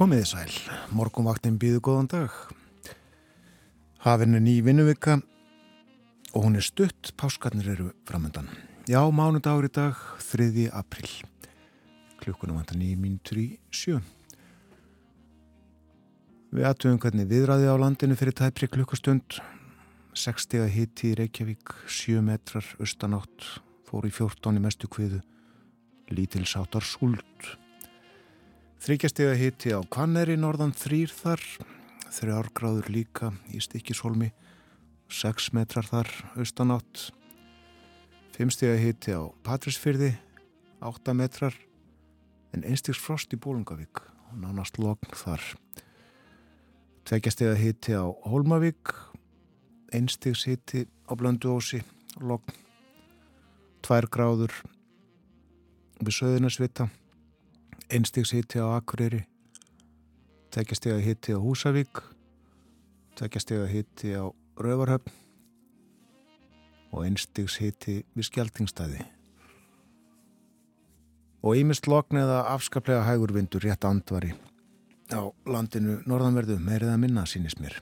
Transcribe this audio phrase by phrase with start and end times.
[0.00, 0.52] Komiði sæl,
[0.96, 2.36] morgunvaktin býðu góðan dag.
[4.00, 5.18] Hafinn er ný vinnuvika
[6.32, 8.48] og hún er stutt, páskarnir eru framöndan.
[8.88, 10.70] Já, mánudagur í dag, 3.
[10.72, 11.10] april.
[12.24, 14.00] Klukkunum vantar nýjum mínutur í sjö.
[16.48, 19.42] Við aðtöfum hvernig viðræði á landinu fyrir tæpri klukkustund.
[20.16, 23.52] 60 hitti í Reykjavík, 7 metrar austanátt,
[23.84, 25.20] fór í 14 í mestu kviðu,
[26.08, 27.58] lítilsátar skuld.
[28.80, 31.42] Þryggjastega hitti á Kvanneri norðan þrýr þar,
[32.16, 34.30] þrjárgráður líka í Stikishólmi,
[35.12, 36.08] 6 metrar þar
[36.40, 37.10] austanátt,
[38.38, 40.14] 5 stega hitti á Patrísfyrði,
[40.80, 41.52] 8 metrar,
[42.56, 45.44] en einstigs frost í Bólungavík og nánast logn þar.
[47.04, 48.94] Tveggjastega hitti á Hólmavík,
[49.92, 51.82] einstigs hitti á Blönduósi,
[52.16, 52.56] logn,
[53.84, 54.56] 2 gráður
[56.00, 56.88] við Söðunarsvita,
[57.90, 59.24] einstigs hitti á Akureyri
[60.54, 62.02] tekjastega hitti á Húsavík
[63.18, 65.14] tekjastega hitti á Rauvarhöfn
[66.90, 69.02] og einstigs hitti við Skjaltingstæði
[71.42, 74.34] og ímest lokn eða afskaplega hægur vindur rétt andvari
[75.10, 77.80] á landinu norðanverðu meirið að minna sínist mér.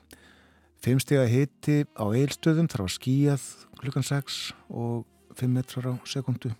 [0.81, 3.47] Fimmstega hitti á eilstöðum þarf að skíjað
[3.81, 5.03] klukkan 6 og
[5.37, 6.53] 5 metrar á sekundu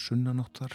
[0.00, 0.74] sunnanóttar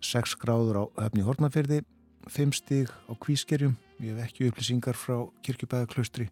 [0.00, 1.82] 6 gráður á höfni Hortnafyrði,
[2.28, 6.30] 5 stíg á Kvískerjum, ég hef ekki upplýsingar frá Kirkjubæðaklaustri,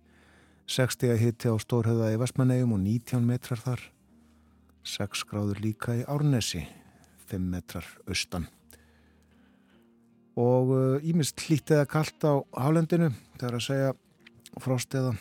[0.69, 3.85] 6 stíg að hitti á Stórhauða í Vestmannegjum og 19 metrar þar,
[4.89, 6.65] 6 gráður líka í Árnesi,
[7.29, 8.49] 5 metrar austan.
[10.39, 10.73] Og
[11.05, 13.95] ímist uh, hlýtt eða kallt á hálendinu, það er að segja
[14.65, 15.17] frost eða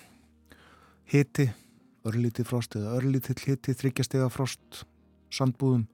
[1.12, 1.50] hitti,
[2.08, 4.86] örlítið frost eða örlítið hitti, þryggjast eða frost,
[5.34, 5.88] sandbúðum,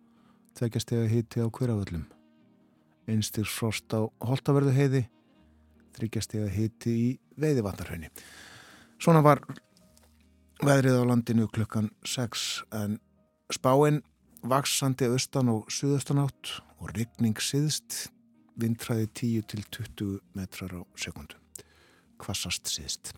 [0.59, 2.03] tveggjast eða hitti á hverjaföllum
[3.09, 5.03] einstir frost á Holtaverðu heiði
[5.97, 7.09] þryggjastega hiti í
[7.41, 8.09] veiðivatnarhaunni
[9.01, 9.43] svona var
[10.63, 12.47] veðrið á landinu klukkan 6
[12.79, 12.97] en
[13.53, 14.01] spáinn
[14.43, 18.07] vaksandi austan og suðaustan átt og rigning siðst
[18.59, 19.07] vindræði
[19.41, 21.39] 10 til 20 metrar á sekundu
[22.21, 23.13] kvassast siðst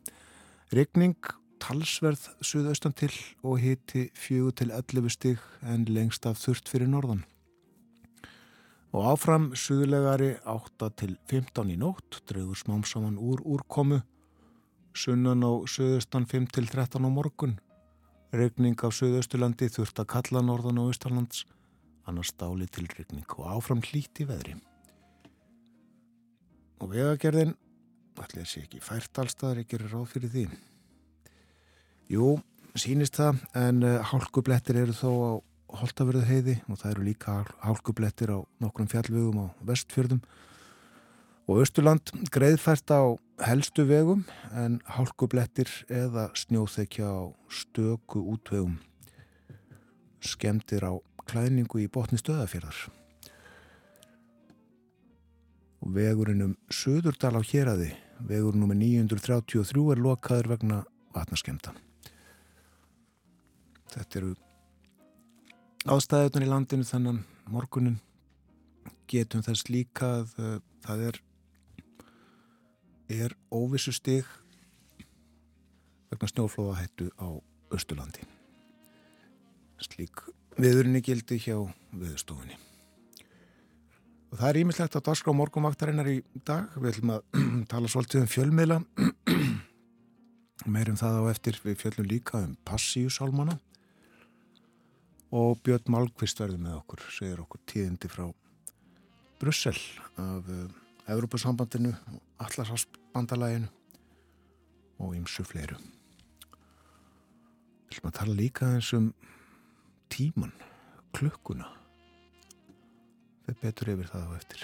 [0.74, 1.18] rigning
[1.62, 3.13] talsverð suðaustan til
[3.44, 7.24] og hiti 4 til 11 stig en lengst af þurft fyrir norðan
[8.95, 14.00] og áfram suðlegari 8 til 15 í nótt, draugur smám saman úr úrkomu,
[14.95, 17.57] sunnan á suðaustan 5 til 13 á morgun,
[18.31, 21.44] regning á suðausturlandi þurft að kalla norðan og austarlands,
[22.07, 24.56] annars stáli til regning og áfram hlíti veðri.
[26.79, 27.51] Og vegagerðin,
[28.23, 30.45] allir sé ekki fært allstaðar, ekki er ráð fyrir því.
[32.16, 32.31] Jú,
[32.79, 35.31] sínist það, en uh, hálkublettir eru þó á
[35.72, 40.22] Holtaverðu heiði og það eru líka hálkublettir á nokkrum fjallvegum á vestfjörðum.
[41.46, 44.24] Og Östurland greiðfært á helstu vegum
[44.54, 48.78] en hálkublettir eða snjóþekja á stöku útvegum.
[50.22, 50.94] Skemdir á
[51.25, 52.86] klæningu í botni stöðafjörðar
[55.86, 57.92] og vegurinn um Suðurdal á Hjeraði
[58.25, 60.81] vegurinn um 933 er lokaður vegna
[61.16, 61.75] vatnaskemta
[63.94, 64.34] þetta eru
[65.85, 67.22] ástæðunar í landinu þannan
[67.53, 68.00] morgunin
[69.12, 71.19] getum þess líka að uh, það er
[73.16, 74.25] er óvissu stig
[76.09, 77.38] vegna snjóflóðahættu á
[77.75, 78.25] Östurlandi
[79.85, 80.25] slík
[80.57, 81.60] viðurinni gildi hjá
[81.94, 82.57] viðstofunni
[84.31, 86.18] og það er ímislegt að dagskrá morgumvaktarinnar í
[86.48, 86.74] dag.
[86.75, 88.77] Við ætlum að tala svolítið um fjölmiðla.
[90.75, 91.60] Meirum það á eftir.
[91.63, 93.56] Við fjöllum líka um passíusálmana
[95.36, 98.28] og Björn Malmqvist verður með okkur, segir okkur tíðindi frá
[99.42, 99.76] Brussel
[100.22, 100.68] af uh,
[101.12, 101.92] Evrópusambandinu,
[102.40, 103.68] Allarshalsbandalæginu
[105.04, 105.76] og ymsu fleiru.
[107.86, 109.10] Við ætlum að tala líka eins um
[110.14, 110.54] tíman,
[111.16, 111.68] klukkuna.
[113.46, 114.64] Við betur yfir það á eftir.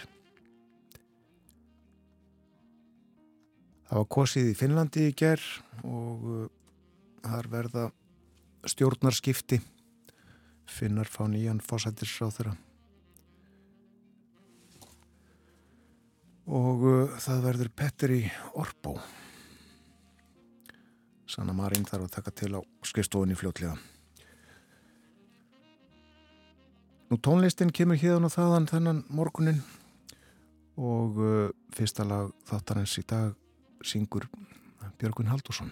[3.90, 5.44] Það var kosið í Finnlandi í ger
[5.84, 6.48] og uh,
[7.28, 7.86] þar verða
[8.72, 9.60] stjórnarskipti
[10.70, 12.54] finnar fá nýjan fósættisráð þeirra
[16.52, 18.22] og uh, það verður Petteri
[18.60, 18.98] Orbo
[21.32, 23.78] Sanna Marín þarf að taka til á skrifstofunni fljótlega.
[27.08, 29.62] Nú tónlistin kemur hérna og þaðan þennan morgunin
[30.76, 33.32] og uh, fyrsta lag þáttarins í dag
[33.84, 34.28] syngur
[35.00, 35.72] Björgun Haldursson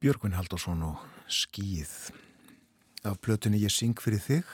[0.00, 1.90] Björgvin Haldursson og Skíð.
[3.04, 4.46] Af plötunni Ég syng fyrir þig.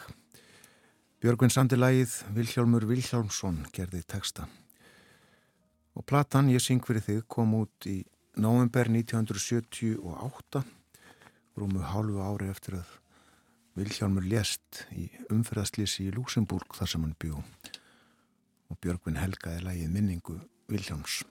[1.23, 4.49] Björgvin samtilægið Vilhjálmur Vilhjálmsson gerði texta.
[5.95, 8.01] Og platan Ég syng fyrir þig kom út í
[8.43, 10.65] november 1978
[11.55, 12.99] rúmu hálfu ári eftir að
[13.79, 17.39] Vilhjálmur lést í umferðastlýsi í Lúsemburg þar sem hann bjó.
[18.67, 21.23] Og Björgvin helgaði lægið minningu Vilhjálms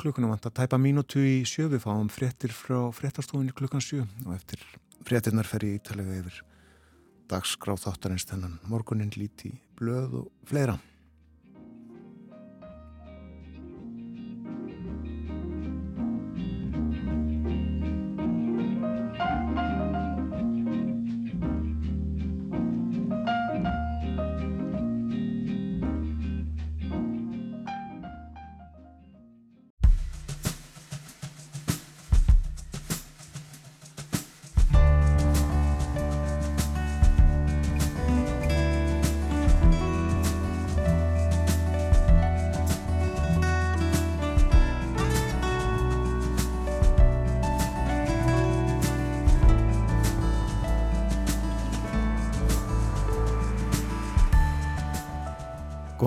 [0.00, 1.68] klukkunum vant að tæpa mínútu í sjö.
[1.72, 4.62] Við fáum fréttir frá fréttastofunni klukkan sjö og eftir
[5.06, 6.40] fréttinnar fer ég ítalega yfir
[7.30, 10.78] dagsgráð þáttarins þennan morgunin líti blöð og fleira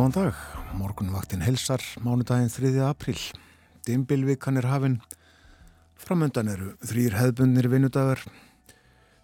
[0.03, 0.39] Góðan dag,
[0.75, 2.71] morgunvaktin helsar, mánudaginn 3.
[2.83, 3.15] april.
[3.87, 4.97] Dimbilvikan er hafinn,
[5.95, 8.19] framöndan eru þrýr hefðbundnir vinnudagar,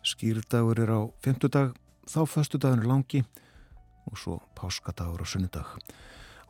[0.08, 1.74] skýrdagur er á fymtudag,
[2.08, 3.20] þá föstudagur er langi
[4.08, 5.68] og svo páskadagur á sunnudag.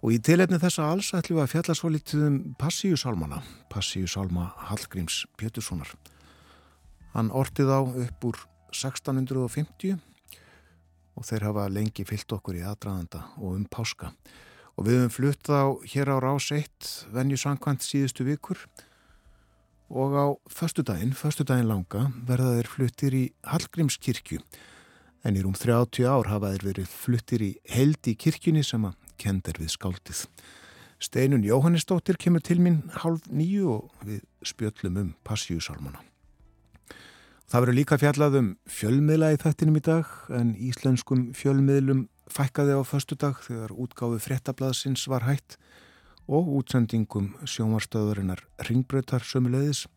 [0.06, 3.42] Og í tilefni þessa alls ætlum við að fjalla svo litið um Passíusálmana,
[3.74, 5.90] Passíusálma Hallgríms Péturssonar.
[7.18, 8.46] Hann ortið á upp úr
[8.78, 9.98] 1650
[11.20, 14.14] og þeir hafa lengi fyllt okkur í aðdraðanda og um páska.
[14.80, 18.64] Og við höfum flutt á hér á rás 1 venjusankvæmt síðustu vikur
[19.90, 24.40] og á förstudaginn, förstudaginn langa, verða þeir fluttir í Hallgrímskirkju
[25.28, 29.60] en í rúm 30 ár hafa þeir verið fluttir í heldi kirkjunni sem að kendir
[29.60, 30.24] við skáldið.
[31.00, 36.09] Steinun Jóhannesdóttir kemur til mín halv nýju og við spjöllum um passjúsálmana.
[37.50, 42.86] Það verður líka fjallað um fjölmiðla í þættinum í dag en íslenskum fjölmiðlum fækkaði á
[42.86, 45.56] förstu dag þegar útgáfi fréttablaðsins var hætt
[46.30, 49.88] og útsendingum sjómarstöðurinnar ringbröytar sömulegðis.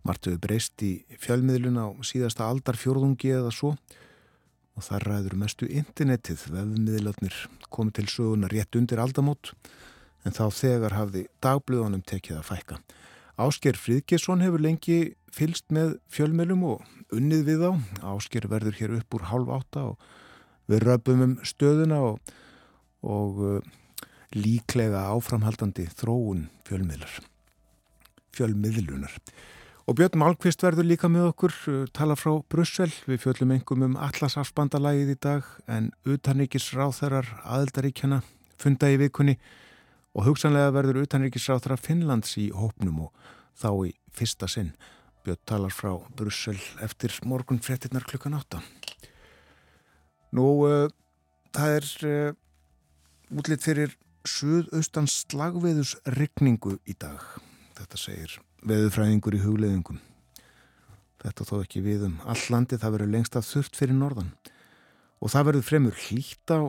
[0.00, 6.46] Martuði breyst í fjölmiðlun á síðasta aldar fjórðungi eða svo og þar ræður mestu internetið
[6.54, 7.36] vefmiðlarnir
[7.68, 9.52] komið til söguna rétt undir aldamót
[10.24, 12.80] en þá þegar hafði dagblöðunum tekið að fækka.
[13.36, 17.72] Ásker Fríðgesson hefur lengi fylst með fjölmjölum og unnið við á.
[18.16, 20.06] Ásker verður hér upp úr hálf átta og
[20.72, 22.32] við röpum um stöðuna og,
[23.04, 23.74] og uh,
[24.32, 27.20] líklega áframhaldandi þróun fjölmiðlar.
[28.36, 29.12] Fjölmiðlunar.
[29.86, 34.00] Og Björn Málkvist verður líka með okkur, uh, tala frá Brussel, við fjöllum engum um
[34.08, 38.22] Atlasafsbandalagið í dag en utanríkisráþarar aðeldaríkjana
[38.56, 39.36] funda í vikunni
[40.16, 43.26] og hugsanlega verður utanríkisráþara Finnlands í hópnum og
[43.60, 44.72] þá í fyrsta sinn.
[45.26, 48.62] Björn talar frá Brussel eftir morgun frettinnar klukkan átta.
[50.32, 50.88] Nú, uh,
[51.52, 53.96] það er uh, útlitt fyrir
[54.26, 57.20] suðaustan slagveðus rigningu í dag.
[57.76, 60.00] Þetta segir veðufræðingur í hugleðingum.
[61.22, 64.32] Þetta þó ekki við um all landi, það verður lengst af þurft fyrir norðan.
[65.20, 66.60] Og það verður fremur hlýtt á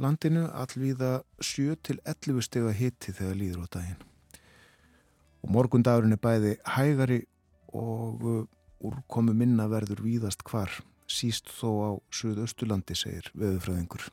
[0.00, 4.00] landinu allvíða 7-11 steg að hitti þegar líður á daginn.
[5.42, 7.20] Og morgundagurinn er bæði hægari
[7.74, 8.42] og uh,
[8.82, 10.70] úrkomu minna verður víðast hvar,
[11.10, 14.06] síst þó á Suðaustulandi, segir veðufræðingur.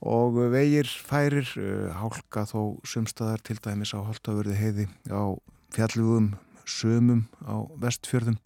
[0.00, 5.34] Og vegir færir, uh, hálka þó sumstaðar til dæmis á Holtavörði heiði á
[5.74, 6.34] fjallugum
[6.70, 8.38] sömum á vestfjörðum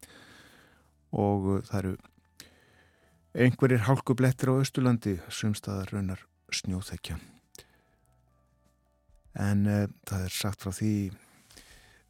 [1.14, 1.96] og uh, það eru
[3.34, 6.20] einhverjir hálkublettir á Östurlandi sumstaðar raunar
[6.54, 7.18] snjóþekja.
[9.34, 10.94] En uh, það er sagt frá því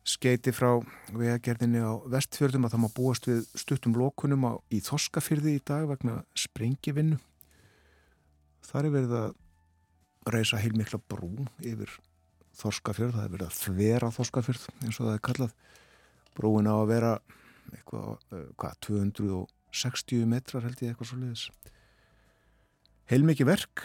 [0.04, 0.82] skeiti frá
[1.16, 5.86] vegagerðinni á vestfjörðum að það má búast við stuttum lókunum á, í Þorskafyrði í dag
[5.88, 7.16] vegna sprengivinnu.
[8.68, 9.30] Þar er verið að
[10.34, 11.92] reysa heilmikla brú yfir
[12.54, 15.56] Þorskafjörð, það er verið að þvera Þorskafjörð eins og það er kallað.
[16.36, 17.16] Brúin á að vera
[17.72, 18.76] eitthvað, uh, hvað,
[19.74, 21.48] 260 metrar held ég eitthvað svo leiðis
[23.10, 23.82] heilmikið verk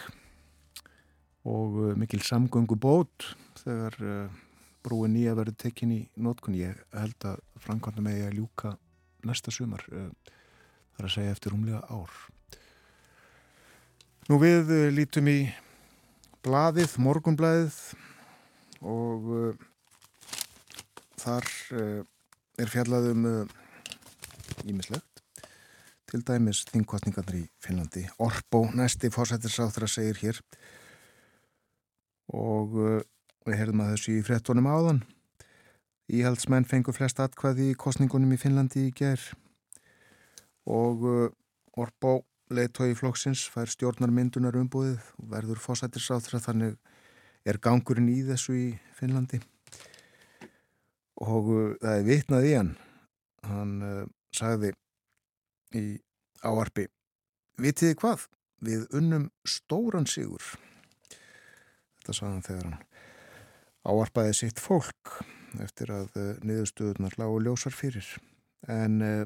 [1.50, 3.32] og uh, mikil samgöngu bót
[3.64, 4.42] þegar uh,
[4.86, 8.76] brúin nýja verður tekinn í nótkun ég held að framkvæmda með ég að ljúka
[9.28, 12.14] næsta sumar þar að segja eftir umlega ár.
[14.30, 15.40] Nú við lítum í
[16.46, 17.76] bladið, morgunbladið
[18.80, 19.68] og uh,
[21.20, 22.00] þar uh,
[22.60, 23.28] er fjallað um
[24.64, 25.09] ímislegt uh,
[26.10, 28.06] til dæmis þingkostningarnir í Finnlandi.
[28.20, 30.42] Orbo, næsti fórsættisáþra segir hér.
[32.34, 32.76] Og
[33.46, 35.04] við heyrðum að þessu í frettunum áðan.
[36.10, 39.22] Íhaldsmenn fengur flest atkvæði í kostningunum í Finnlandi í ger
[40.70, 41.06] og
[41.80, 46.78] Orbo leiðtói flokksins fær stjórnar myndunar umbúðið og verður fósættisáþra þannig
[47.48, 49.40] er gangurinn í þessu í Finnlandi.
[51.24, 52.72] Og uh, það er vitnað í hann.
[53.48, 54.04] Hann uh,
[54.36, 54.74] sagði
[55.76, 56.00] í
[56.46, 56.88] áarpi
[57.60, 58.28] vitiði hvað?
[58.60, 60.44] Við unnum stóran sigur.
[62.00, 62.82] Þetta sagði hann þegar hann
[63.90, 65.14] áarpaði sitt fólk
[65.64, 68.10] eftir að uh, niðurstöðunar lágu ljósar fyrir.
[68.68, 69.24] En uh,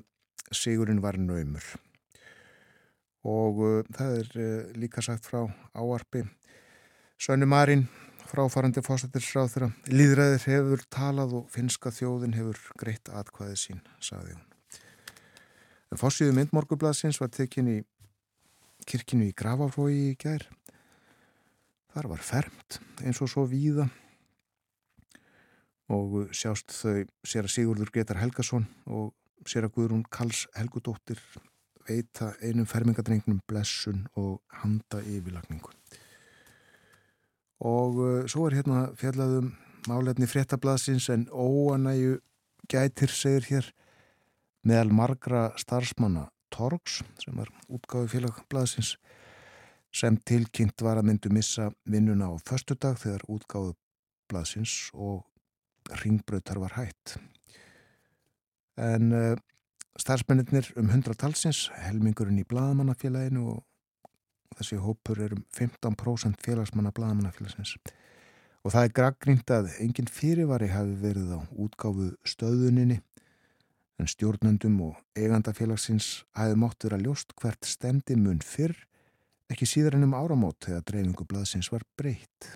[0.53, 1.65] sigurinn var naumur.
[3.25, 6.27] Og uh, það er líka sagt frá áarpi
[7.23, 7.85] Sönnu Marín
[8.27, 14.52] fráfarandi fósættisráð þeirra líðræðir hefur talað og finska þjóðin hefur greitt atkvæðið sín, sagði hún.
[15.93, 17.79] En fórsíðu myndmorgublasins var tekinn í
[18.89, 20.41] kirkinu í Grafaflói í gær.
[21.93, 23.85] Þar var fermt eins og svo víða
[25.93, 29.11] og sjást þau sér að Sigurður Gretar Helgason og
[29.45, 31.21] sér að Guðrún Kals Helgudóttir
[31.85, 35.69] veita einum fermingadrengnum blessun og handa yfirlagningu.
[37.69, 39.53] Og uh, svo er hérna fjallaðum
[39.85, 42.17] málefni fréttablasins en óanægu
[42.65, 43.73] gætir segir hér
[44.63, 48.95] meðal margra starfsmanna Torgs sem var útgáðu félagblasins
[49.93, 53.75] sem tilkynnt var að myndu missa vinnuna á förstu dag þegar útgáðu
[54.29, 55.23] blasins og
[56.01, 57.17] ringbröðtar var hætt.
[58.79, 59.35] En uh,
[59.99, 67.75] starfsmennir um 100 talsins, helmingurinn í Blaðamannafélaginu og þessi hópur er um 15% félagsmanna Blaðamannafélagsins.
[68.63, 73.01] Og það er gaggrínt að enginn fyrirvari hafi verið á útgáfu stöðuninni
[74.01, 78.75] en stjórnendum og eigandafélagsins hafi móttur að ljóst hvert stemdi mun fyrr
[79.53, 82.49] ekki síðar ennum áramót þegar dreifingu blaðsins var breytt.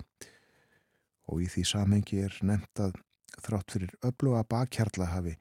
[1.28, 2.98] Og í því samhengi er nefnt að
[3.44, 5.36] þrátt fyrir öfluga bakkjarla hafi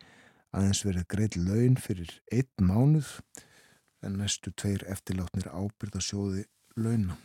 [0.56, 3.18] aðeins verið greitt laun fyrir einn mánuð
[4.06, 6.46] en næstu tveir eftirlátnir ábyrðasjóði
[6.78, 7.18] launa.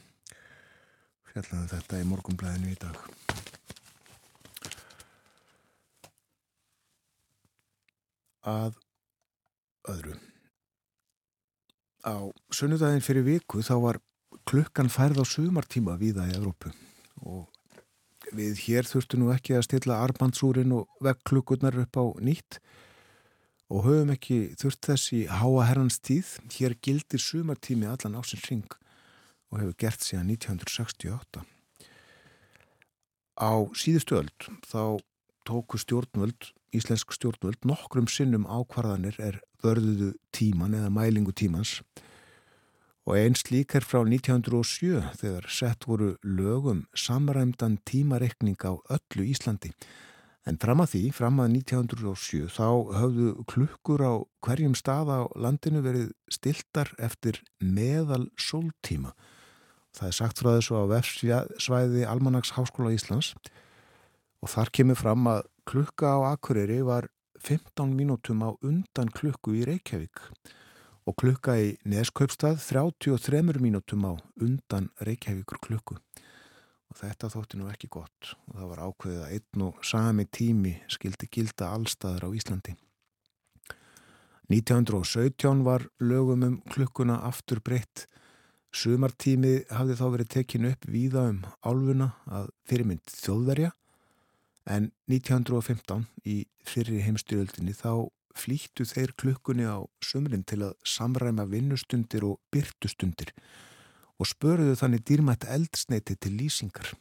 [1.33, 3.42] Fjallaðu þetta í morgumblæðinu í dag.
[8.43, 8.79] Að
[9.89, 10.17] öðru.
[12.03, 13.99] á sunnudaginn fyrir viku þá var
[14.49, 16.73] klukkan færð á sumartíma viða í Evrópu
[17.23, 17.47] og
[18.35, 22.59] við hér þurftum nú ekki að stilla armbandsúrin og vegklukkurnar upp á nýtt
[23.73, 26.35] og höfum ekki þurft þess í háa herrans tíð.
[26.53, 28.67] Hér gildir sumartími allan ásins ring
[29.53, 31.45] og hefur gert síðan 1968.
[33.41, 35.01] Á síðustu öld þá
[35.49, 41.81] tóku stjórnvöld, íslensk stjórnvöld, nokkrum sinnum ákvarðanir er vörðuðu tíman eða mælingu tímans
[43.07, 49.73] og eins lík er frá 1907 þegar sett voru lögum samræmdan tímarekning á öllu Íslandi.
[50.47, 55.83] En fram að því, fram að 1907, þá höfðu klukkur á hverjum stað á landinu
[55.83, 59.15] verið stiltar eftir meðal sóltíma.
[59.95, 63.35] Það er sagt frá þessu á vefsvæði Almanags Háskóla Íslands
[64.43, 67.09] og þar kemur fram að klukka á Akureyri var
[67.43, 70.21] 15 mínútum á undan klukku í Reykjavík
[71.07, 75.99] og klukka í Neskaupstað 33 mínútum á undan Reykjavíkur klukku.
[76.93, 80.75] Og þetta þótti nú ekki gott og það var ákveðið að einn og sami tími
[80.93, 82.77] skildi gilda allstaðar á Íslandi.
[84.53, 88.07] 1917 var lögum um klukkuna aftur breytt.
[88.73, 93.73] Sumartími hafði þá verið tekinu upp víða um álfuna að fyrirmynd þjóðverja
[94.69, 102.25] en 1915 í fyrir heimstyrjöldinni þá flýttu þeir klukkunni á sumrin til að samræma vinnustundir
[102.25, 103.33] og byrtustundir
[104.19, 106.93] og spöruðu þannig dýrmætt eldsneiti til lýsingar.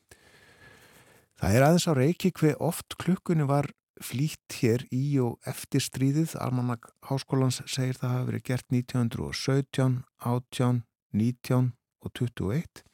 [1.39, 3.69] Það er aðeins á reiki hver oft klukkunni var
[4.02, 6.36] flýtt hér í og eftir stríðið.
[6.41, 11.71] Almanak Háskólans segir það hafi verið gert 1917, 18, 19
[12.02, 12.86] og 21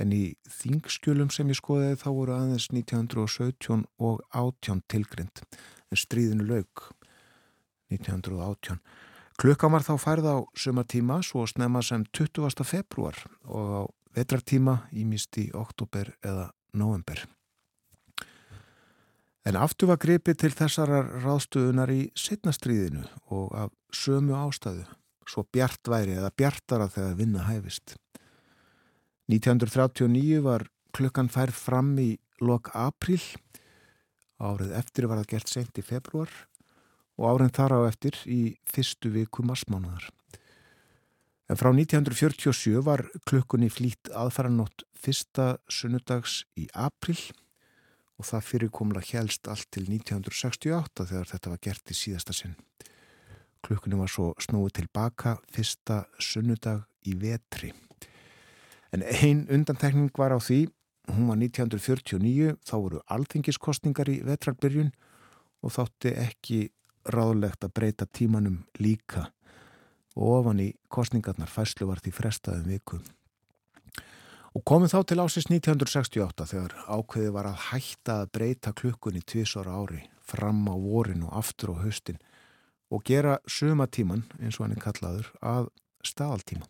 [0.00, 6.46] en í þingskjölum sem ég skoðiði þá voru aðeins 1917 og 18 tilgrind en stríðinu
[6.48, 6.86] laug
[7.92, 8.80] 1918.
[9.40, 12.64] Klukkan var þá færð á sumatíma svo snemma sem 20.
[12.64, 13.82] februar og á
[14.16, 17.24] vetrartíma ímist í oktober eða november.
[19.42, 23.02] En aftur var gripið til þessarar ráðstöðunar í setnastriðinu
[23.34, 24.84] og af sömu ástæðu,
[25.26, 27.96] svo bjart væri eða bjartara þegar vinna hæfist.
[29.32, 32.10] 1939 var klukkan færð fram í
[32.44, 33.20] lok april,
[34.36, 36.32] árið eftir var það gert sent í februar
[37.16, 40.10] og árin þar á eftir í fyrstu viku marsmánaðar.
[41.48, 47.16] En frá 1947 var klukkunni flýtt aðfæranótt fyrsta sunnudags í april
[48.20, 52.58] og það fyrirkomla helst allt til 1968 þegar þetta var gert í síðasta sinn.
[53.64, 57.72] Klukkunni var svo snúið tilbaka fyrsta sunnudag í vetri.
[58.92, 60.66] En ein undantekning var á því,
[61.08, 64.92] hún var 1949, þá voru alþingiskostningar í vetrarbyrjun
[65.62, 66.60] og þátti ekki
[67.08, 69.30] ráðlegt að breyta tímanum líka
[70.16, 73.00] ofan í kostningarnar fæslu var því frestaðum viku.
[74.52, 79.78] Og komum þá til ásins 1968 þegar ákveði var að hætta að breyta klukkunni tvísora
[79.80, 82.20] ári fram á vorin og aftur á höstin
[82.92, 85.70] og gera suma tíman, eins og hann er kallaður, að
[86.04, 86.68] staðaltíma.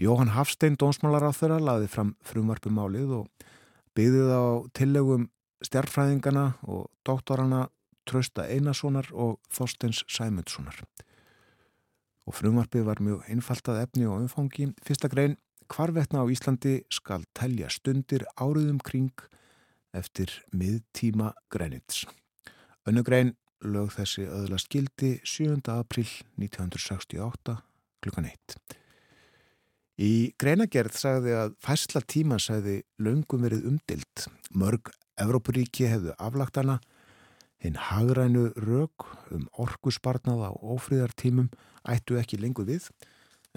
[0.00, 3.46] Jóhann Hafstein, dónsmálar á þeirra, laði fram frumarpum álið og
[3.94, 5.28] byggðið á tillegum
[5.62, 7.68] stjárfræðingana og doktorana
[8.04, 10.82] Trausta Einarssonar og Þorstens Sæmundssonar.
[12.26, 14.72] Og frumvarpið var mjög einfaltað efni og umfangi.
[14.84, 15.38] Fyrsta grein,
[15.70, 19.12] hvarvetna á Íslandi skal telja stundir áriðum kring
[19.94, 22.02] eftir miðtíma greinits.
[22.88, 25.60] Önnu grein lög þessi öðla skildi 7.
[25.72, 26.08] april
[26.40, 27.60] 1968
[28.02, 28.82] klukkan 1.
[29.94, 34.26] Í greinagerð sagði að fæsla tíma sagði löngum verið umdilt.
[34.50, 36.80] Mörg Evrópuríki hefðu aflagt hana
[37.64, 41.46] Hinn hagrænu rauk um orkusbarnað á ófríðartímum
[41.88, 42.90] ættu ekki lengur við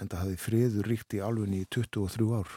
[0.00, 2.54] en það hafi friður ríkt í alfunni í 23 ár.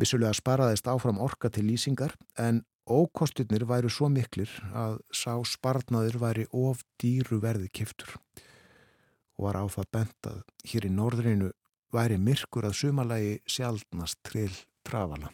[0.00, 6.48] Vissulega sparaðist áfram orka til lýsingar en ókosturnir væru svo miklir að sá sparnaður væri
[6.50, 8.16] of dýru verði kiftur
[9.38, 11.52] og var á það bentað hér í norðrinu
[11.92, 14.50] væri myrkur að sumalagi sjálfnast til
[14.86, 15.30] trafala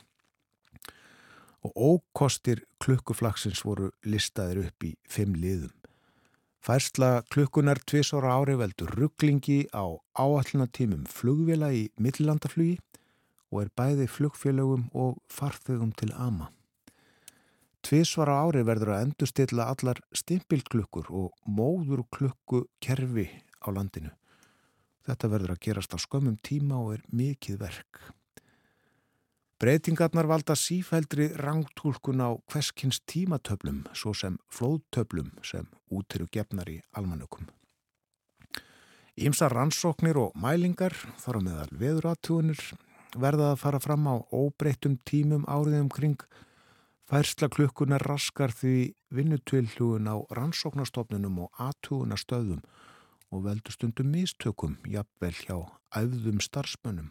[1.66, 5.72] og ókostir klukkuflagsins voru listaðir upp í fimm liðum.
[6.62, 9.86] Færsla klukkunar tvísóra ári veldur rugglingi á
[10.18, 12.78] áallunatímum flugvila í millandaflugi
[13.50, 16.50] og er bæði flugfélögum og farþögum til ama.
[17.86, 23.30] Tvísvara ári verður að endurstilla allar stimpilklukkur og móður klukku kerfi
[23.64, 24.10] á landinu.
[25.06, 28.00] Þetta verður að gerast á skömmum tíma og er mikið verk.
[29.58, 36.76] Breytingarnar valda sífældri rangtúlkun á hverskins tímatöflum svo sem flóðtöflum sem út eru gefnar í
[36.94, 37.48] almanökum.
[39.18, 42.60] Ímsa rannsóknir og mælingar, þar á meðal veðuratúnir,
[43.18, 46.22] verða að fara fram á óbreyttum tímum áriðum kring
[47.08, 52.60] færsla klukkunar raskar því vinnutilhugun á rannsóknarstofnunum og atúunastöðum
[53.32, 55.56] og veldustundum mistökum, jafnvel hjá
[55.96, 57.10] æfðum starfsmönnum.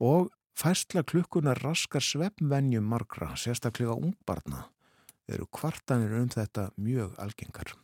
[0.00, 4.68] Og færsla klukkunar raskar svefnvenjum margra, sérstaklega ungbarna,
[5.28, 7.74] eru kvartanir um þetta mjög algengar.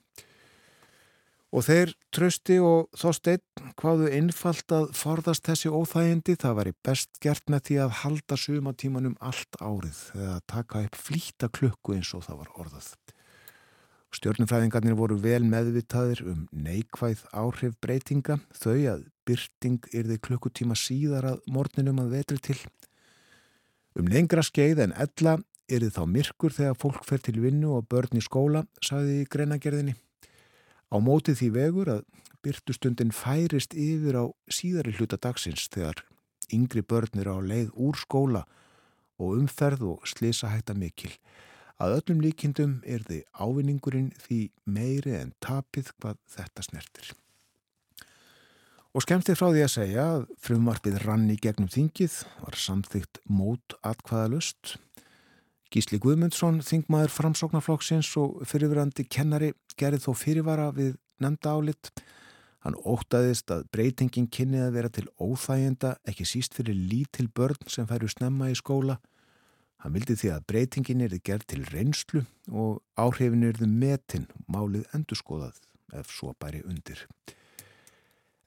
[1.50, 7.50] Og þeir trösti og þósteinn hvaðu einfalt að forðast þessi óþægindi, það væri best gert
[7.50, 12.44] með því að halda sumatímanum allt árið eða taka upp flýta klukku eins og það
[12.44, 12.92] var orðað.
[14.10, 21.44] Stjórnumfræðingarnir voru vel meðvitaðir um neikvæð áhrif breytinga, þau að byrting yrði klukkutíma síðar að
[21.46, 22.58] morninum að vetri til.
[23.94, 25.36] Um lengra skeið en ella
[25.70, 29.94] yrði þá myrkur þegar fólk fer til vinnu og börn í skóla, sagði í greinagerðinni.
[30.90, 32.02] Á mótið því vegur að
[32.42, 36.02] byrtustundin færist yfir á síðari hluta dagsins þegar
[36.50, 38.42] yngri börnir á leið úr skóla
[39.20, 41.12] og umferð og slisa hætta mikil.
[41.80, 47.14] Að öllum líkindum er þið ávinningurinn því meiri en tapið hvað þetta snertir.
[48.90, 53.78] Og skemmti frá því að segja að frumvarpið rann í gegnum þingið, var samþygt mót
[53.86, 54.76] atkvaða lust
[55.70, 61.90] Gísli Guðmundsson, þingmaður framsóknarflokksins og fyrirverandi kennari gerði þó fyrirvara við nefnda álit.
[62.66, 67.86] Hann ótaðist að breytingin kynnið að vera til óþægenda, ekki síst fyrir lítil börn sem
[67.86, 68.98] færu snemma í skóla.
[69.80, 74.88] Hann vildi því að breytingin er gerð til reynslu og áhrifin er þið metin málið
[74.96, 75.60] endurskoðað
[75.96, 77.06] ef svo bæri undir.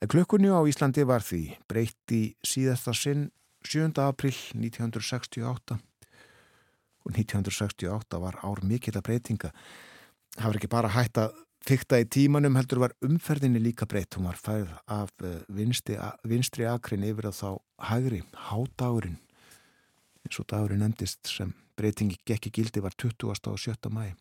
[0.03, 3.31] En klökkunni á Íslandi var því breytti síðasta sinn
[3.65, 3.89] 7.
[4.03, 5.79] april 1968
[7.03, 9.51] og 1968 var ár mikill að breytinga.
[10.37, 14.19] Það var ekki bara hægt að fykta í tímanum heldur var umferðinni líka breytt.
[14.19, 17.49] Hún var færð af eh, vinstri akrin yfir að þá
[17.89, 19.19] hægri, hádagurinn
[20.23, 23.29] eins og dagurinn endist sem breytingi gekki gildi var 20.
[23.29, 23.75] og 7.
[23.91, 24.13] mæ.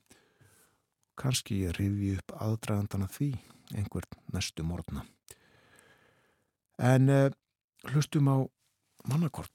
[1.18, 3.34] Kanski ég rifi upp aðdragandana því
[3.76, 5.04] einhvern næstu morgna.
[6.78, 7.30] En uh,
[7.92, 8.36] hlustum á
[9.08, 9.52] mannakort.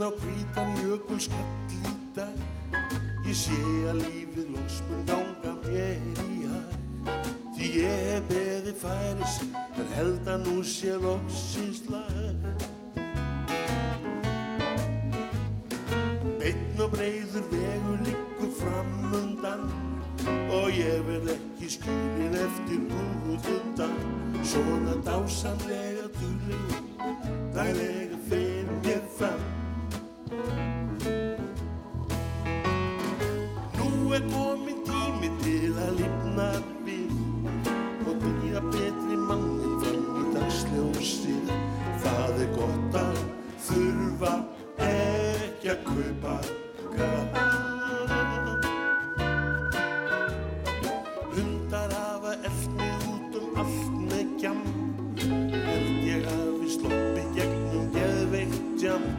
[0.00, 1.80] Á hvítan jökulskall í
[2.16, 2.36] dag.
[3.26, 3.58] Ég sé
[3.90, 6.76] að lífið lóksmun ganga mér í hag.
[7.56, 9.36] Því ég beði færis
[9.76, 12.64] en held að nú sé lóksins lag.
[16.40, 19.68] Beinn og breyður vegur liggur framundan
[20.48, 23.98] og ég verð ekki skilin eftir húðundan
[24.50, 26.80] Svona dásamlega dúrlegur,
[27.54, 28.09] daglega
[34.14, 36.46] er komin tími til að lifna
[36.86, 37.12] við
[38.08, 41.52] og byrja betri mannin fram í dagsljósið.
[42.02, 43.20] Það er gott að
[43.68, 44.32] þurfa
[44.88, 46.34] ekki að kaupa
[46.96, 47.38] gaf.
[51.36, 54.62] Hundar hafa eftir út um allt með gjam,
[55.22, 59.10] held ég hafi sloppi gegnum geðveikt jam,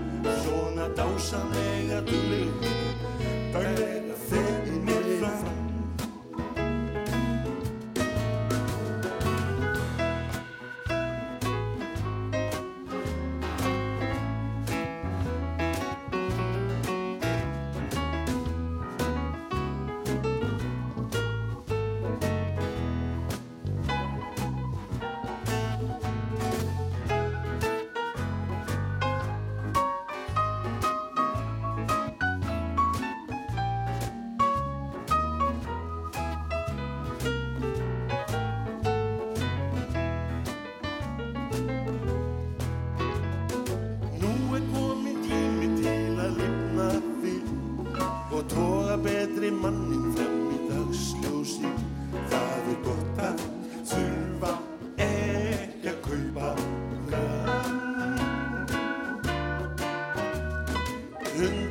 [0.44, 1.61] svona dásamlega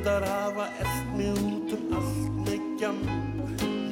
[0.01, 2.97] Hundar hafa eft mig út um allt með gjam.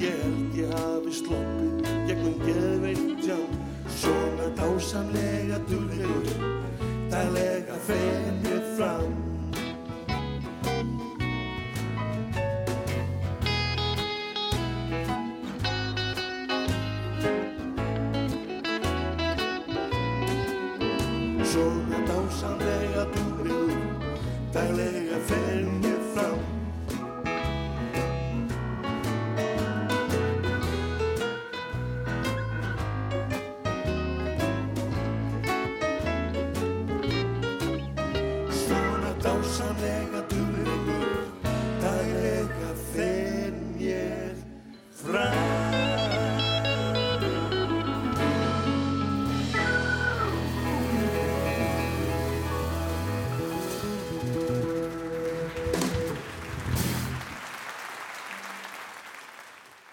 [0.02, 3.54] Ég held ég hafi sloppið gegnum geðveitt jam.
[3.94, 6.34] Svona dásamlega duglegur,
[7.14, 8.49] daglega fer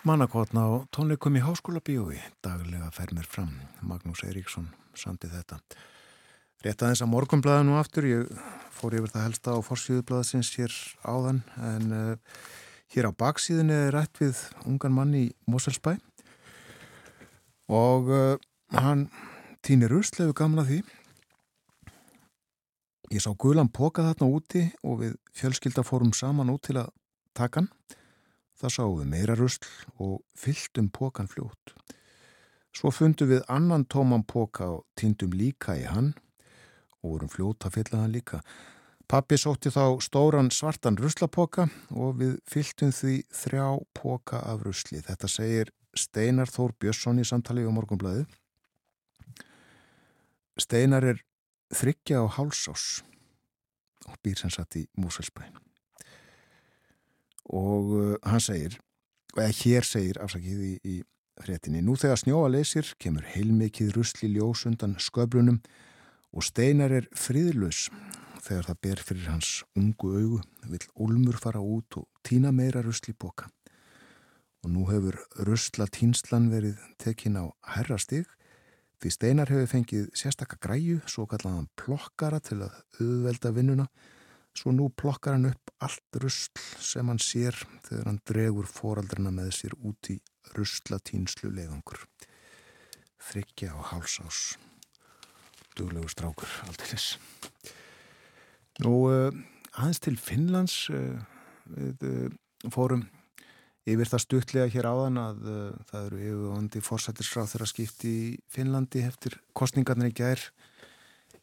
[0.06, 3.48] Mannakotna á tónleikum í háskóla bíói daglega fer mér fram.
[3.82, 5.56] Magnús Eiríksson sandi þetta.
[6.62, 8.06] Rétt aðeins að morgunblæða nú aftur.
[8.06, 8.28] Ég
[8.70, 12.38] fór yfir það helsta á forsýðublaðsins hér áðan en uh,
[12.94, 15.96] hér á baksíðinni er rætt við ungan mann í Moselsbæ
[17.66, 18.38] og uh,
[18.78, 19.08] hann
[19.66, 20.84] týnir uslegu gamla því.
[23.10, 26.94] Ég sá gulan póka þarna úti og við fjölskylda fórum saman út til að
[27.34, 27.72] taka hann
[28.56, 29.66] Það sáum við meira rusl
[30.00, 31.74] og fylltum pókan fljótt.
[32.76, 36.14] Svo fundum við annan tóman póka og týndum líka í hann
[37.02, 38.40] og vorum fljótt að fylla hann líka.
[39.06, 45.02] Pappi sótti þá stóran svartan ruslapóka og við fylltum því þrjá póka af rusli.
[45.04, 48.24] Þetta segir Steinar Þór Björnsson í samtali á morgunblæði.
[50.60, 51.22] Steinar er
[51.76, 53.04] þryggja á hálsás
[54.08, 55.65] og býr sem satt í Múselsbæn
[57.52, 58.78] og uh, hann segir,
[59.36, 60.96] eða hér segir afsakið í, í
[61.42, 65.60] fréttinni, nú þegar snjóa leysir kemur heilmikið rusli ljós undan sköbrunum
[66.32, 67.86] og steinar er friðlös
[68.46, 73.14] þegar það ber fyrir hans ungu augu, vill Ulmur fara út og týna meira rusli
[73.18, 73.50] boka
[74.64, 77.44] og nú hefur rusla týnslan verið tekin á
[77.76, 78.26] herrastig
[79.02, 83.86] því steinar hefur fengið sérstakka græju, svo kallaðan plokkara til að auðvelda vinnuna
[84.56, 89.50] Svo nú plokkar hann upp allt rusl sem hann sér þegar hann dregur foraldrina með
[89.58, 90.16] sér út í
[90.56, 92.06] ruslatýnslu leiðangur.
[93.26, 94.56] Þryggja á hálsás.
[95.76, 97.18] Duglegu strákur, alltilis.
[98.80, 99.28] Nú, uh,
[99.76, 101.20] aðeins til Finnlands uh,
[101.76, 103.04] við uh, fórum
[103.86, 105.44] yfir það stuttlega hér áðan að
[105.86, 110.42] það eru yfirvandi fórsættisráð þeirra skipti í Finnlandi eftir kostningarnir í gær.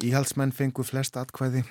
[0.03, 1.61] Íhaldsmenn fengu flest atkvæði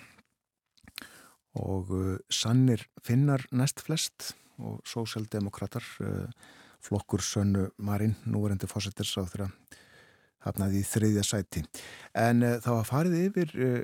[1.59, 6.29] og uh, sannir finnar næst flest og sósjaldemokrater uh,
[6.83, 9.51] flokkur Sönnu Marín núverendi fósættis á þeirra
[10.43, 11.65] hafnaði í þriðja sæti.
[12.19, 13.83] En uh, það var farið yfir uh,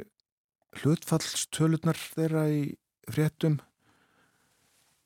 [0.80, 2.62] hlutfallstölurnar þeirra í
[3.08, 3.58] fréttum.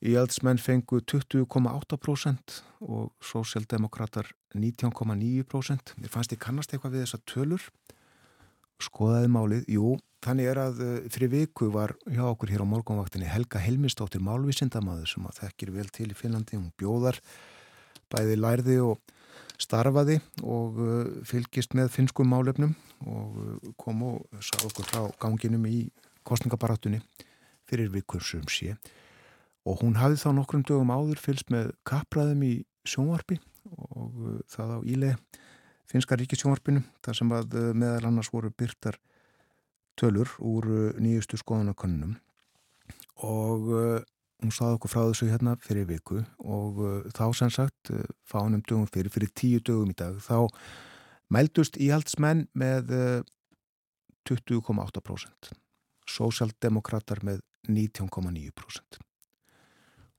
[0.03, 7.67] Í aldsmenn fengu 20,8% og sósjaldemokrater 19,9% mér fannst ég kannast eitthvað við þessa tölur
[8.87, 10.77] skoðaði málið, jú Þannig er að
[11.11, 15.89] fyrir viku var hjá okkur hér á morgunvaktinni Helga Helmistóttir málvísindamaður sem að þekkir vel
[15.91, 16.55] til í Finnlandi.
[16.55, 17.19] Hún bjóðar
[18.13, 19.01] bæði lærði og
[19.59, 20.79] starfaði og
[21.27, 22.71] fylgist með finskum málefnum
[23.03, 25.89] og kom og sá okkur frá ganginum í
[26.23, 27.01] kostningabarátunni
[27.67, 28.77] fyrir vikur sem sé.
[29.67, 32.53] Og hún hafði þá nokkrum dögum áður fylgst með kapraðum í
[32.87, 33.41] sjónvarpi
[33.75, 35.11] og það á íle
[35.93, 38.97] finska ríkisjónvarpinu þar sem að meðal annars voru byrtar
[39.99, 42.15] tölur úr nýjustu skoðanakönnum
[43.23, 43.99] og uh,
[44.41, 46.81] hún saði okkur frá þessu hérna fyrir viku og
[47.15, 47.93] þá sem sagt
[48.27, 50.49] fánum dögum fyrir, fyrir tíu dögum í dag þá
[51.31, 52.91] mældust íhaldsmenn með
[54.27, 55.53] 20,8%
[56.09, 58.99] sósjaldemokrater með 19,9%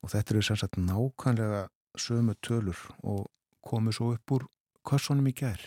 [0.05, 1.67] og þetta eru sem sagt nákvæmlega
[2.01, 3.29] sömu tölur og
[3.65, 4.49] komu svo upp úr
[4.87, 5.61] kössonum í gær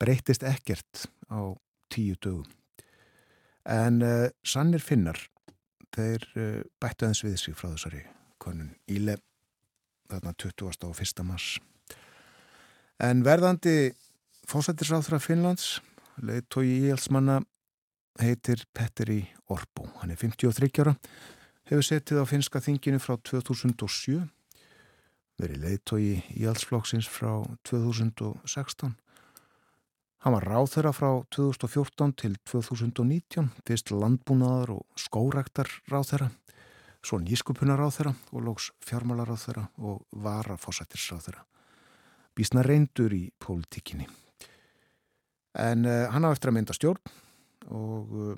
[0.00, 1.54] breytist ekkert á
[1.92, 2.50] tíu dögum
[3.64, 5.16] En uh, sannir finnar,
[5.94, 8.02] þeir uh, bættu aðeins við sig frá þessari
[8.42, 9.16] konun Íle,
[10.12, 10.84] þarna 20.
[10.84, 11.22] og 1.
[11.24, 11.54] mars.
[13.00, 13.94] En verðandi
[14.48, 15.78] fósættisráþra Finnlands,
[16.20, 17.40] leiðtói íhalsmanna,
[18.20, 19.88] heitir Petteri Orbo.
[20.02, 20.92] Hann er 53 ára,
[21.64, 24.20] hefur setið á finska þinginu frá 2007,
[25.40, 26.04] verið leiðtói
[26.36, 28.94] íhalsflokksins frá 2016
[30.24, 36.30] Hann var ráþeira frá 2014 til 2019, fyrst landbúnaðar og skórektar ráþeira,
[37.04, 41.44] svo nýskupunar ráþeira og lóks fjármálar ráþeira og varafósættis ráþeira.
[42.32, 44.08] Bísna reyndur í pólitíkinni.
[45.60, 47.04] En uh, hann á eftir að mynda stjórn
[47.68, 48.34] og uh,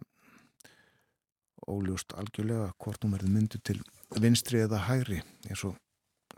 [1.70, 3.78] óljúst algjörlega hvort hún verði myndu til
[4.18, 5.78] vinstri eða hægri, eins og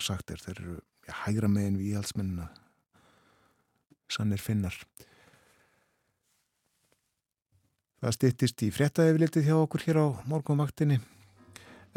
[0.02, 2.48] sagt er, þeir eru ja, hægra megin við íhaldsmennina,
[4.12, 4.76] sannir finnar.
[7.98, 11.00] Það stittist í frettæðiflitið hjá okkur hér á morgunvaktinni.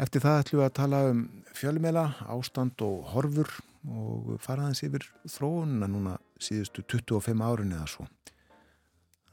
[0.02, 1.20] Eftir það ætlum við að tala um
[1.54, 3.52] fjölmela, ástand og horfur
[3.86, 8.08] og faraðins yfir þróunina núna síðustu 25 árin eða svo.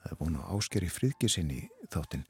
[0.03, 2.27] Það er búin að áskeri friðgisinn í þáttinn.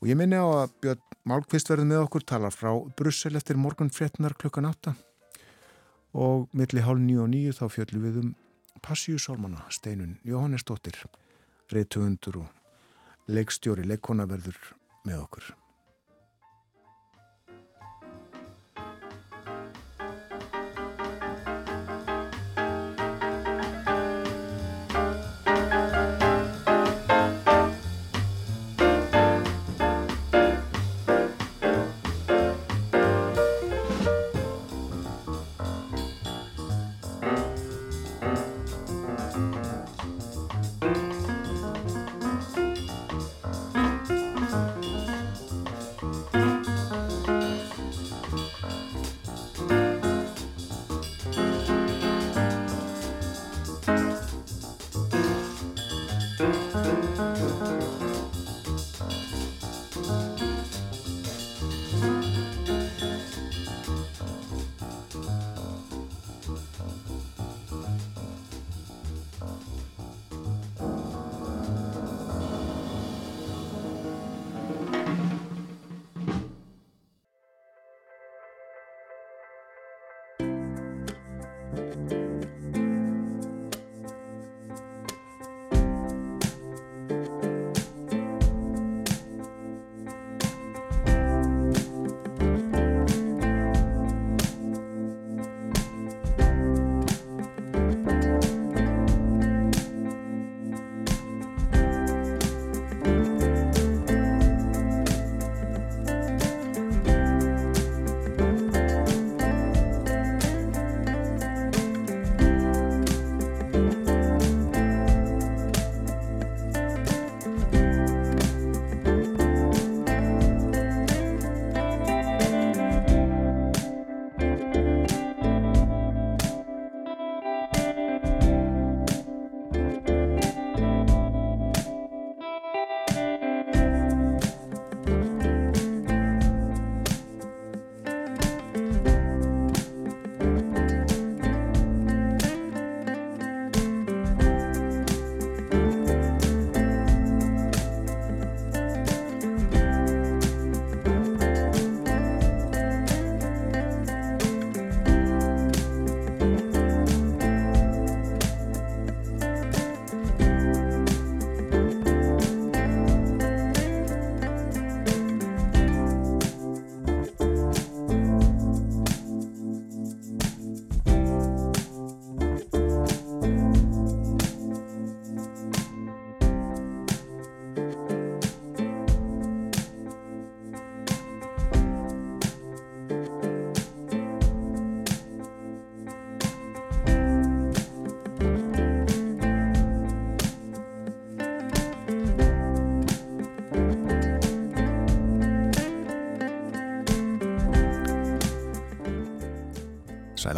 [0.00, 3.92] Og ég minni á að Björn Málkvist verði með okkur talar frá Brussel eftir morgun
[3.92, 4.96] frettnar klukkan 8
[6.12, 8.30] og milli hálf 9 og 9 þá fjöldlu við um
[8.80, 10.96] Passíusálmana Steinun Jóhannesdóttir,
[11.72, 14.56] reytuundur og leikstjóri, leikona verður
[15.04, 15.50] með okkur.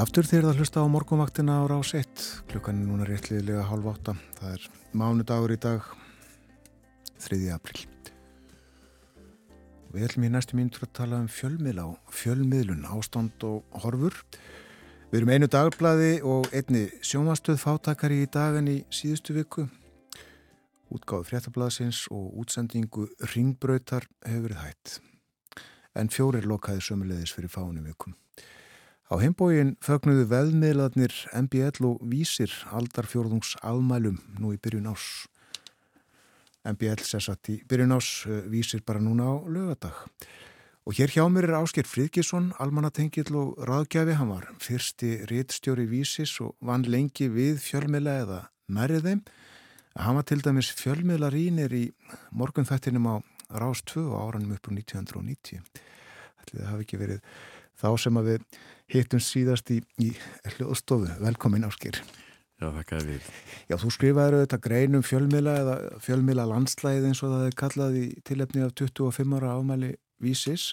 [0.03, 2.23] Aftur þegar það hlusta á morgunvaktina á rás 1.
[2.51, 4.15] Klukkan er núna réttliðilega halv átta.
[4.39, 4.65] Það er
[4.99, 5.85] mánudagur í dag,
[7.23, 7.39] 3.
[7.55, 7.85] april.
[9.93, 14.17] Við ætlum í næstu mínutur að tala um fjölmiðla og fjölmiðlun, ástand og horfur.
[15.13, 19.69] Við erum einu dagblæði og einni sjómastöð fátakari í dagan í síðustu viku.
[20.91, 24.99] Útgáðu fréttablaðsins og útsendingu ringbröytar hefur verið hætt.
[25.95, 28.17] En fjórir lokaði sömulegðis fyrir fáinu vikum.
[29.11, 35.27] Á heimbógin fögnuðu veðmiðlarnir MBL og Vísir aldarfjórðungs afmælum nú í byrjun ás.
[36.63, 39.97] MBL sessat í byrjun ás, Vísir bara núna á lögadag.
[40.87, 44.17] Og hér hjá mér er Ásker Fríðkesson, almanatengill og ráðgjafi.
[44.19, 49.21] Hann var fyrsti réttstjóri Vísis og vann lengi við fjölmiðla eða nærið þeim.
[49.95, 51.85] Hann var til dæmis fjölmiðlarínir í
[52.35, 53.17] morgunþættinum á
[53.53, 55.63] Rás 2 áranum upp á 1990.
[56.49, 57.21] Það hafi ekki verið
[57.83, 58.45] þá sem að við
[58.93, 60.13] hittum síðast í, í
[60.57, 61.11] hljóðstofu.
[61.23, 61.99] Velkomin Áskir.
[62.63, 63.29] Já, þakkaði við.
[63.67, 68.05] Já, þú skrifaður auðvitað greinum fjölmila eða fjölmila landslæði eins og það er kallað í
[68.29, 70.69] tilefni af 25 ára ámæli vísis,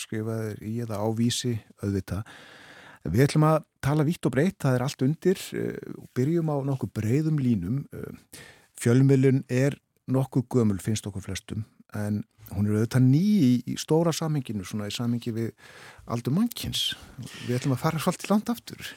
[0.00, 2.24] skrifaður í eða á vísi auðvitað.
[3.04, 5.42] Við ætlum að tala vitt og breytt, það er allt undir
[5.98, 7.82] og byrjum á nokkuð breyðum línum.
[8.80, 9.76] Fjölmilun er
[10.08, 11.66] nokkuð gömul finnst okkur flestum
[11.98, 12.22] en
[12.54, 15.52] hún er auðvitað ný í, í stóra saminginu, svona í samingi við
[16.10, 16.92] aldur mannkins.
[17.46, 18.90] Við ætlum að fara svolítið langt aftur.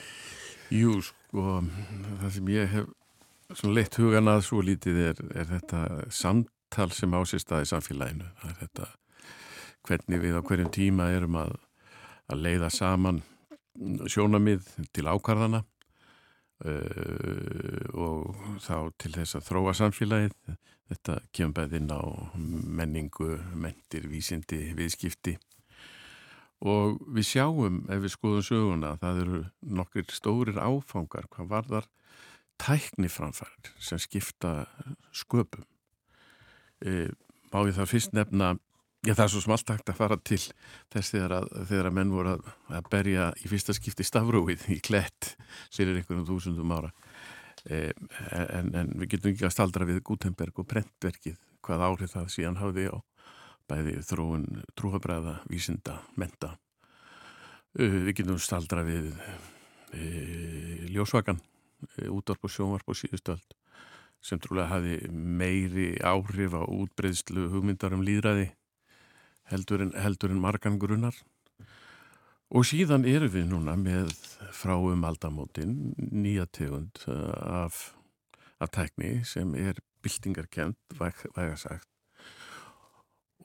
[0.73, 1.61] Jú, sko,
[2.21, 7.53] það sem ég hef leitt hugan að svo lítið er, er þetta samtal sem ásist
[7.55, 8.27] að í samfélaginu.
[8.41, 8.89] Það er þetta
[9.87, 11.55] hvernig við á hverjum tíma erum að,
[12.27, 13.23] að leiða saman
[14.09, 15.63] sjónamið til ákvarðana
[16.65, 20.57] uh, og þá til þess að þróa samfélagið.
[20.87, 22.03] Þetta kemur bæðið inn á
[22.79, 25.35] menningu, mentir, vísindi, viðskipti
[26.65, 29.41] og við sjáum ef við skoðum söguna að það eru
[29.77, 31.89] nokkur stórir áfangar hvað varðar
[32.57, 34.65] tækniframfærir sem skipta
[35.13, 35.65] sköpum.
[36.81, 37.13] E,
[37.53, 38.55] má ég það fyrst nefna
[39.05, 42.13] Já, það er svo smalt hægt að fara til þess þegar að, þegar að menn
[42.13, 42.47] voru að,
[42.79, 45.35] að berja í fyrsta skipti stafrúið í klett
[45.69, 46.89] sérir einhvern þúsundum ára.
[47.69, 47.91] Eh,
[48.33, 52.59] en, en við getum ekki að staldra við Gutenberg og prentverkið hvað árið það síðan
[52.61, 52.97] hafði á
[53.67, 54.47] bæði þróun,
[54.79, 56.55] trúfabræða, vísinda, menta.
[57.77, 59.11] Eh, við getum staldra við
[59.93, 61.41] eh, ljósvakan,
[61.97, 63.57] eh, útvarp og sjónvarp og síðustöld
[64.23, 68.49] sem trúlega hafi meiri áhrif á útbreyðslu hugmyndar um líðræði
[69.51, 71.15] heldur en, heldur en margan grunnar
[72.47, 74.13] og síðan erum við núna með
[74.55, 77.91] frá um aldamótin nýja tegund eh, af,
[78.63, 81.89] af tækni sem er byltingarkent, væga sagt.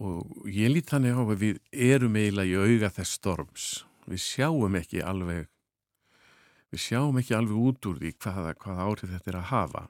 [0.03, 3.66] Og ég lít þannig á að við erum eiginlega í auga þess storms.
[4.07, 5.48] Við sjáum ekki alveg
[6.72, 9.82] við sjáum ekki alveg út úr því hvaða, hvaða árið þetta er að hafa.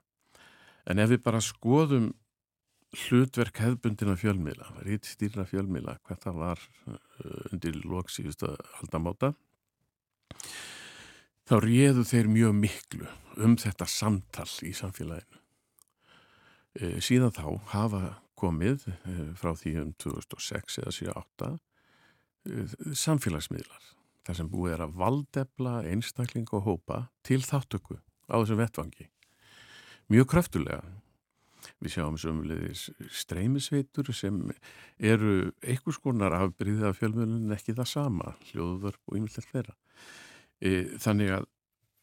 [0.89, 2.11] En ef við bara skoðum
[2.93, 6.99] hlutverk hefbundina fjölmila, rít stýrna fjölmila, hvað það var uh,
[7.53, 9.33] undir loksíðustu aldamáta,
[11.49, 13.09] þá réðu þeir mjög miklu
[13.43, 15.41] um þetta samtal í samfélaginu.
[16.73, 18.03] E, síðan þá hafa
[18.39, 22.65] komið e, frá því um 2006 eða 2008 e,
[22.97, 23.91] samfélagsmiðlar,
[24.25, 27.99] þar sem búið er að valdefla einstakling og hópa til þáttöku
[28.33, 29.09] á þessum vettvangi.
[30.13, 30.81] Mjög kröftulega
[31.83, 32.89] Við sjáum sömulegis
[33.23, 34.41] streymisveitur sem
[34.99, 39.77] eru einhvers konar afbríðið af fjölmjölun ekki það sama, hljóðvörp og ymillega fleira.
[40.63, 41.49] E, þannig að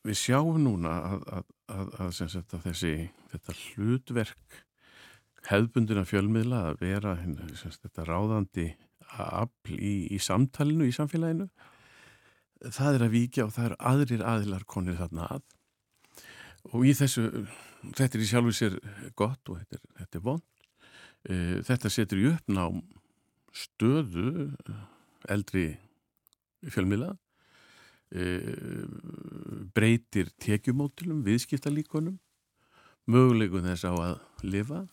[0.07, 2.93] við sjáum núna að, að, að, að sagt, þessi
[3.73, 4.59] hlutverk
[5.49, 7.15] hefðbundina fjölmiðla að vera
[7.57, 8.69] sagt, þetta ráðandi
[9.09, 11.47] afl í, í samtalinu í samfélaginu
[12.75, 15.45] það er að vikja og það er aðrir aðilar konir þarna að
[16.73, 17.25] og í þessu
[17.95, 18.79] þetta er í sjálfu sér
[19.17, 20.45] gott og þetta er, þetta er vond
[21.23, 21.35] e,
[21.67, 22.67] þetta setur í uppná
[23.55, 24.49] stöðu
[25.31, 25.65] eldri
[26.69, 27.13] fjölmila
[28.11, 28.23] e,
[29.75, 32.17] breytir tekjumótilum, viðskiptalíkonum
[33.09, 34.83] mögulegu þess á að lifa.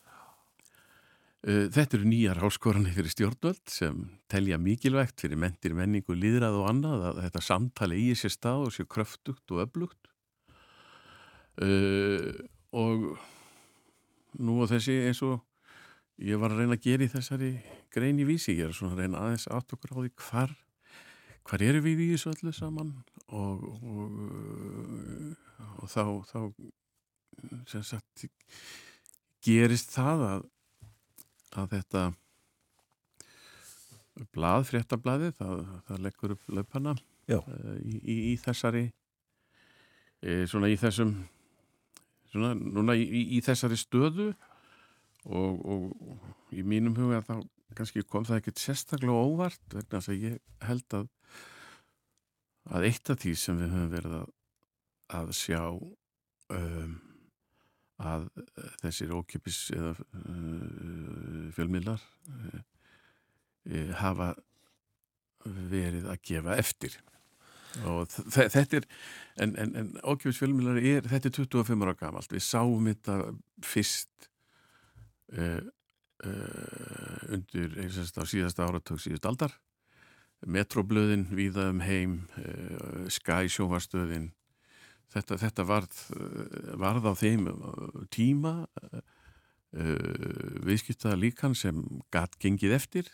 [1.47, 6.71] E, þetta eru nýjar háskoranir fyrir stjórnvöld sem telja mikilvægt fyrir mentir, menningu, líðrað og
[6.73, 10.13] annað að þetta samtali í sér stað og sér kröftugt og öflugt
[11.57, 12.33] Uh,
[12.77, 13.17] og
[14.37, 15.41] nú og þessi eins og
[16.21, 17.51] ég var að reyna að gera í þessari
[17.93, 20.53] grein í vísi, ég er svona að reyna aðeins átt okkur á því hvar
[21.47, 22.93] hvar eru við í þessu öllu saman?
[23.35, 24.19] Og, og,
[25.81, 26.41] og þá, þá
[27.71, 28.27] sem sagt
[29.47, 30.47] gerist það að,
[31.63, 32.05] að þetta
[34.35, 37.51] blað, fréttablaði það, það leggur upp löpana uh,
[37.81, 38.89] í, í, í þessari
[40.49, 41.13] svona í þessum
[42.33, 43.07] svona núna í,
[43.37, 44.31] í þessari stöðu
[45.27, 47.37] og, og í mínum huga þá
[47.77, 51.09] kannski kom það ekkert sérstaklega óvart vegna þess að ég held að
[52.77, 54.31] að eitt af því sem við höfum verið að,
[55.19, 55.61] að sjá
[56.57, 56.97] um,
[57.97, 58.27] að
[58.83, 62.59] þessir ókipis eða uh, fjölmiðlar uh,
[63.71, 64.33] uh, hafa
[65.47, 66.99] verið að gefa eftir
[67.85, 68.87] og þetta er
[69.43, 73.19] en, en, en ákjöfisfjölmjölar er þetta er 25 ára gamalt, við sáum þetta
[73.65, 74.31] fyrst
[75.37, 75.61] uh,
[76.25, 79.57] uh, undir á síðasta áratug síðust aldar.
[80.47, 84.31] Metroblöðin viða um heim uh, Sky sjófarstöðin
[85.13, 86.01] þetta, þetta varð,
[86.77, 87.47] varð á þeim
[88.13, 88.59] tíma
[89.77, 91.79] viðskiptaða líkan sem
[92.15, 93.09] gatt gengið eftir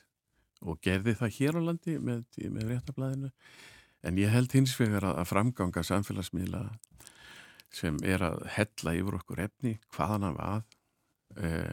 [0.63, 3.31] og gerði það hér á landi með, með réttablaðinu
[4.03, 6.65] En ég held hins vegar að framganga samfélagsmiðla
[7.73, 10.65] sem er að hella yfir okkur efni hvaðan af að
[11.47, 11.71] eh,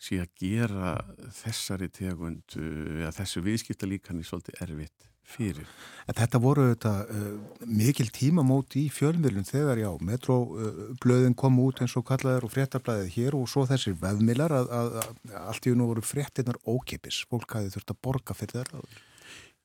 [0.00, 0.96] sé að gera
[1.36, 5.68] þessari tegund eða þessu viðskipta líkan í svolítið erfitt fyrir.
[6.08, 7.26] En þetta voru þetta uh,
[7.68, 13.12] mikil tímamót í fjölmiðlun þegar já, metroblöðin uh, kom út eins og kallaður og fréttablaðið
[13.14, 17.22] hér og svo þessir vefmilar að, að, að allt í unnu voru fréttinnar ókipis.
[17.30, 18.82] Fólk hafi þurft að borga fyrir þeirra.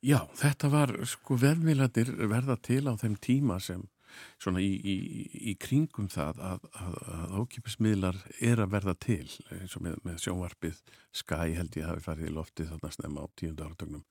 [0.06, 3.82] Já, þetta var, sko, vefmiladir verða til á þeim tíma sem
[4.40, 4.96] svona í, í,
[5.52, 9.26] í kringum það að, að, að ókipismiðlar er að verða til
[9.58, 10.84] eins og með, með sjónvarpið.
[11.16, 14.06] Skæ held ég hafi farið í loftið þarna snemma á tíundu áratögnum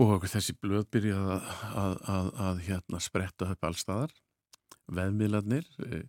[0.00, 1.36] og þessi blöð byrjaði
[1.76, 1.98] að,
[2.40, 4.14] að, hérna spretta upp allstaðar
[4.92, 6.06] veðmiðlarnir eh,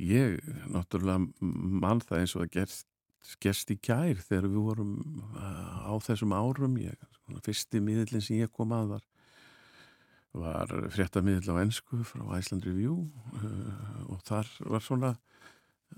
[0.00, 0.40] ég
[0.72, 2.88] náttúrulega mann það eins og að gerst,
[3.44, 4.94] gerst í kær þegar við vorum
[5.36, 6.78] eh, á þessum árum.
[6.80, 6.96] Ég,
[7.44, 9.04] fyrsti miðlinn sem ég kom að var
[10.34, 13.04] var fréttamiðl á ennsku frá Iceland Review
[13.38, 15.12] uh, og þar var svona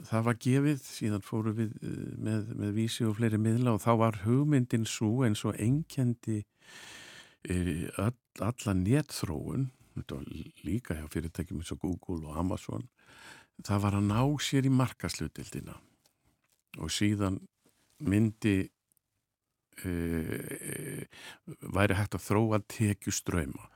[0.05, 1.73] það var gefið, síðan fóru við
[2.21, 6.43] með, með vísi og fleiri miðla og þá var hugmyndin svo eins og enkendi
[8.03, 8.13] all,
[8.43, 9.71] alla netþróun
[10.67, 12.89] líka hjá fyrirtækjum eins og Google og Amazon
[13.65, 15.79] það var að ná sér í markaslutildina
[16.77, 17.41] og síðan
[18.05, 18.67] myndi
[21.77, 23.67] væri hægt að þróa tekjuströyma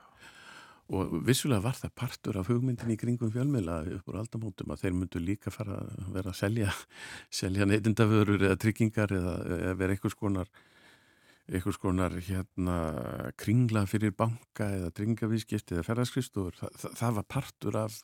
[0.91, 4.97] og vissulega var það partur af hugmyndin í kringum fjölmiðla upp úr aldamótum að þeir
[4.97, 6.73] myndu líka fara að vera að selja
[7.41, 10.51] selja neytindaförur eða tryggingar eða, eða vera einhvers konar
[11.51, 12.77] einhvers konar hérna
[13.39, 18.01] kringla fyrir banka eða dringavískipti eða ferðarskristur Þa, það, það var partur af,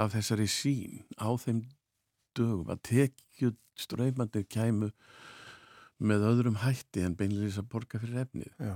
[0.00, 1.64] af þessari sín á þeim
[2.34, 4.90] dögum að tekju ströymandir kæmu
[5.98, 8.74] með öðrum hætti en beinleis að borga fyrir efnið Já.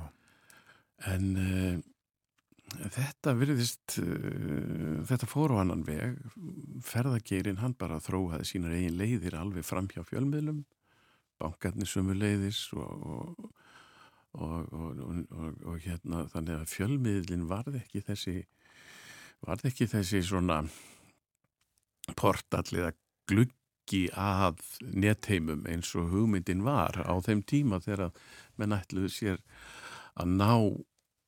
[1.11, 1.79] en uh,
[2.95, 6.19] þetta virðist uh, þetta fór á annan veg
[6.87, 10.64] ferðageirinn hann bara þróhaði sínar eigin leiðir alveg fram hjá fjölmiðlum
[11.39, 13.55] bankarnir sömu leiðis og, og
[14.33, 18.37] og, og, og hérna þannig að fjölmiðlinn varð ekki þessi
[19.45, 20.62] varð ekki þessi svona
[22.19, 22.93] portalliða
[23.89, 28.12] gluggi að netheimum eins og hugmyndin var á þeim tíma þegar
[28.59, 29.41] menn ætluðu sér
[30.18, 30.53] að ná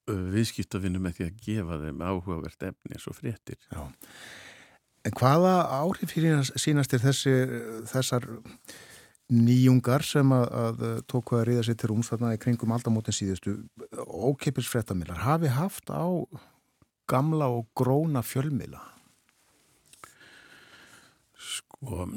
[0.07, 3.59] viðskiptafinu með því að gefa þeim áhugavert efni eins og fréttir.
[3.71, 3.89] Já.
[5.05, 7.35] En hvaða áhrif fyrir sínast er þessi,
[7.89, 8.27] þessar
[9.31, 13.57] nýjungar sem að, að tóku að ríða sér til rúms þarna í kringum aldamótin síðustu
[13.97, 16.27] ókeipis frettamillar hafi haft á
[17.09, 18.83] gamla og gróna fjölmila?
[21.39, 22.11] Sko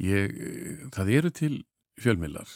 [0.00, 0.34] ég,
[0.94, 1.52] það eru til
[2.00, 2.48] fjölmilar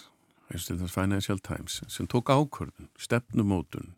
[0.53, 3.95] eins og þess Financial Times sem tók ákvörðun, stefnumótun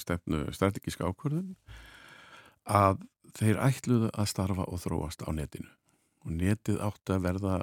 [0.00, 1.54] stefnu, strategíska ákvörðun
[2.70, 3.02] að
[3.36, 5.70] þeir ætluðu að starfa og þróast á netinu
[6.26, 7.60] og netið átti að verða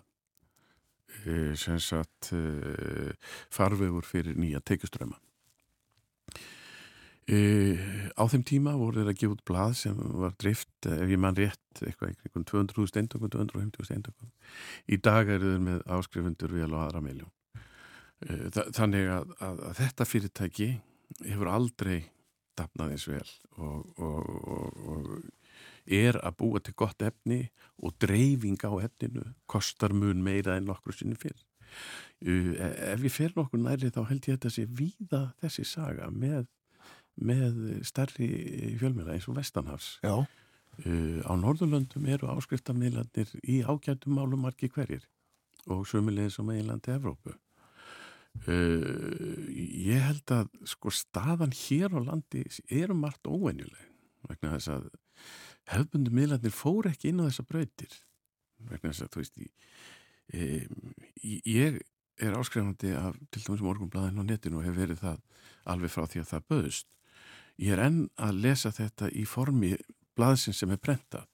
[1.26, 3.14] Eh, sem sagt eh,
[3.52, 5.18] farvegur fyrir nýja teikuströma.
[7.28, 7.76] Eh,
[8.16, 11.36] á þeim tíma voru þeir að gefa út blað sem var drift, ef ég mann
[11.36, 14.30] rétt, eitthvað einhvern 200 steintökum, 250 steintökum.
[14.88, 17.34] Í dag eru þeir með áskrifundur vel og aðra miljón.
[18.24, 20.70] E, þannig að, að, að þetta fyrirtæki
[21.26, 21.98] hefur aldrei
[22.58, 23.28] dapnaðins vel
[23.60, 27.44] og, og, og, og er að búa til gott efni
[27.84, 31.38] og dreifing á efninu kostar mun meira en nokkur sinni fyrr.
[32.24, 32.56] Uh,
[32.96, 36.48] ef ég fer nokkur næri þá held ég að þetta sé víða þessi saga með,
[37.18, 38.28] með starri
[38.80, 39.98] fjölmjöla eins og Vestanhafs.
[40.06, 40.26] Já.
[40.86, 45.08] Uh, á Norðurlöndum eru áskriftamílandir í ágættum málum margi hverjir
[45.66, 47.34] og sömulegis á meginlandi Evrópu.
[48.46, 53.88] Uh, ég held að sko staðan hér á landi eru margt óvenjuleg
[54.28, 54.90] vegna þess að
[55.74, 57.96] hefðbundu miðlarnir fór ekki inn á þessa brautir
[58.70, 59.40] vegna þess að þú veist
[60.34, 60.44] e,
[61.48, 61.80] ég
[62.18, 65.20] er áskrifandi af til dæmis morgunblæðin á netinu og hef verið það
[65.74, 66.90] alveg frá því að það böðust
[67.58, 69.74] ég er enn að lesa þetta í formi
[70.18, 71.26] blæðsin sem er brenta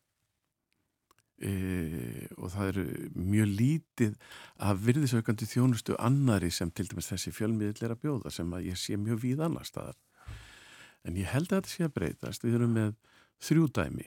[1.44, 2.86] e, og það eru
[3.18, 4.16] mjög lítið
[4.64, 8.80] að virðisaukandi þjónustu annari sem til dæmis þessi fjölmiðl er að bjóða sem að ég
[8.80, 10.00] sé mjög víð annar staðar.
[11.04, 12.46] En ég held að þetta sé að breytast.
[12.46, 12.94] Við erum með
[13.44, 14.06] þrjú dæmi.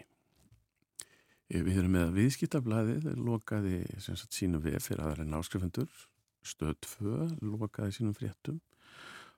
[1.52, 5.90] Við erum með viðskiptablaðið, lokaði sagt, sínum við fyrir aðra en áskrifendur,
[6.46, 7.18] stöð 2,
[7.52, 8.58] lokaði sínum fréttum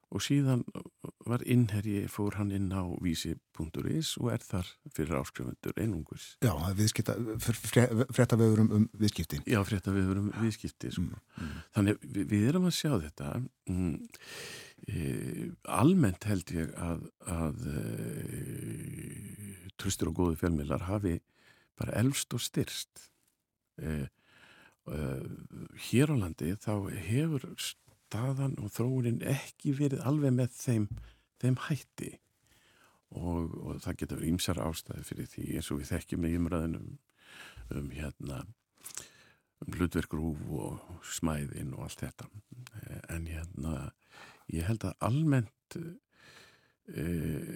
[0.09, 0.63] og síðan
[1.29, 6.31] var innherji, fór hann inn á vísi.is og er þar fyrir áskrifendur einungus.
[6.45, 6.53] Já,
[8.17, 9.43] fréttavöður um, um viðskipti.
[9.45, 10.95] Já, fréttavöður um viðskipti.
[10.97, 11.59] Mm, mm.
[11.77, 13.33] Þannig við, við erum að sjá þetta.
[13.69, 13.97] Mm,
[14.89, 15.03] e,
[15.79, 17.83] almennt held ég að, að e,
[19.77, 21.19] tröstur og góðu fjölmiðlar hafi
[21.79, 23.11] bara elfst og styrst
[23.77, 24.09] e,
[24.89, 25.03] e,
[25.91, 27.45] hér á landi þá hefur
[28.09, 30.89] staðan og þróunin ekki verið alveg með þeim,
[31.43, 32.15] þeim hætti.
[33.09, 36.89] Og, og það getur verið ímsar ástæði fyrir því eins og við þekkjum með umræðinum
[37.79, 38.43] um hérna
[39.65, 42.29] um hlutverkrúf og smæðin og allt þetta.
[43.11, 43.89] En hérna
[44.53, 45.95] ég held að almennt uh,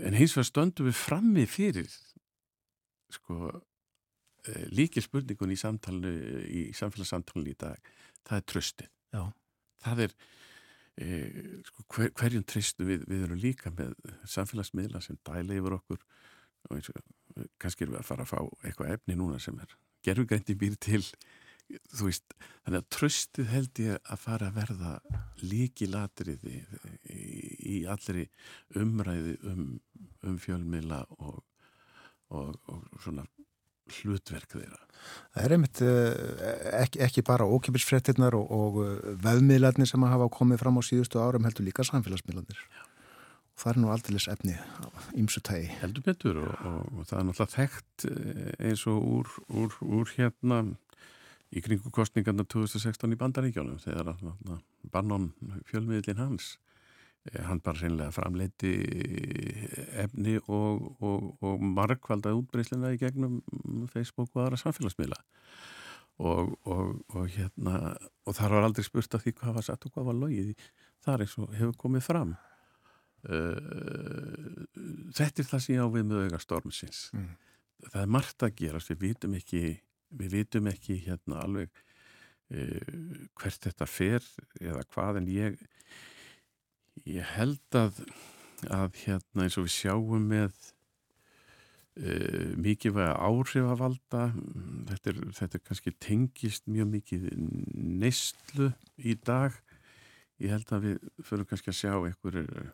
[0.06, 1.88] en hins vegar stöndum við frammi fyrir
[3.12, 7.92] sko uh, líkið spurningun í í samfélagssamtalenu í dag.
[8.22, 9.24] Það er tröstið Já.
[9.84, 10.16] það er
[10.98, 13.94] sko, hver, hverjum tröstu við, við erum líka með
[14.28, 16.02] samfélagsmiðla sem dæla yfir okkur
[16.68, 19.72] og eins og kannski erum við að fara að fá eitthvað efni núna sem er
[20.04, 21.02] gerfugrænti býr til
[21.96, 22.34] þú veist,
[22.64, 24.92] þannig að tröstið held ég að fara að verða
[25.40, 26.58] líki latriði
[27.08, 27.22] í,
[27.72, 28.26] í allri
[28.76, 29.64] umræði um,
[30.28, 31.40] um fjölmiðla og,
[32.36, 33.24] og, og svona
[34.00, 34.80] hlutverk þeirra.
[35.34, 35.80] Það er einmitt
[36.78, 38.78] ekki, ekki bara ókipilsfrettinnar og, og
[39.24, 42.60] veðmiðlarnir sem hafa komið fram á síðustu árum heldur líka samfélagsmiðlarnir.
[43.58, 44.54] Það er nú aldrei efni
[45.18, 45.72] ímsu tægi.
[45.82, 48.06] Heldur betur og það er náttúrulega þekkt
[48.62, 50.62] eins og úr, úr, úr hérna
[51.52, 54.14] í kringu kostningarna 2016 í Bandaríkjónum þegar
[54.92, 55.30] Bannon
[55.68, 56.71] fjölmiðlin hans eh,
[57.46, 58.72] hann bara reynilega framleiti
[60.02, 63.40] efni og, og, og markvaldaði útbreyslina í gegnum
[63.92, 65.20] Facebook og aðra samfélagsmiðla.
[66.22, 67.94] Og, og hérna
[68.28, 70.50] og þar var aldrei spurt af því hvað var satt og hvað var logið
[71.02, 72.34] þar eins og hefur komið fram
[73.32, 74.66] uh,
[75.16, 77.00] þetta er það sem ég á við með auðvitað stormsins.
[77.16, 77.32] Mm.
[77.88, 79.64] það er margt að gerast, við vitum ekki
[80.20, 81.82] við vitum ekki hérna alveg
[82.52, 84.24] hvert þetta fer
[84.60, 85.54] eða hvað en ég
[87.08, 88.02] ég held að
[88.70, 90.52] að hérna eins og við sjáum með
[91.98, 94.26] uh, mikið vega áhrif að valda
[94.92, 97.26] þetta er, þetta er kannski tengist mjög mikið
[97.74, 98.70] neistlu
[99.02, 99.56] í dag.
[100.42, 102.70] Ég held að við fyrir kannski að sjá einhverjur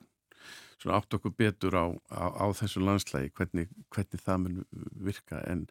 [0.78, 4.60] svona átt okkur betur á, á, á þessu landslægi hvernig, hvernig það mun
[5.08, 5.40] virka.
[5.48, 5.66] En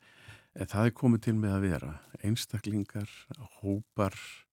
[0.58, 1.92] En það er komið til með að vera.
[2.26, 3.12] Einstaklingar,
[3.60, 4.47] hópar e,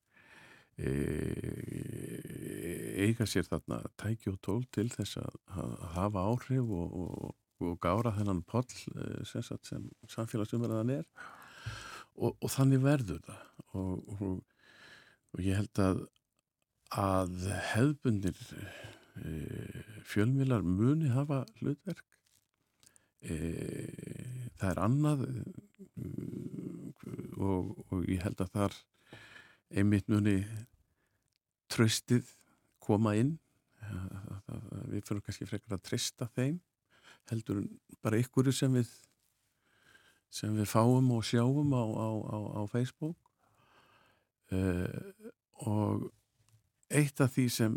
[3.04, 7.76] eiga sér þarna tæki og tól til þess að, að hafa áhrif og, og, og
[7.82, 11.06] gára þennan poll e, sem, sem samfélagsumverðan er.
[12.14, 13.42] Og, og þannig verður það.
[15.34, 16.04] Og ég held að
[16.94, 18.38] að hefbundir
[19.18, 19.30] e,
[20.06, 22.04] fjölmilar muni hafa hlutverk.
[23.24, 23.36] E,
[24.60, 25.24] það er annað
[27.40, 28.76] og ég held að þar
[29.74, 30.38] einmitt muni
[31.72, 32.28] tröstið
[32.84, 33.34] koma inn.
[34.90, 36.60] Við fyrir kannski frekar að trista þeim
[37.30, 37.62] heldur
[38.04, 38.90] bara ykkur sem við
[40.34, 43.16] sem við fáum og sjáum á, á, á, á Facebook.
[44.52, 44.88] Uh,
[45.64, 46.08] og
[46.92, 47.76] eitt af því sem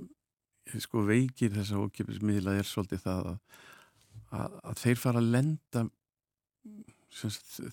[0.84, 3.38] sko veikir þessa ókipismiðla er svolítið það að,
[4.40, 5.84] að, að þeir fara að lenda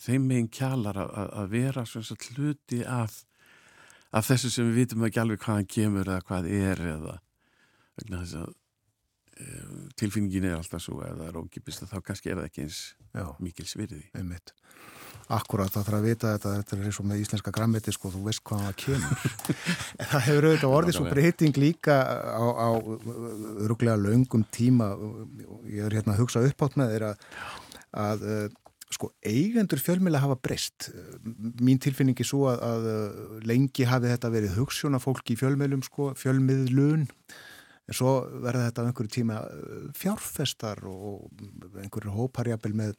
[0.05, 1.85] þeim meginn kjalar að, að vera
[2.37, 3.25] hluti af,
[4.15, 7.17] af þessu sem við vitum ekki alveg hvaðan kemur eða hvað er eða
[7.99, 8.53] vegna þess að
[9.39, 9.49] e,
[10.01, 12.83] tilfinningin er alltaf svo ef það er ógipist þá kannski er það ekki eins
[13.15, 14.51] Já, mikil svirði einmitt.
[15.33, 18.25] Akkurat, það þarf að vita þetta, þetta er eins og með íslenska grammeti sko, þú
[18.27, 19.37] veist hvaðan það kemur.
[20.11, 22.69] Það hefur auðvitað orðið svo breyting líka á, á
[23.65, 24.91] öruglega laungum tíma.
[25.71, 27.12] Ég er hérna að hugsa upp átt með þeirra
[28.03, 28.27] að
[28.93, 30.91] sko eigendur fjölmjöla hafa breyst.
[31.62, 37.09] Mín tilfinningi svo að, að lengi hafi þetta verið hugssjóna fólki í fjölmjölum sko, fjölmiðlun.
[37.85, 38.14] En svo
[38.45, 41.26] verða þetta á einhverju tíma uh, fjárfestar og
[41.82, 42.95] einhverju hóparjapil með,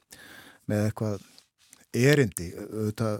[0.69, 1.23] með eitthvað
[1.95, 2.51] erindi.
[2.51, 3.13] Þetta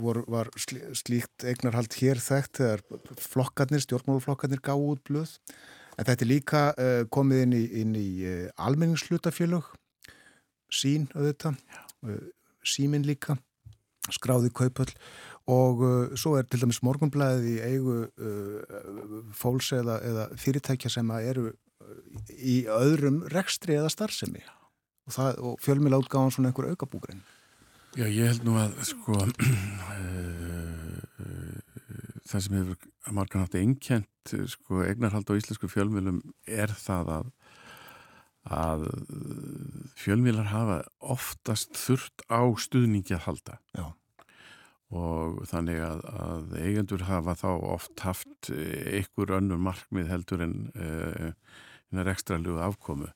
[0.00, 2.84] vor, var slíkt eignarhald hér þekkt þegar
[3.20, 5.34] flokkarnir, stjórnmáluflokkarnir gáð út blöð.
[5.98, 7.64] En þetta er líka uh, komið inn í,
[7.98, 9.74] í uh, almenningslutafjölug
[10.72, 11.60] sín auðvitað
[12.06, 12.30] Eh,
[12.62, 13.34] símin líka,
[14.12, 14.92] skráði kaupöll
[15.48, 21.10] og uh, svo er til dæmis morgunblæðið í eigu uh, fólks eða, eða fyrirtækja sem
[21.16, 21.48] eru
[22.36, 24.44] í öðrum rekstri eða starfsemi.
[25.08, 27.24] Og, það, og fjölmjöla átgáðan svona einhver aukabúgrein.
[27.96, 29.16] Já, ég held nú að sko
[32.28, 37.32] það sem hefur margan haft einkjent sko eignarhald á íslensku fjölmjölum er það að
[38.54, 38.86] að
[39.98, 43.86] fjölmiðlar hafa oftast þurft á stuðningi að halda Já.
[44.94, 51.30] og þannig að, að eigendur hafa þá oft haft einhver önnur markmið heldur en uh,
[52.08, 53.12] ekstra lögu afkomu.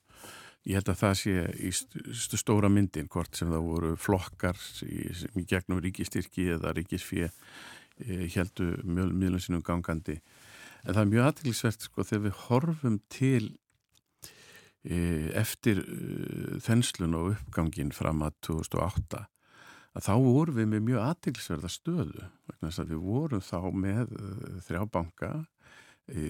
[0.63, 5.09] Ég held að það sé í stu stóra myndin hvort sem það voru flokkar í,
[5.11, 7.35] í gegnum ríkistyrki eða ríkisfíð
[8.33, 10.19] heldu mjög sínum gangandi
[10.83, 13.53] en það er mjög aðtilsvert sko þegar við horfum til e,
[14.83, 19.23] eftir e, þenslun og uppgangin fram að 2008
[19.93, 24.15] að þá vorum við með mjög aðtilsverða stöðu vegna þess að við vorum þá með
[24.17, 24.29] e,
[24.67, 25.33] þrjá banka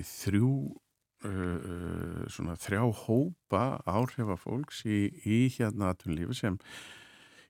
[0.06, 0.56] þrjú
[2.30, 6.58] svona þrjá hópa áhrifafólks í, í hérna aðtunlífi sem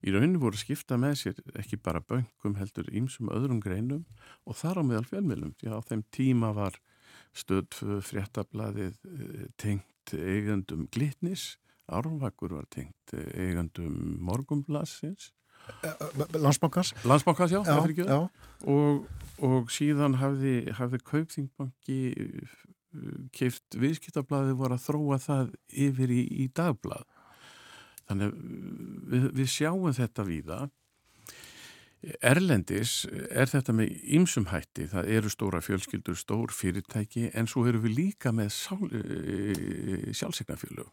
[0.03, 4.03] í rauninu voru skipta með sér ekki bara böngum heldur ímsum öðrum greinum
[4.45, 6.79] og þar á meðal fjölmjölum því að á þeim tíma var
[7.33, 9.47] stöð fréttablaðið eh,
[10.09, 11.57] tengt eigandum glitnis
[11.91, 15.31] Árvakur var tengt eigandum morgumblassins
[16.33, 18.29] Landsbankars Landsbankars, já, já, já.
[18.67, 19.05] Og,
[19.39, 22.55] og síðan hafði, hafði Kaupþingbanki eh,
[23.31, 27.07] keift viðskiptablaði voru að þróa það yfir í, í dagblad
[28.03, 28.33] Þannig
[29.07, 30.57] við, við sjáum þetta víða.
[32.19, 37.79] Erlendis er þetta með ýmsum hætti, það eru stóra fjölskyldur, stór fyrirtæki en svo eru
[37.85, 38.51] við líka með
[38.91, 40.87] e, sjálfsegnafjölu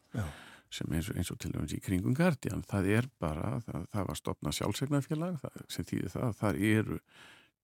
[0.71, 2.63] sem eins og, eins og til dæmis í kringum Guardian.
[2.71, 7.01] Það er bara, það, það var stopna sjálfsegnafjölag sem þýðir það að það eru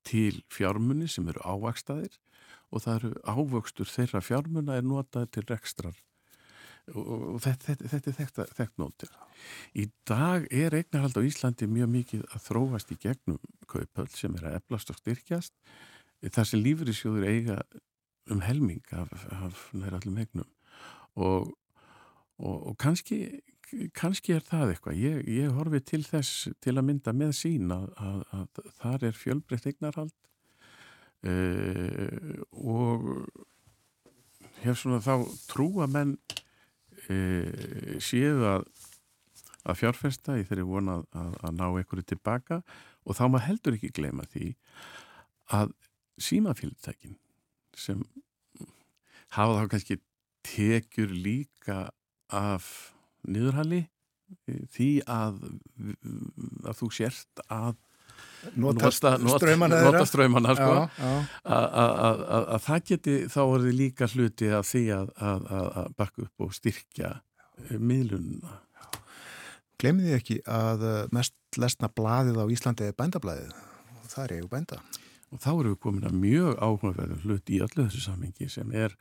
[0.07, 2.19] til fjármunni sem eru ávakstaðir
[2.75, 6.03] og það eru ávöxtur þeirra fjármunna er notað til rekstrar
[6.95, 9.13] og þetta, þetta, þetta er þekkt, þekkt nótir.
[9.75, 14.51] Í dag er eignarhald á Íslandi mjög mikið að þróast í gegnum kaupöld sem er
[14.51, 15.55] að eflast og styrkjast
[16.33, 17.59] þar sem lífriðsjóður eiga
[18.33, 20.49] um helming af, af næra allum eignum
[21.17, 21.53] og,
[22.39, 23.41] og, og kannski,
[23.97, 25.01] kannski er það eitthvað.
[25.01, 29.21] Ég, ég horfi til þess til að mynda með sín að, að, að þar er
[29.21, 30.15] fjölbreytt eignarhald
[31.27, 33.07] uh, og
[34.63, 35.15] hef svona þá
[35.51, 36.17] trúa menn
[37.13, 38.67] e, séu að,
[39.67, 42.61] að fjárfesta í þeirri vona að, að ná einhverju tilbaka
[43.07, 44.53] og þá maður heldur ekki gleyma því
[45.57, 45.75] að
[46.27, 47.19] símafélagtækin
[47.77, 48.03] sem
[49.37, 49.99] hafa þá kannski
[50.47, 51.91] tekjur líka
[52.33, 52.95] af
[53.27, 55.43] niðurhalli e, því að,
[56.67, 57.77] að þú sérst að
[58.55, 58.91] nota
[60.07, 60.75] ströymana sko,
[61.47, 65.49] að það geti þá þið líka hluti af því að
[65.99, 68.61] bakka upp og styrkja eh, miðlununa
[69.77, 73.51] Glemði þið ekki að eh, mest lesna bladið á Íslandi er bændablaðið?
[74.01, 74.79] Og það er eigu bænda.
[75.35, 78.97] Og þá eru við komin að mjög áhugaverðum hlut í öllu þessu sammingi sem er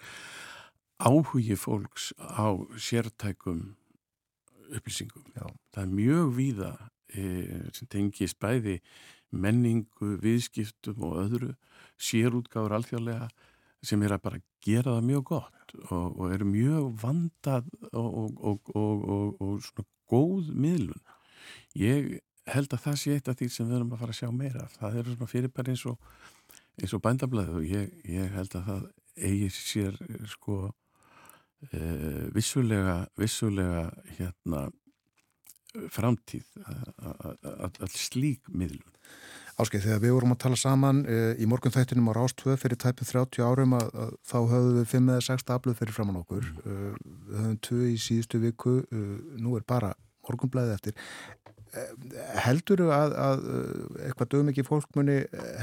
[0.99, 3.75] áhugi fólks á sértækum
[4.75, 5.23] upplýsingum.
[5.37, 5.47] Já.
[5.75, 6.71] það er mjög víða
[7.13, 7.23] e,
[7.75, 8.79] sem tengis bæði
[9.41, 11.51] menningu, viðskiptum og öðru
[12.01, 13.29] sérútgáður alþjóðlega
[13.85, 18.71] sem er að bara gera það mjög gott og, og eru mjög vandað og, og,
[18.75, 21.03] og svona góð miðlun.
[21.77, 22.15] Ég
[22.49, 24.65] held að það sé eitt af því sem við erum að fara að sjá meira.
[24.77, 26.15] Það eru svona fyrirbæri eins og
[26.75, 30.57] eins og bændablaðu og ég, ég held að það eigi sér sko
[31.71, 31.79] e,
[32.35, 33.85] vissulega, vissulega
[34.17, 34.65] hérna
[35.93, 36.45] framtíð
[37.05, 38.95] að slík miðlun.
[39.55, 43.13] Áskei, þegar við vorum að tala saman e, í morgun þættinum á Rástvö fyrir tæpið
[43.13, 46.49] 30 árum að, að þá höfðu við 5 eða 6 aflöð fyrir framann okkur.
[46.49, 46.65] Mm.
[46.65, 49.05] E, við höfum 2 í síðustu viku, e,
[49.39, 49.93] nú er bara
[50.27, 50.99] morgunblæðið eftir.
[51.71, 51.85] E,
[52.43, 53.47] heldur þú að, að
[54.09, 55.17] eitthvað dögum ekki fólk muni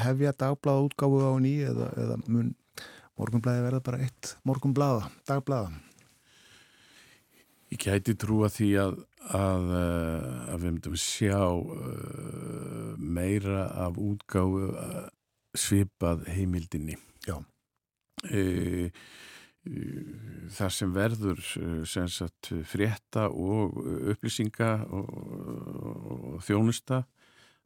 [0.06, 2.54] hefja dagblæða útgáfu á ný eða, eða mun
[3.20, 5.68] morgunblæði verða bara eitt morgunblæða, dagblæða?
[7.72, 8.96] Ég gæti trúa því að,
[9.30, 15.04] að, eh, að við myndum sjá uh, meira af útgáðu uh,
[15.54, 16.98] svipað heimildinni.
[17.26, 17.38] Já.
[18.26, 18.88] Uh,
[20.50, 21.38] þar sem verður
[21.86, 23.76] sem sagt, frétta og
[24.10, 27.04] upplýsinga og, og þjónusta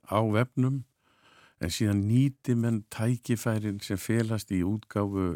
[0.05, 0.83] á vefnum
[1.65, 5.27] en síðan nýti menn tækifærin sem felast í útgáfu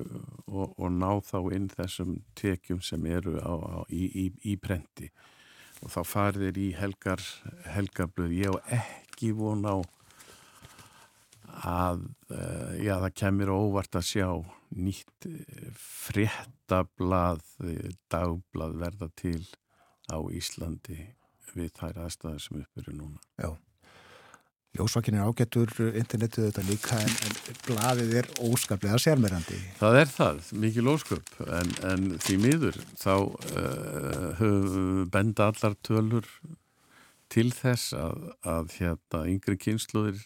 [0.44, 5.08] og, og ná þá inn þessum tekjum sem eru á, á, í, í, í prenti
[5.80, 7.22] og þá farir í helgar
[7.74, 9.76] helgarblöð, ég hef ekki von á
[11.60, 14.28] að uh, já, það kemur óvart að sjá
[14.76, 17.42] nýtt uh, fréttablað
[18.12, 19.42] dagblað verða til
[20.08, 21.00] á Íslandi
[21.56, 23.20] við þær aðstæðar sem uppveru núna.
[23.40, 23.56] Já
[24.78, 29.58] Ljósvakin er ágættur, internetið þetta líka en, en bladið er óskaplega sérmerandi.
[29.80, 34.44] Það er það, mikið lósköp en, en því miður þá uh,
[35.10, 36.28] benda allar tölur
[37.30, 40.22] til þess að, að hérna yngri kynsluðir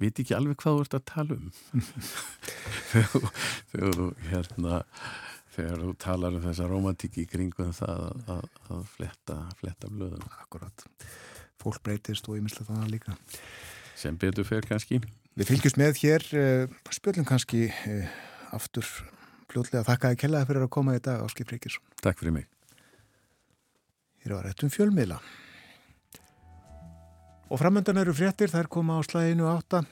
[0.00, 1.50] viti ekki alveg hvað þú ert að tala um.
[3.72, 4.84] þegar þú hérna
[5.56, 10.28] þegar þú talar um þessa romantíki í kringum það að, að fletta, fletta blöðum.
[10.44, 10.86] Akkurat
[11.60, 13.16] fólk breytist og ymmislega þannig líka
[14.00, 15.00] sem betur fer kannski
[15.38, 18.08] Við fylgjumst með hér, uh, spjöldum kannski uh,
[18.52, 18.86] aftur
[19.50, 19.84] fljóðlega.
[19.86, 21.84] Þakka að kellaði fyrir að koma í dag, Áskip Ríkisson.
[22.02, 22.48] Takk fyrir mig.
[24.24, 25.20] Hér var réttum fjölmiðla.
[27.50, 29.84] Og framöndan eru fréttir, þær koma á slæginu átta.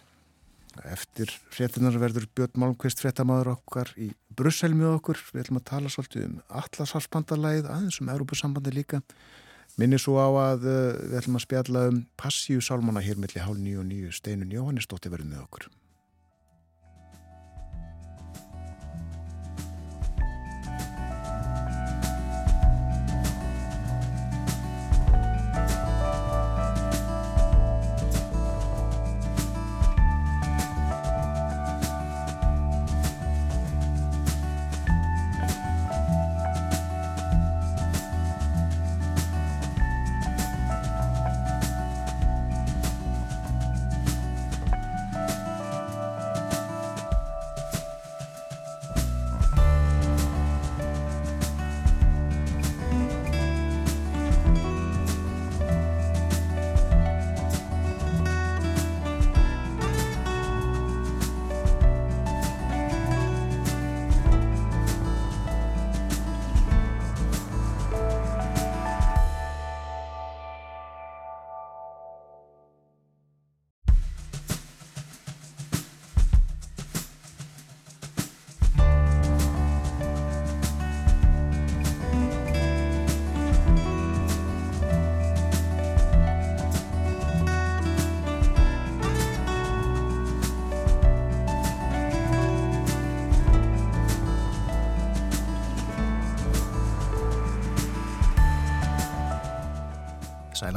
[0.92, 5.22] Eftir fréttinar verður Björn Malmqvist fréttamaður okkar í Brussel með okkur.
[5.32, 9.00] Við ætlum að tala svolítið um Atlashalsbandalæð, aðeins um Európusambandi líka.
[9.78, 13.60] Minni svo á að uh, við ætlum að spjalla um Passíu Sálmána hér melli hálf
[13.62, 15.68] nýju og nýju steinun Jóhannesdóttir verður með okkur.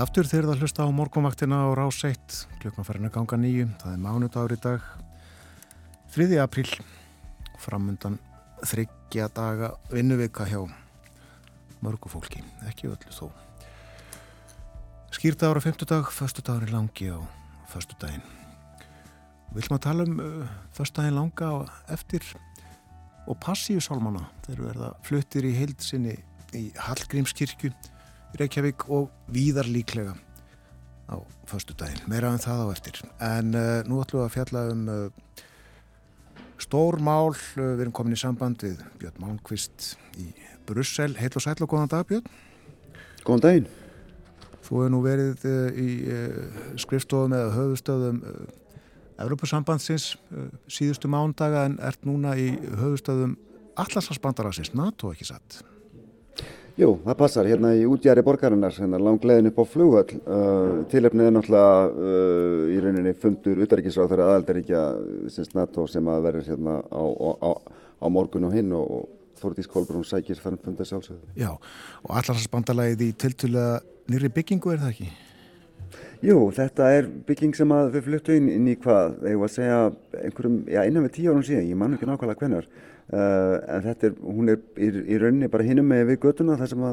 [0.01, 3.91] Aftur þegar það hlusta á morgunvaktina á rás 1, klukkan farin að ganga nýju, það
[3.93, 4.87] er mánudagur í dag,
[6.15, 6.37] 3.
[6.41, 6.69] apríl,
[7.61, 8.15] framundan
[8.65, 10.63] þryggja daga vinnuvika hjá
[11.85, 13.29] mörgu fólki, ekki öllu þó.
[15.13, 17.21] Skýrta ára 50 dag, förstu dagurinn langi á
[17.69, 18.25] förstu daginn.
[19.51, 21.53] Við viljum að tala um uh, förstu daginn langa
[21.93, 22.25] eftir
[23.29, 26.17] og passíu sálmana, þeir verða fluttir í heilsinni
[26.57, 27.75] í Hallgrímskirkju
[28.39, 30.13] Reykjavík og víðar líklega
[31.11, 32.99] á förstu daginn, meira en um það á eftir.
[33.19, 35.41] En uh, nú ætlum við að fjalla um uh,
[36.61, 37.33] stór mál.
[37.57, 40.29] Uh, við erum komin í samband við Björn Malmqvist í
[40.67, 41.11] Brussel.
[41.19, 42.31] Heil og sæl og góðan dag Björn.
[43.27, 43.69] Góðan daginn.
[44.61, 45.43] Þú hefur nú verið
[45.75, 45.89] í
[46.79, 48.21] skrifstofum eða höfustöðum
[49.19, 50.13] Evropasambandsins
[50.71, 53.35] síðustu mándaga en ert núna í höfustöðum
[53.81, 55.59] Allarsvarsbandaransins, NATO ekki satt
[56.81, 60.15] Jú, það passar hérna í útjæri borgarinnar, hérna langlegin upp á flugvöll.
[60.25, 64.81] Uh, Tilefnið er náttúrulega uh, í rauninni fundur utaríkisráð þegar aðaldaríkja
[65.29, 67.51] sinns NATO sem að verður hérna á, á,
[68.01, 69.09] á morgun og hinn og,
[69.41, 71.31] Þórdís Kolbrún sækir færðum fundar sjálfsögðu.
[71.33, 71.49] Já,
[72.05, 73.79] og allarsbandalagið í tiltulega
[74.13, 75.07] nýri byggingu er það ekki?
[76.21, 79.55] Jú, þetta er bygging sem að við fluttu inn, inn í hvað, ég var að
[79.55, 79.79] segja
[80.21, 82.69] einhverjum, já innan við tíu árum síðan, ég man ekki nákvæmlega hvenar.
[83.11, 86.69] Uh, en þetta er, hún er í, í rauninni bara hinum með við göttuna þar
[86.71, 86.83] sem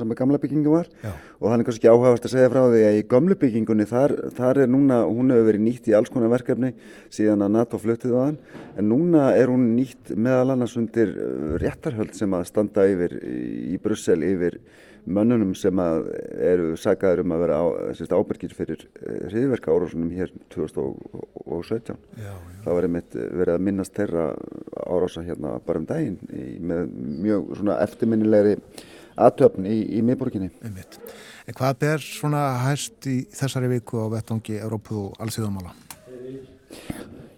[0.00, 1.12] sem að gamla byggingu var Já.
[1.38, 4.60] og það er kannski áhagast að segja frá því að í gamlu byggingunni þar, þar
[4.64, 6.72] er núna, hún hefur verið nýtt í alls konar verkefni
[7.14, 8.40] síðan að NATO fluttið á hann
[8.82, 13.78] en núna er hún nýtt meðal annars undir uh, réttarhöld sem að standa yfir í
[13.78, 14.58] Brussel yfir
[15.06, 17.58] mönnunum sem eru saggaður um að vera
[18.20, 21.98] ábyrgir fyrir eh, hriðverka árásunum hér 2017.
[22.16, 22.38] Já, já.
[22.64, 24.30] Það var einmitt verið að minnast þeirra
[24.84, 26.88] árása hérna bara um daginn í, með
[27.26, 28.56] mjög svona eftirminnilegri
[29.20, 30.50] aðtöfn í, í miðborginni.
[30.64, 31.00] Einmitt.
[31.48, 35.74] En hvað ber svona hæst í þessari viku á vettangi Európu og allsíðamála?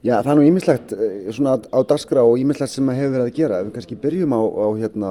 [0.02, 3.36] Já, það er nú ímislegt eh, svona á daskra og ímislegt sem hefur verið að
[3.36, 3.60] gera.
[3.62, 5.10] Ef við kannski byrjum á, á hérna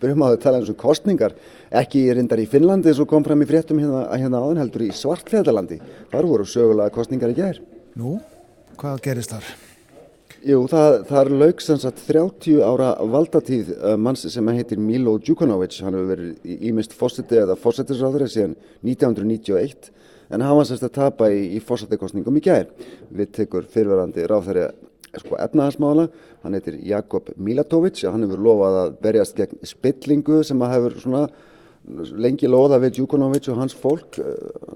[0.00, 1.36] byrjum að tala eins og kostningar
[1.82, 4.92] ekki reyndar í Finnlandi eins og kom fram í fréttum hérna, hérna áðan heldur í
[4.94, 5.80] Svartfjæðalandi
[6.12, 7.64] þar voru sögulega kostningar í gerð
[7.98, 8.18] Nú,
[8.78, 9.46] hvað gerist þar?
[10.46, 15.16] Jú, það, það er laug sem sagt 30 ára valdatíð uh, manns sem heitir Milo
[15.18, 15.80] Djukanovic.
[15.82, 18.54] Hann hefur verið ímist fósiti eða fósitisráður síðan
[18.86, 19.90] 1991
[20.28, 22.86] en hann var semst að tapa í, í fósitikostningum í gerð
[23.18, 24.68] við tekur fyrirverandi ráðherri
[25.16, 26.08] sko, efnahagsmála,
[26.44, 30.98] hann heitir Jakob Milatovic og hann hefur lofað að berjast gegn spillingu sem að hefur
[31.02, 31.28] svona
[32.20, 34.18] lengi loða við Djukonovic og hans fólk.
[34.20, 34.26] Eh,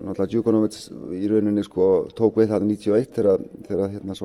[0.01, 0.78] náttúrulega Djukonovic
[1.18, 4.16] í rauninni sko tók við það 91 þegar, þegar, hérna,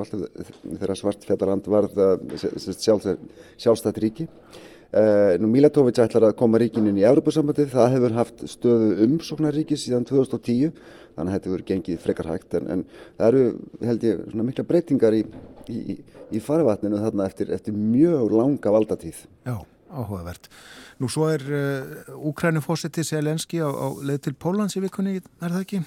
[0.79, 2.01] þegar svartfjallarand varð
[3.57, 4.29] sjálfstætt ríki.
[4.87, 10.05] Uh, nú Milatovic ætlar að koma ríkinin í Európa-sambandið, það hefur haft stöðu umsóknaríkis síðan
[10.07, 10.71] 2010
[11.17, 12.55] þannig að þetta hefur gengið frekar hægt.
[12.55, 12.83] En, en
[13.17, 13.41] það eru,
[13.89, 15.25] held ég, svona mikla breytingar í,
[15.73, 15.97] í,
[16.31, 19.21] í farvatninu þarna eftir, eftir mjög langa valdatíð.
[19.47, 19.57] Já,
[19.91, 20.49] áhugavert.
[21.01, 25.63] Nú svo er uh, Úkrænufósiti Selenski á, á leið til Pólans í vikunni, er það
[25.63, 25.83] ekki?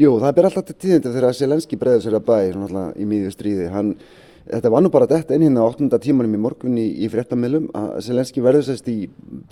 [0.00, 2.36] Jú, það ber alltaf til tíðindi þegar Selenski bregður sér að bæ
[2.98, 3.70] í miðju stríði.
[3.70, 3.94] Hann
[4.50, 5.98] Þetta var nú bara detta inn hérna á 8.
[6.02, 8.96] tímanum í morgun í, í fréttamilum að Selenski verður sérst í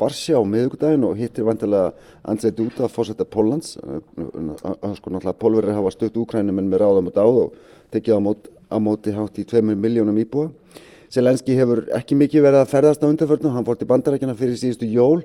[0.01, 1.93] Varsjá á miðugdægin og hittir vantilega
[2.27, 7.41] Andrzej Duda, fórsetta Pólans sko náttúrulega pólverið hafa stökt úkrænum en með ráðum og dáð
[7.45, 7.61] og
[7.95, 10.53] tekið á, mót, á móti hátt í 2 miljónum íbúa.
[11.09, 14.89] Selenski hefur ekki mikið verið að ferðast á undarförnum, hann fór til bandarækjana fyrir síðustu
[14.93, 15.23] jól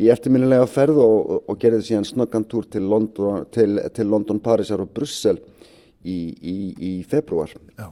[0.00, 4.92] í eftirminnilega ferð og, og, gerði síðan snöggantúr til London, til, til London, Parísar og
[4.96, 5.36] Brussel
[6.04, 7.90] í, í, í februar Já.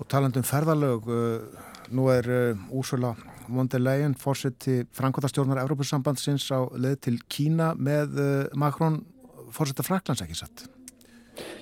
[0.00, 3.14] Og talandum ferðalög, uh, nú er uh, Úrsula
[3.50, 9.00] von der Leyen fórseti Frankværtastjórnar Európusambandsins á leð til Kína með uh, Macron
[9.52, 10.68] fórseta Fraklands ekki satt.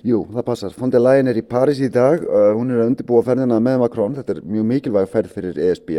[0.06, 0.76] Jú, það passar.
[0.92, 2.24] Der Leyen er í Paris í dag,
[2.56, 5.96] hún er að undirbúa ferðina með Macron, þetta er mjög mikilvæg ferð fyrir ESB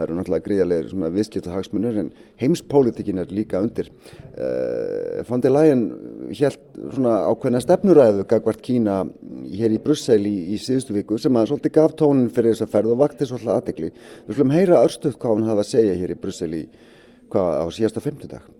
[0.00, 3.90] það eru náttúrulega gríðarlega viðskiptahagsmunir en heimspolítikin er líka undir.
[4.32, 5.82] Uh, Leyen
[6.30, 9.02] helt svona ákveðna stefnuræðu gagvart Kína
[9.50, 12.94] hér í Brussel í, í síðustu viku sem að svolítið gaf tónin fyrir þessa ferð
[12.94, 13.92] og vakti svolítið aðdegli.
[14.28, 16.64] Við slumum heyra örstuð hvað hann hafa að segja hér í Brussel í
[17.30, 18.59] hvað á síðasta femtudag.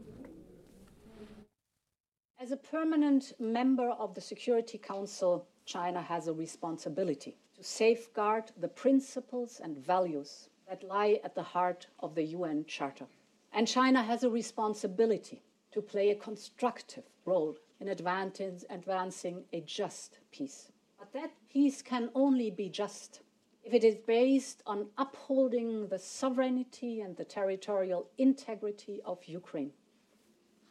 [2.51, 8.66] As a permanent member of the Security Council, China has a responsibility to safeguard the
[8.66, 13.07] principles and values that lie at the heart of the UN Charter.
[13.53, 20.72] And China has a responsibility to play a constructive role in advancing a just peace.
[20.98, 23.20] But that peace can only be just
[23.62, 29.70] if it is based on upholding the sovereignty and the territorial integrity of Ukraine.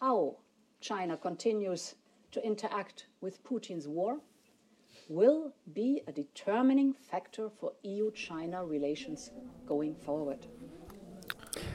[0.01, 0.39] How
[0.81, 1.95] China continues
[2.31, 4.19] to interact with Putin's war
[5.09, 9.31] will be a determining factor for EU-China relations
[9.67, 10.39] going forward.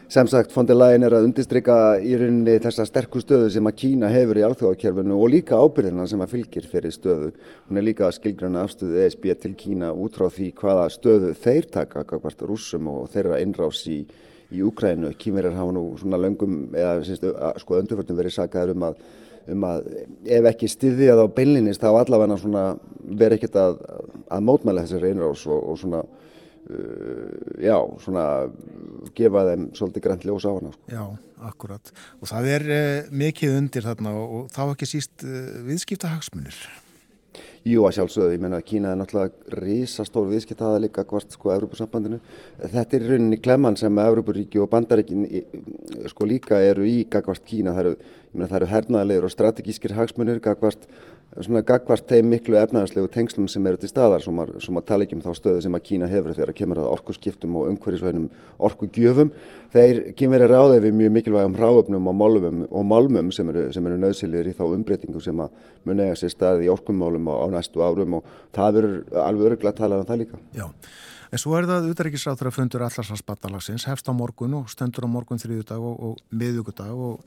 [0.08, 3.76] Sem sagt, von der Leyen er að undistrykka í rauninni þessa sterku stöðu sem að
[3.80, 7.32] Kína hefur í alþjóðakjörfunu og líka ábyrðina sem að fylgir fyrir stöðu.
[7.68, 11.68] Hún er líka að skilgrana afstöðu ESB til Kína út frá því hvaða stöðu þeir
[11.76, 14.04] taka, kakvart rúsum og þeirra innrás í,
[14.52, 15.12] í Úkrænu.
[15.18, 17.22] Kímerir hafa nú svona löngum, eða syns,
[17.62, 19.04] sko öndurförnum verið sagaður um að
[19.52, 19.88] um að
[20.24, 22.64] ef ekki styðja það á beinlinnist þá allavega
[23.04, 23.80] verið ekkert að,
[24.32, 28.24] að mótmæla þessari einrás og, og svona uh, já, svona
[29.16, 30.94] gefa þeim svolítið grænt ljós á hana sko.
[30.94, 31.04] Já,
[31.50, 36.14] akkurat og það er uh, mikið undir þarna og, og þá ekki síst uh, viðskipta
[36.14, 36.56] hagsmunir
[37.64, 42.18] Jú að sjálfsögðu, ég menna að Kína er náttúrulega risastór viðskiptaða líka hvort sko Európa-sambandinu.
[42.60, 45.22] Þetta er rauninni klemman sem Európa-ríki og bandaríkin
[46.12, 47.72] sko líka eru í gagvart Kína.
[47.72, 47.94] Það eru,
[48.60, 50.84] eru hernaðilegur og strategískir hagsmunir gagvart
[51.42, 55.16] svona gagvart þeim miklu efnæðarslegu tengslum sem eru til staðar sem að, að tala ekki
[55.16, 58.28] um þá stöðu sem að Kína hefur þegar að kemur að orkuskiptum og umhverjusvænum
[58.68, 59.32] orkugjöfum.
[59.74, 63.98] Þeir kemur að ráða við mjög mikilvægum ráöfnum og málmum, og málmum sem eru, eru
[63.98, 65.58] nöðsilir í þá umbreytingu sem að
[65.88, 69.82] mun eiga sér staði í orkumálum á, næstu árum og það verður alveg öruglega að
[69.82, 70.40] tala um það líka.
[70.54, 70.68] Já.
[71.34, 75.40] En svo er það utaríkisrátur að fundur allarsvarsbattalagsins, hefst á morgun og stendur á morgun
[75.42, 77.24] þrýðudag og, og miðugudag og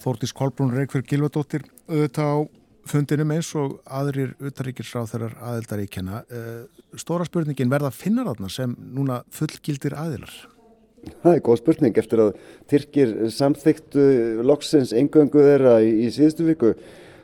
[0.00, 2.36] Þórtís Kolbrún Reykjörg Gilvardóttir auðvitað á
[2.88, 6.24] fundinum eins og aðrir utaríkisráð þeirrar aðildaríkjana.
[6.28, 10.34] Eh, stóra spurningin verða finnar aðna sem núna fullgildir aðilar?
[11.22, 12.36] Það er góð spurning eftir að
[12.70, 14.04] Tyrkir samþyktu
[14.46, 16.74] loksins engöngu þeirra í, í síðustu viku.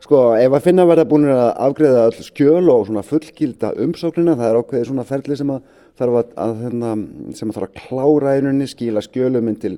[0.01, 4.49] Sko ef að finna verða búin að afgreða all skjöl og svona fullgilda umsóknina, það
[4.49, 5.65] er ákveðið svona ferli sem að
[6.01, 6.93] þarf að, að, hérna,
[7.37, 9.75] sem að þarf að klára einunni, skila skjölum inn til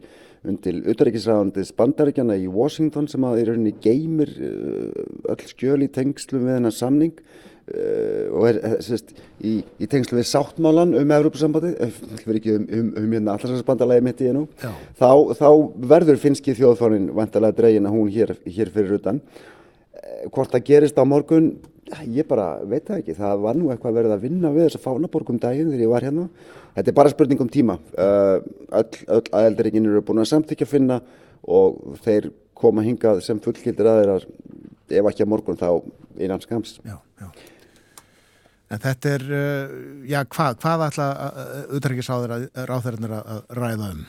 [0.49, 6.41] undir auðaríkisræðandis bandaríkjana í Washington sem að í rauninni geymir uh, öll skjöl í tengslu
[6.43, 11.73] við hennar samning uh, og er sérst, í, í tengslu við sáttmálan um Európa-sambandi,
[12.25, 14.47] fyrir ekki um, um, um hérna allarsbandarlegi mitt í ennú,
[14.99, 15.49] þá, þá
[15.95, 19.23] verður finski þjóðfánin vantarlega dregin að hún hér, hér fyrir utan.
[20.33, 21.53] Hvort það gerist á morgun,
[22.09, 24.85] ég bara veit það ekki, það var nú eitthvað verið að vinna við þess að
[24.87, 26.27] fánaborgum daginn þegar ég var hérna
[26.73, 27.77] Þetta er bara spurning um tíma.
[27.99, 30.99] Öll, öll aðeldaríkin eru búin að samþykja að finna
[31.43, 34.25] og þeir koma hingað sem fullgildir aðeirar
[34.93, 35.69] ef ekki að morgun þá
[36.17, 36.79] innan skams.
[36.87, 37.29] Já, já.
[38.73, 39.25] En þetta er,
[40.09, 41.09] já, hvað, hvað ætla
[41.69, 44.05] auðvitaðrikiðsáðurinn að ræða um?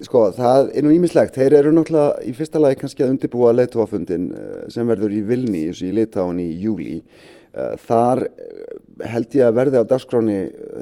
[0.00, 1.34] Sko, það er nú ímislegt.
[1.36, 5.66] Þeir eru náttúrulega í fyrsta lagi kannski að undirbúa leittóafundin uh, sem verður í Vilni
[5.68, 7.02] í Litáin í júli.
[7.50, 8.74] Eh, þar eh,
[9.10, 10.36] held ég að verði á dagskráni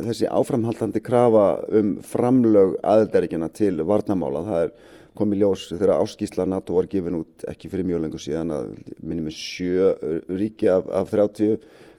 [0.04, 4.42] þessi áframhaldandi krafa um framlög aðeldaríkjana til varnamála.
[4.44, 4.74] Það er
[5.16, 8.68] komið ljós þegar áskísla NATO var gefin út ekki fyrir mjög lengur síðan að
[9.00, 9.88] minnum við sjö
[10.28, 11.56] ríki af, af 30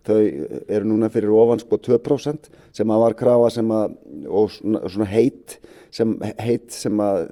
[0.08, 3.97] þau eru núna fyrir ofan sko 2% sem að var krafa sem að
[4.30, 5.58] og svona, heit
[5.91, 7.26] sem, heit sem að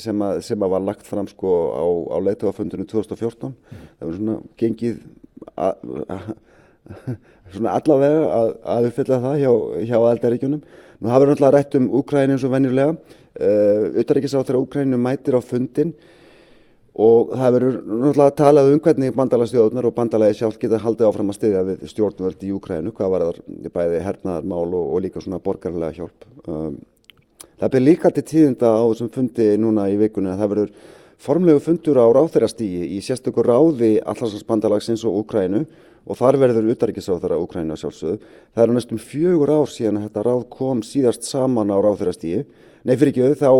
[0.00, 3.86] sem að, sem að var lagt fram sko á, á leituafundunum 2014 mm.
[3.98, 4.96] það var svona gengið
[7.54, 9.52] svona allavega að, að uppfylla það hjá,
[9.90, 10.66] hjá aldaríkjunum.
[10.96, 12.96] Nú hafa við náttúrulega rætt um Úkræni eins og venjulega.
[14.02, 15.92] Uttaríkisáþur uh, Úkræninu mætir á fundin
[16.96, 21.36] og það verður náttúrulega talað um hvernig bandalagstjóðunar og bandalagi sjálf geta haldið áfram að
[21.36, 25.98] styðja við stjórnvöld í Úkrænu, hvað var það bæði hernaðarmál og, og líka svona borgarlega
[25.98, 26.28] hjálp.
[26.48, 26.78] Um,
[27.60, 30.72] það byrð líka til tíðinda á þessum fundi núna í vikunni að það verður
[31.26, 35.66] formlegu fundur á ráþeirastígi í sérstökur ráði Allarslandsbandalagsins og Úkrænu
[36.06, 38.20] og þar verður utaríkisráðara Úkræna sjálfsögðu.
[38.54, 42.44] Það er næstum fjögur ár síðan að þetta ráð kom síðast saman á ráþeirastígi.
[42.86, 43.50] Nei fyrir ekki auð þá,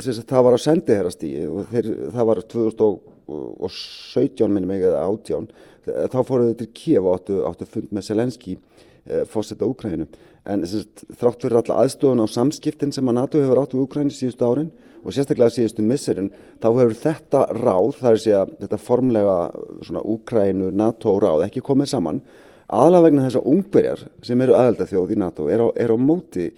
[0.00, 5.50] þess að það var á sendiherrastígi og þeir, það var 2017 minnum eða 18.
[5.84, 10.06] Þá fóruðu til Kíf og áttu, áttu fund með Selenski eh, fósetta Úkræninu.
[10.48, 14.48] En sagt, þrátt fyrir alla aðstofun á samskiptin sem að NATO hefur áttu Úkræni síðustu
[14.48, 14.72] árin
[15.04, 19.36] og sérstaklega síðustu misserinn þá hefur þetta ráð, það er að segja þetta formlega
[19.84, 22.24] svona Úkrænu NATO ráð ekki komið saman
[22.70, 26.48] aðalega vegna þess að ungverjar sem eru aðeldathjóð í NATO er á, er á móti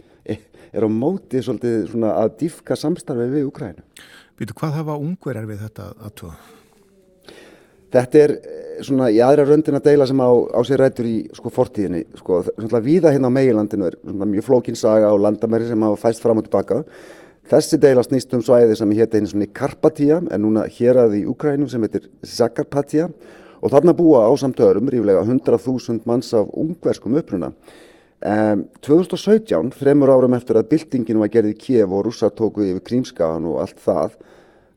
[0.72, 3.86] er á móti svolítið svona að diffka samstarfi við Úkrænu.
[4.40, 6.36] Býtu hvað hafa ungverjar við þetta aðtóða?
[7.92, 11.16] Þetta er eh, svona í aðra röndin að deila sem á, á sér rættur í
[11.36, 15.84] sko fortíðinni sko, svona viða hérna á meilandinu er svona mjög flókinsaga og landamæri sem
[15.84, 16.80] hafa fæst fram og tilbaka
[17.50, 21.22] Þessi deila snýst um svæði sem hétt einu svona Karpatíja en núna hér að í
[21.28, 23.08] Ukrænum sem heitir Zakarpatíja
[23.60, 27.50] og þarna búa á samtöðurum ríflega 100.000 manns af ungverskum uppruna.
[28.22, 32.84] Um, 2017, þremur árum eftir að byltingin var gerðið í Kiev og rússar tóku yfir
[32.86, 34.14] Krímskagan og allt það,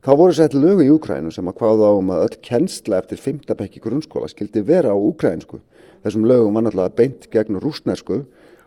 [0.02, 3.54] þá voru sett lögu í Ukrænum sem að hvaða um að öll kennsla eftir 5.
[3.54, 5.60] bekki grunnskóla skildi vera á ukrænsku.
[6.02, 8.24] Þessum lögum var náttúrulega beint gegn rúsnesku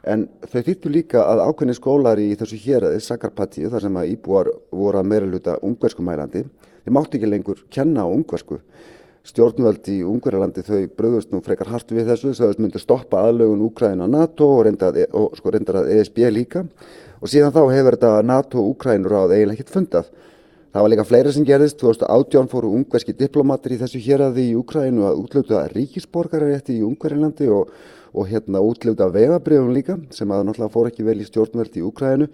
[0.08, 4.50] En þau þýttu líka að ákveðni skólar í þessu héræði, Sakarpatíu, þar sem að íbúar
[4.72, 6.46] voru að meira luta ungverskumælandi,
[6.86, 8.62] þeir mátti ekki lengur kenna á ungversku.
[9.28, 14.08] Stjórnvöld í Ungverjalandi þau bröðust nú frekar hart við þessu, þau myndi stoppa aðlögun Úkræna
[14.08, 16.64] NATO og reyndar að, e- sko, að ESB líka.
[17.20, 20.10] Og síðan þá hefur þetta NATO-Úkrænur áð eiginlega ekkert fundað.
[20.70, 25.08] Það var líka fleira sem gerðist, 2018 fóru ungverski diplomater í þessu héræði í Úkrænu
[25.10, 27.74] að útluta ríkisborgararétti í Ungverjalandi og
[28.14, 32.28] og hérna útlöfda vegabrjöfum líka sem að náttúrulega fór ekki vel í stjórnvöldi í Úkrænu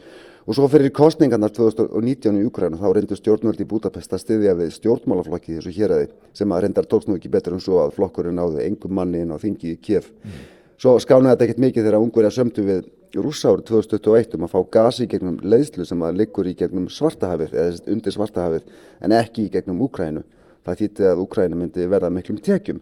[0.46, 4.74] og svo fyrir kostningarnar 2019 í Úkrænu þá reyndu stjórnvöldi í Budapest að styðja við
[4.76, 8.68] stjórnmálaflokki þessu héræði sem að reyndar tókst nú ekki betur en svo að flokkurinn náði
[8.68, 10.12] engum manni inn á þingi í Kiev.
[10.22, 10.44] Mm.
[10.76, 12.86] Svo skánaði þetta ekkert mikið þegar ungur er sömdu við
[13.16, 17.56] rúsa árið 2021 um að fá gasi gegnum leiðslu sem að liggur í gegnum svartahafið
[17.56, 18.66] eða undir svartahafið
[19.08, 20.26] en ekki í gegnum Úkrænu.
[20.66, 22.82] Það þýtti að Úkrænu myndi verða miklum tekjum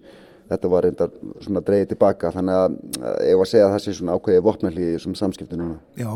[0.49, 1.13] þetta var reyndar
[1.43, 2.75] svona dreyið tilbaka þannig að
[3.27, 5.77] ég var að segja að það sé svona ákveðið vopnarlið í þessum samskiptu núna.
[5.99, 6.09] Já,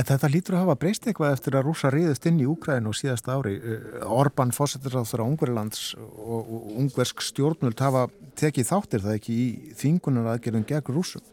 [0.00, 2.98] en þetta lítur að hafa breyst eitthvað eftir að rúsa riðist inn í Úkræn og
[2.98, 3.54] síðast ári.
[3.58, 8.06] Eh, Orban fósettir á Ungverðlands og ungversk stjórnvöld hafa
[8.38, 9.48] tekið þáttir það ekki í
[9.78, 11.24] þingunar aðgerðum gegn rúsum?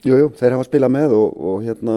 [0.00, 1.96] Jújú, jú, þeir hafa spilað með og, og hérna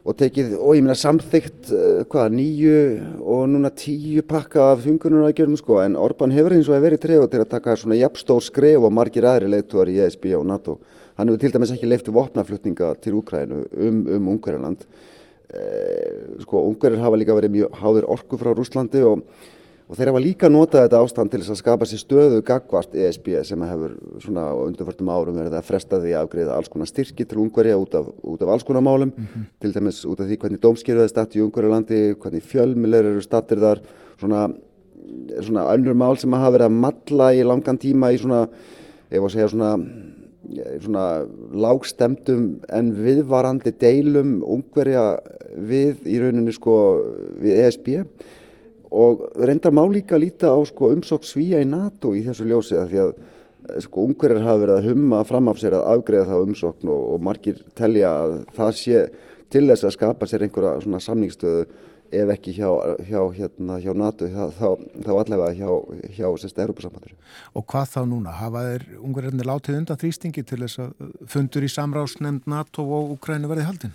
[0.00, 2.76] og tekið, og ég meina samþygt uh, hvað, nýju
[3.20, 7.28] og núna tíu pakka af þungunarækjörnum sko, en Orban hefur eins og hefur verið trefð
[7.34, 10.78] til að taka svona jafnstór skref og margir aðri leittuar í ESB og NATO.
[11.18, 14.88] Hann hefur til dæmis ekki leiftu vopnaflutninga til Úkrænu um, um Ungverjarland.
[15.50, 19.26] Uh, sko, Ungverjar hafa líka verið mjög háðir orku frá Rúslandi og
[19.90, 23.32] Og þeir hafa líka notað þetta ástand til þess að skapa sér stöðu gagvart ESB
[23.48, 27.26] sem hefur svona á undanförtum árum verið að fresta því að afgriða alls konar styrki
[27.26, 29.48] til Ungverja út af, út af alls konar málum, mm -hmm.
[29.58, 33.82] til dæmis út af því hvernig dómskýrðaði statt í Ungverjalandi, hvernig fjölmilegur eru stattir þar,
[34.20, 34.54] svona,
[35.40, 38.48] svona önnur mál sem hafa verið að matla í langan tíma í svona,
[39.10, 39.78] var að segja svona,
[40.78, 45.18] svona lágstemdum en viðvarandi deilum Ungverja
[45.58, 47.02] við í rauninni sko
[47.42, 48.06] við ESB
[48.90, 52.88] og reyndar má líka líta á sko, umsók svíja í NATO í þessu ljósi að
[52.90, 56.48] því að eh, sko, ungverðar hafa verið að humma fram af sér að afgreða það
[56.48, 59.04] umsókn og, og margir telja að það sé
[59.50, 61.68] til þess að skapa sér einhverja samningstöðu
[62.10, 62.68] ef ekki hjá,
[63.06, 64.68] hjá, hérna, hjá NATO þá, þá,
[65.06, 65.70] þá allavega hjá,
[66.16, 67.14] hjá sérsta Európa-sambandur.
[67.54, 68.34] Og hvað þá núna?
[68.40, 73.50] Hafa þeir ungverðarnir látið undan þrýstingi til þess að fundur í samráðsnefnd NATO og Ukrænu
[73.50, 73.94] verði haldinn?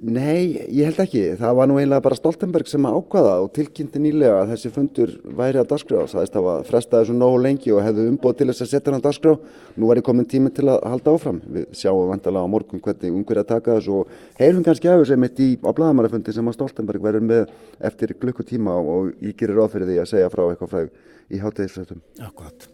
[0.00, 1.20] Nei, ég held ekki.
[1.36, 5.60] Það var nú einlega bara Stoltenberg sem ákvaða og tilkynnti nýlega að þessi fundur væri
[5.60, 6.06] að dagskrá.
[6.08, 8.88] Það veist að það frestaði svo nógu lengi og hefðu umbóð til þess að setja
[8.88, 9.34] hann að dagskrá.
[9.76, 11.42] Nú var ég komin tími til að halda áfram.
[11.44, 15.44] Við sjáum vantalega á morgun hvernig umhverja taka þessu og heyrum kannski af þessu mitt
[15.44, 17.54] í, á bladamærafundi sem að Stoltenberg verður með
[17.92, 20.94] eftir glukkutíma og ég gerir ráð fyrir því að segja frá eitthvað fræg
[21.28, 22.04] í hátæðisfrættum.
[22.24, 22.70] Akkurat.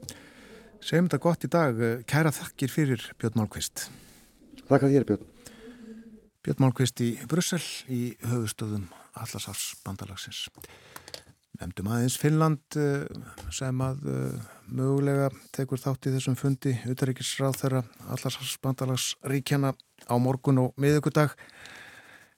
[0.78, 1.86] Segjum þetta gott í dag.
[2.06, 3.88] Kæra þakkir fyrir Björn Málkvist.
[4.70, 5.32] Þakka þér Björn.
[6.46, 7.58] Björn Málkvist í Brussel
[7.90, 8.84] í höfustöðum
[9.18, 10.44] Allarsafs bandalagsins.
[11.58, 13.02] Nefndum aðeins Finnland eh,
[13.50, 17.80] sem að eh, mögulega tekur þátt í þessum fundi utaríkisráð þeirra
[18.14, 19.72] Allarsafs bandalagsríkjana
[20.06, 21.34] á morgun og miðugudag.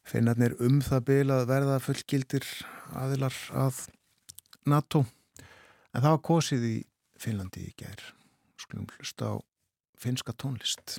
[0.08, 2.48] Finnarnir um það byl að verða fullgildir
[2.96, 3.82] aðilar að
[4.64, 5.02] NATO
[5.92, 6.74] en það var kosið í
[7.20, 8.08] Finnlandi í gær.
[8.56, 9.44] Skulum hlusta á
[10.00, 10.96] finska tónlist.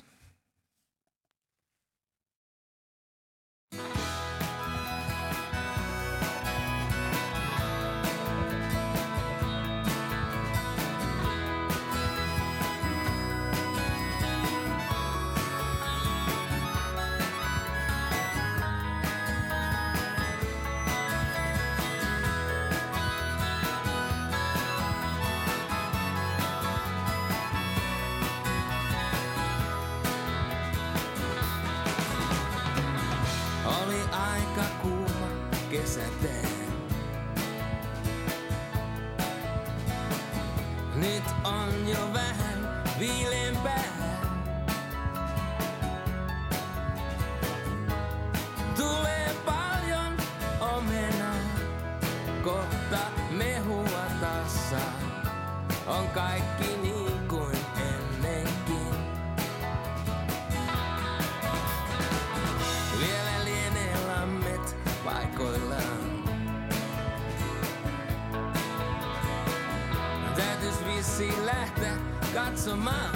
[72.32, 73.09] got some mind.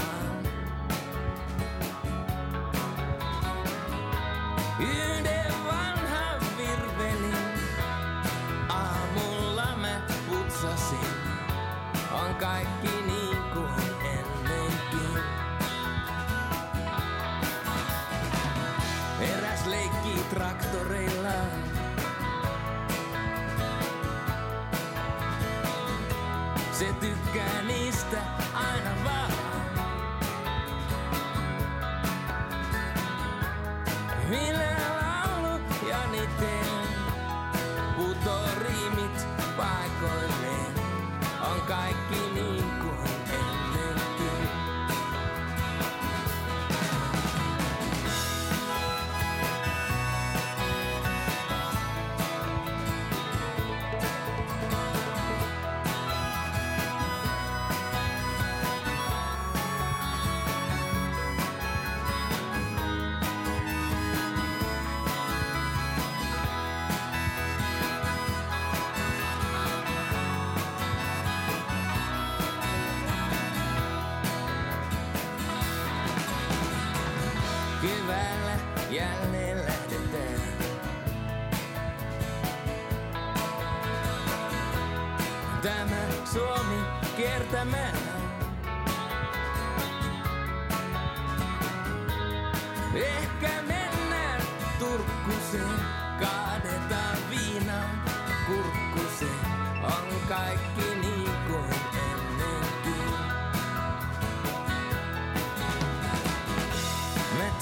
[41.68, 42.83] Kaikki niin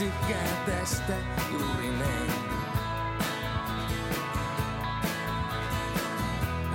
[0.02, 1.12] Mä tykkään tästä
[1.52, 2.32] juuri näin.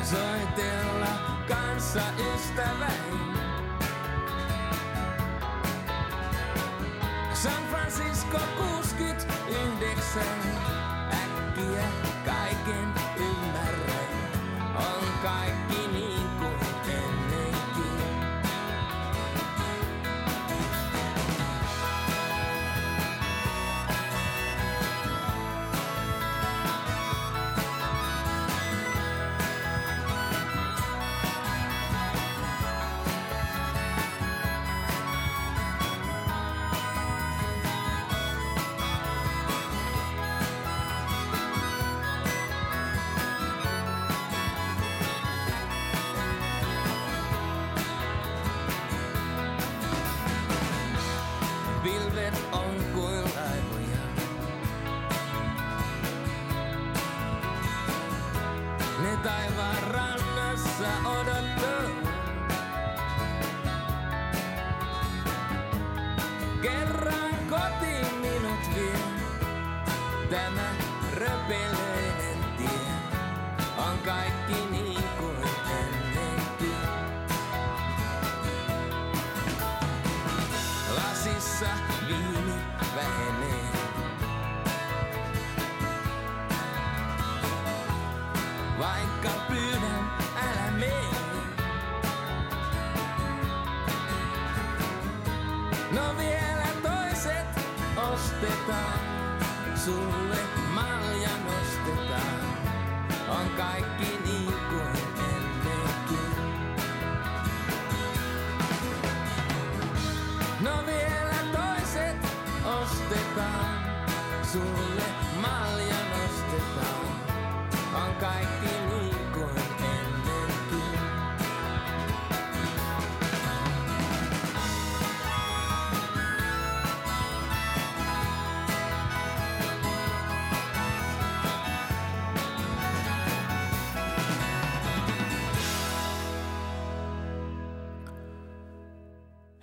[0.03, 2.01] Soitella kanssa
[2.35, 3.37] ystäväin.
[7.33, 10.56] San Francisco 69.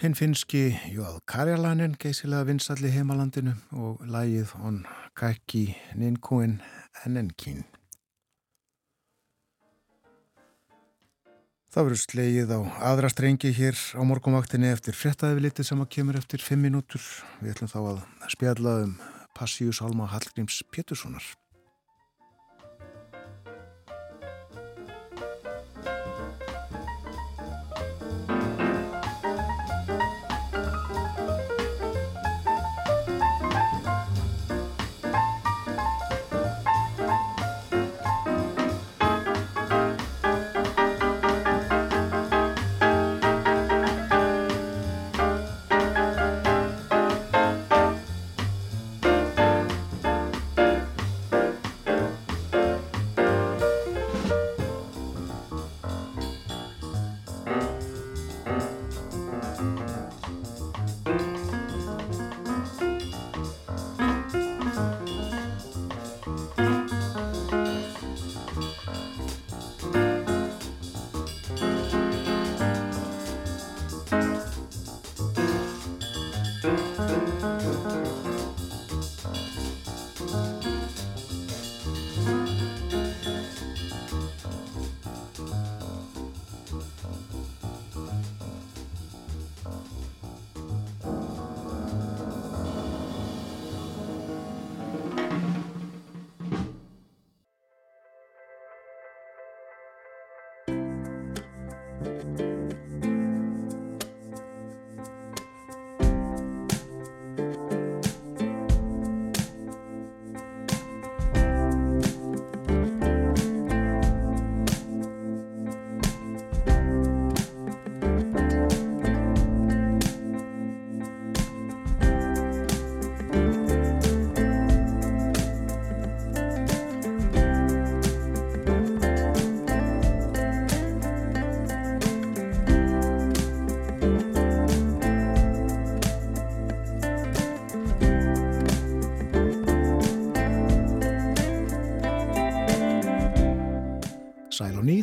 [0.05, 4.83] Hinn finski Jóð Karjalainen geysilega vinsalli heimalandinu og lægið on
[5.17, 5.63] Kæki
[5.97, 6.59] Ninkúin
[7.07, 7.63] Ennenkin.
[11.73, 12.61] Það verður slegið á
[12.91, 17.01] aðra strengi hér á morgunvaktinni eftir fréttaðið sem að kemur eftir fimm mínútur.
[17.41, 18.05] Við ætlum þá að
[18.37, 18.93] spjalla um
[19.33, 21.25] Passíus Alma Hallgríms Péturssonar.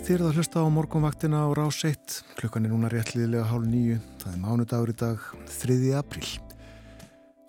[0.02, 2.24] Ný þeir að hlusta á morgunvaktina á rás 1.
[2.34, 4.00] Klukkan er núna réttliðilega hálf nýju.
[4.24, 5.76] Það er mánudagur í dag, 3.
[5.94, 6.30] apríl.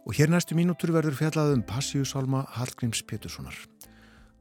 [0.05, 3.57] Og hér næstu mínútur verður fjallað um Passíusálma Hallgríms Péturssonar.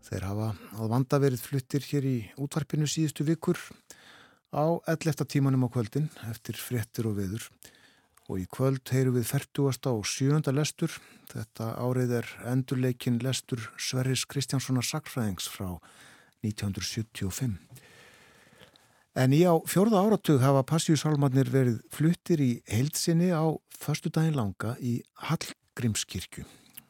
[0.04, 3.56] Þeir hafa að vanda verið fluttir hér í útvarpinu síðustu vikur
[4.52, 5.24] á 11.
[5.32, 7.48] tímanum á kvöldin eftir fréttir og veður.
[8.28, 9.88] Og í kvöld heyru við 40.
[9.88, 10.52] og 7.
[10.52, 11.00] lestur.
[11.32, 15.80] Þetta árið er endurleikin lestur Sverris Kristjánssonar Sakfræðings frá
[16.44, 17.81] 1975.
[19.12, 23.44] En í á fjórða áratug hafa passjúsálmarnir verið fluttir í heilsinni á
[23.76, 26.46] förstu daginn langa í Hallgrímskirkju.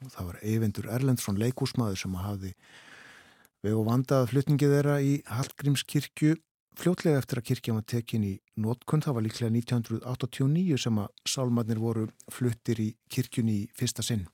[0.06, 2.52] Og það var Eyvindur Erlendsson leikúsmaður sem hafði
[3.66, 6.36] veg og vandað flutningið þeirra í Hallgrímskirkju
[6.78, 9.02] fljótlega eftir að kirkja var tekin í nótkunn.
[9.02, 14.28] Það var líklega 1989 sem að sálmarnir voru fluttir í kirkjunni í fyrsta sinn.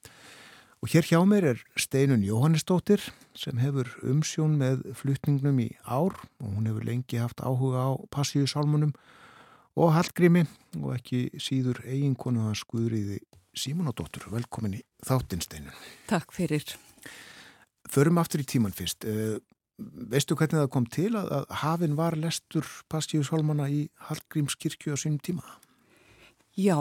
[0.77, 3.01] Og hér hjá mér er Steinun Jóhannesdóttir
[3.37, 8.93] sem hefur umsjón með flutningnum í ár og hún hefur lengi haft áhuga á passíusálmunum
[9.77, 10.45] og Hallgrími
[10.77, 13.17] og ekki síður eiginkonu að skuðriði
[13.57, 14.27] Símonadóttur.
[14.29, 15.73] Velkomin í þáttinn Steinun.
[16.09, 16.61] Takk fyrir.
[17.89, 19.07] Förum aftur í tíman fyrst.
[19.77, 25.21] Veistu hvernig það kom til að, að hafinn var lestur passíusálmana í Hallgrímskirkju á sínum
[25.25, 25.57] tíma?
[26.57, 26.77] Já,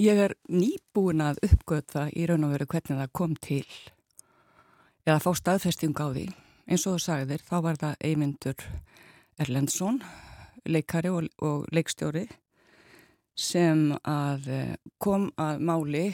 [0.00, 3.66] ég er nýbúin að uppgöta í raun og veru hvernig það kom til
[5.04, 6.28] eða fá staðfesting á því.
[6.64, 8.64] Eins og þú sagðir, þá var það Eyvindur
[9.38, 10.00] Erlendsson,
[10.64, 12.24] leikari og, og leikstjóri
[13.34, 16.04] sem að eh, kom að máli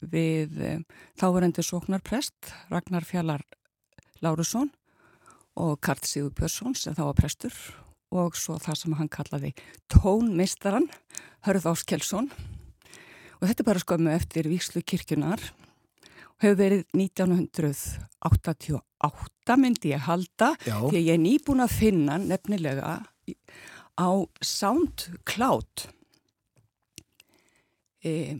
[0.00, 0.78] við eh,
[1.20, 3.44] þáverendur sóknarprest Ragnar Fjallar
[4.24, 4.72] Lárusson
[5.60, 7.54] og Karl Sigur Björnsson sem þá var prestur
[8.12, 9.52] og svo það sem hann kallaði
[9.92, 10.88] tónmistaran
[11.44, 12.32] Hörð Áskelsson
[13.42, 20.54] og þetta er bara skömmu eftir Víkslu kirkjunar og hefur verið 1988 myndi ég halda
[20.62, 20.78] Já.
[20.86, 23.02] því ég er nýbúin að finna nefnilega
[23.98, 24.10] á
[24.46, 25.90] SoundCloud
[28.06, 28.38] e,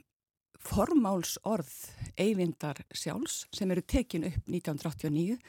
[0.62, 1.74] formálsorð
[2.22, 5.42] Eyvindar sjálfs sem eru tekin upp 1989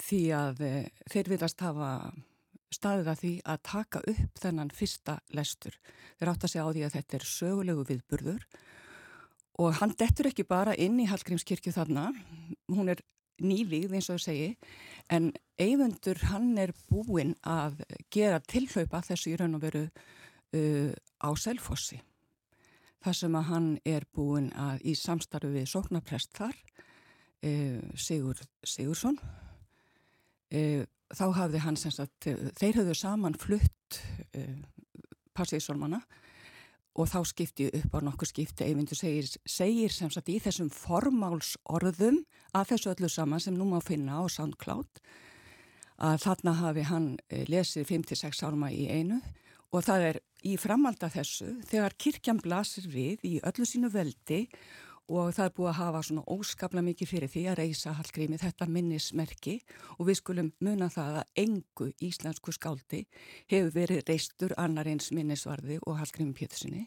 [0.00, 2.12] því að e, þeir viðast hafa
[2.70, 5.74] staðið að því að taka upp þennan fyrsta lestur.
[6.18, 8.46] Þeir átt að segja á því að þetta er sögulegu viðburður
[9.60, 12.10] og hann dettur ekki bara inn í Hallgrímskirkju þarna,
[12.72, 13.02] hún er
[13.40, 14.50] nývíð eins og þau segi,
[15.12, 15.30] en
[15.60, 17.82] Eyvindur hann er búinn að
[18.12, 22.00] gera tilhlaupa þessu í raun og veru uh, á Selfossi.
[23.00, 26.56] Það sem að hann er búinn að í samstarfi við sóknaprest þar,
[27.48, 29.20] uh, Sigur Sigursson,
[30.52, 32.28] uh, þá hafði hann sem sagt,
[32.60, 34.00] þeir höfðu saman flutt
[34.36, 34.56] uh,
[35.36, 36.00] passíðsólmana
[36.98, 38.66] og þá skipti upp á nokkur skipti.
[38.66, 42.22] Eyvindur segir, segir sem sagt í þessum formálsorðum
[42.56, 45.02] að þessu öllu saman sem nú má finna á SoundCloud
[46.00, 49.20] að þarna hafi hann eh, lesið 5-6 álma í einu.
[49.70, 54.80] Og það er í framalda þessu þegar kirkjan blasir við í öllu sínu veldi og
[55.10, 59.56] það er búið að hafa svona óskapla mikið fyrir því að reysa Hallgrími þetta minnismerki
[59.96, 63.00] og við skulum muna það að engu íslensku skáldi
[63.50, 66.86] hefur verið reistur annar eins minnisvarði og Hallgrími Pétursinni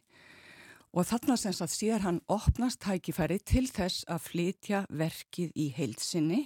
[0.93, 6.43] og þarna sem að sér hann opnast tækifæri til þess að flytja verkið í heilsinni.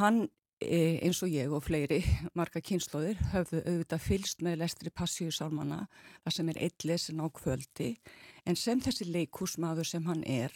[0.00, 0.26] Hann
[0.64, 1.98] eins og ég og fleiri
[2.36, 5.82] marga kynnslóðir höfðu auðvitað fylst með lestri passíusálmana
[6.24, 7.96] það sem er eitt lesin á kvöldi.
[8.48, 10.52] En sem þessi leikúsmaður sem hann er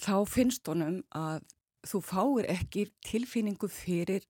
[0.00, 1.44] þá finnst honum að
[1.86, 4.24] þú fáir ekki tilfinningu fyrir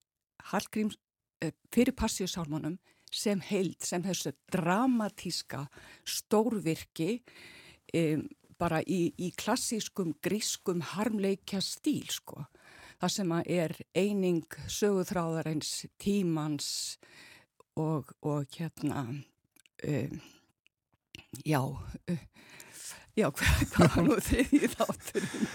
[0.51, 0.99] Hallgríms,
[1.43, 2.79] eh, fyrir passíusálmanum
[3.13, 5.69] sem heild, sem þessu dramatíska
[6.05, 7.23] stórvirki
[7.95, 8.27] um,
[8.59, 12.43] bara í, í klassískum grískum harmleikja stíl sko
[13.01, 16.69] það sem að er eining söguþráðarins tímans
[17.77, 20.21] og, og hérna um,
[21.45, 21.61] já
[23.17, 25.49] já, hvað, var nú þið í þátturinn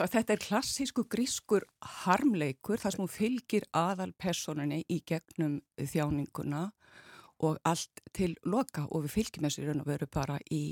[0.00, 1.66] þetta er klassísku grískur
[2.04, 6.70] harmleikur þar sem hún fylgir aðal personinni í gegnum þjáninguna
[7.44, 10.64] og allt til loka og við fylgjum þessu raun og veru bara í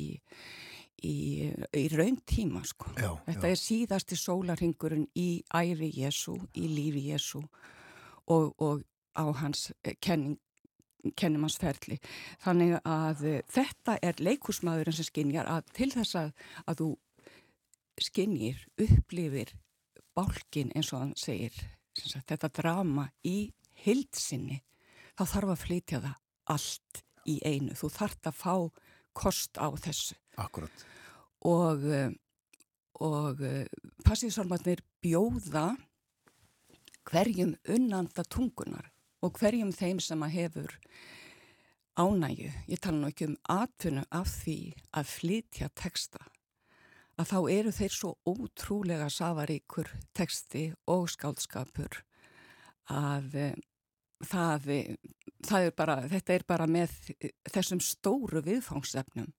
[1.03, 2.93] í, í raun tíma sko.
[2.99, 3.53] Já, Þetta já.
[3.53, 7.43] er síðasti sólarhingurinn í æfi Jésu, í lífi Jésu
[8.31, 8.85] og, og
[9.15, 10.39] á hans eh, kenning
[11.21, 11.99] kennum hans ferli.
[12.41, 16.31] Þannig að eh, þetta er leikusmaðurinn sem skinjar að til þess að,
[16.65, 16.89] að þú
[18.05, 19.53] skinjir, upplifir
[20.17, 21.55] bálkin eins og hann segir
[21.95, 23.53] sagt, þetta drama í
[23.85, 24.63] hildsinni,
[25.19, 26.19] þá þarf að flytja það
[26.55, 27.77] allt í einu.
[27.77, 28.55] Þú þarf að fá
[29.15, 30.85] kost á þessu Akkurat.
[31.45, 32.11] og, eh,
[33.05, 33.41] og
[34.07, 35.75] passíðsálmarnir bjóða
[37.05, 38.91] hverjum unnanda tungunar
[39.25, 40.79] og hverjum þeim sem að hefur
[42.01, 44.59] ánægju, ég tala nú ekki um atvinnu af því
[44.99, 46.25] að flytja texta,
[47.21, 52.01] að þá eru þeir svo ótrúlega safaríkur texti og skáldskapur
[52.91, 53.55] að eh,
[54.27, 54.69] það,
[55.47, 56.97] það er bara, þetta er bara með
[57.53, 59.31] þessum stóru viðfangsefnum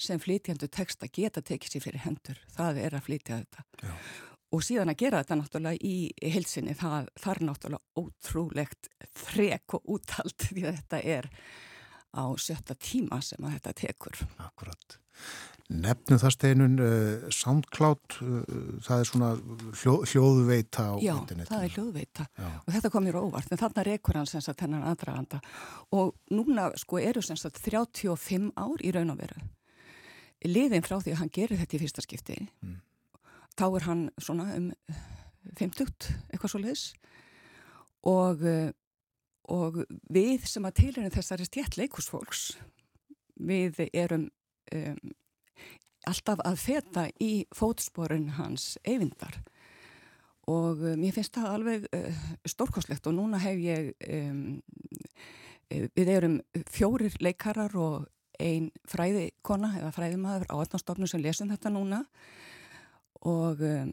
[0.00, 3.94] sem flytjandu texta geta tekið sér fyrir hendur, það er að flytja þetta Já.
[4.54, 5.96] og síðan að gera þetta náttúrulega í
[6.34, 8.90] heilsinni, það, það er náttúrulega ótrúlegt
[9.24, 11.30] þrek og útald því að þetta er
[12.14, 14.20] á sjötta tíma sem að þetta tekur.
[14.38, 14.98] Akkurat.
[15.74, 18.42] Nefnum það steinun uh, SoundCloud, uh,
[18.84, 19.30] það er svona
[19.80, 21.48] hljó, hljóðveita á Já, internetinu.
[21.48, 22.48] það er hljóðveita Já.
[22.60, 25.40] og þetta kom mér óvart, en þarna rekur hann sem sagt hennan aðdraganda
[25.96, 29.46] og núna sko eru sem sagt 35 ár í raun og veru.
[30.44, 32.80] Liðin frá því að hann gerir þetta í fyrsta skipti, Mm.
[33.56, 34.72] þá er hann svona um
[35.56, 36.84] 50, eitthvað svo leiðis
[38.04, 38.72] og, eh,
[39.48, 42.56] og við sem að tilhörnum þessari stjætt leikusfólks,
[43.40, 44.30] við erum
[44.72, 45.12] um,
[46.06, 49.40] alltaf að feta í fótsporun hans eyvindar
[50.46, 54.60] og uh, mér finnst það alveg uh, stórkoslegt og núna hef ég um,
[55.70, 56.40] við erum
[56.70, 58.04] fjórir leikarar og
[58.42, 62.02] ein fræðikona eða fræðimaður á 18 stofnum sem lesum þetta núna.
[63.24, 63.92] Og um,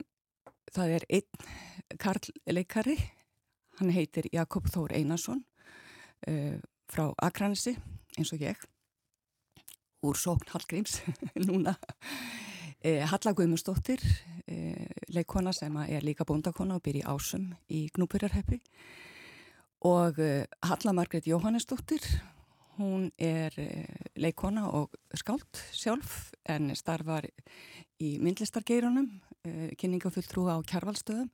[0.72, 2.98] það er einn karlleikari,
[3.80, 5.44] hann heitir Jakob Þór Einarsson
[6.28, 6.58] uh,
[6.92, 7.76] frá Akranesi
[8.20, 8.60] eins og ég,
[10.04, 11.00] úr Sókn Hallgríms
[11.48, 11.78] núna.
[12.82, 18.62] Uh, Halla Guðmundsdóttir, uh, leikona sem er líka bóndakona og byrji ásum í Gnúburjarheppi
[19.88, 20.20] og
[20.62, 22.04] Halla Margret Jóhannesdóttir,
[22.78, 23.56] hún er
[24.16, 27.28] leikona og skált sjálf en starfar
[28.02, 29.10] í myndlistargeirunum
[29.42, 31.30] Eh, kynningafulltrú á kjærvalstöðum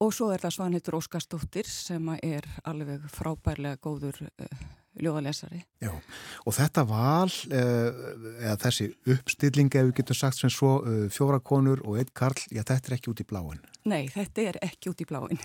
[0.00, 4.62] og svo er það Svanhildur Óskarsdóttir sem er alveg frábærlega góður uh,
[4.96, 5.60] ljóðalesari.
[5.84, 8.00] Já, og þetta val, uh,
[8.40, 12.40] eða þessi uppstilling ef við getum sagt sem svo uh, fjóra konur og einn karl,
[12.48, 13.60] já þetta er ekki út í bláin.
[13.84, 15.44] Nei, þetta er ekki út í bláin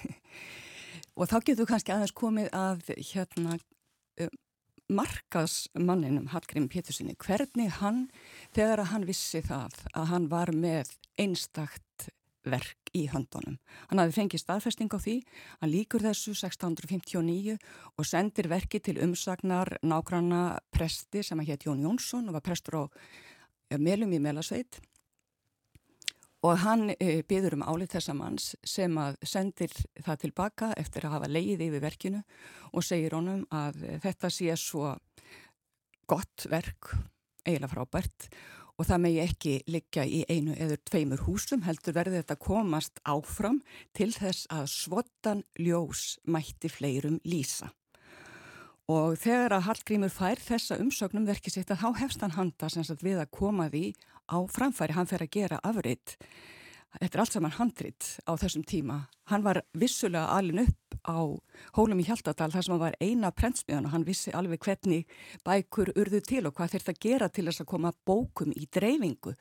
[1.19, 3.59] og þá getur kannski aðeins komið að hérna
[4.87, 8.05] markaðsmanninum Hallgrim Pétursinni, hvernig hann,
[8.55, 12.07] þegar að hann vissi það að hann var með einstakt
[12.47, 13.57] verk í höndunum.
[13.89, 15.15] Hann hafi fengið staðfesting á því,
[15.59, 17.57] hann líkur þessu 1659
[17.97, 22.79] og sendir verki til umsagnar nágranna presti sem að hétt Jón Jónsson og var prestur
[22.79, 22.83] á
[23.75, 24.79] Melum í Melasveit
[26.47, 29.73] og hann e, byður um álið þessa manns sem að sendir
[30.05, 32.21] það tilbaka eftir að hafa leið yfir verkinu
[32.71, 34.93] og segir honum að þetta sé svo
[36.07, 36.93] gott verk,
[37.43, 38.29] eiginlega frábært
[38.77, 43.59] og það megi ekki liggja í einu eður tveimur húsum heldur verði þetta komast áfram
[43.97, 47.71] til þess að svotan ljós mætti fleirum lýsa.
[48.87, 52.69] Og þegar að Hallgrímur fær þessa umsögnum verkið sitt að þá hefst hann handa
[53.01, 53.91] við að koma því
[54.31, 56.15] á framfæri, hann fer að gera afriðt.
[56.97, 59.01] Þetta er allt saman handrit á þessum tíma.
[59.27, 61.19] Hann var vissulega alin upp á
[61.75, 65.05] hólum í Hjaltadal þar sem hann var eina prentsmiðan og hann vissi alveg hvernig
[65.45, 69.35] bækur urðu til og hvað þurft að gera til þess að koma bókum í dreifingu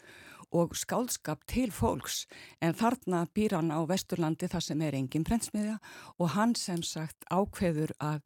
[0.57, 2.25] og skálskap til fólks.
[2.61, 5.79] En þarna býr hann á Vesturlandi þar sem er engin prentsmiðja
[6.19, 8.21] og hann sem sagt ákveður að,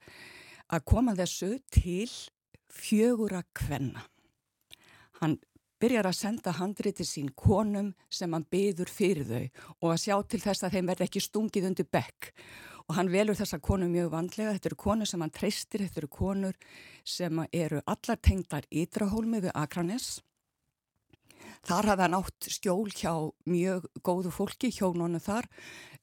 [0.70, 2.08] að koma þessu til
[2.70, 4.02] fjögura kvenna.
[5.20, 5.36] Hann
[5.80, 9.44] byrjar að senda handriti sín konum sem hann byður fyrir þau
[9.80, 12.32] og að sjá til þess að þeim verði ekki stungið undir bekk.
[12.90, 16.08] Og hann velur þessa konu mjög vandlega, þetta eru konur sem hann treystir, þetta eru
[16.10, 16.56] konur
[17.06, 20.16] sem eru allar tengdar Ídrahólmi við Akranes
[21.68, 23.12] Þar hafði hann átt skjól hjá
[23.50, 25.48] mjög góðu fólki, hjónonu þar,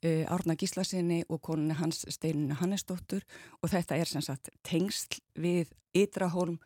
[0.03, 3.25] uh, Árna Gíslasinni og konunni hans Steinunni Hannesdóttur
[3.61, 6.59] og þetta er sem sagt tengsl við Ídrahólm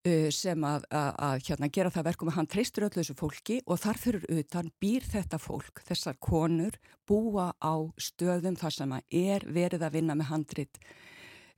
[0.00, 3.58] Uh, sem að, að, að hérna, gera það verkum að hann treystur öllu þessu fólki
[3.68, 9.18] og þar fyrir utan býr þetta fólk, þessar konur, búa á stöðum þar sem að
[9.20, 10.80] er verið að vinna með handrit.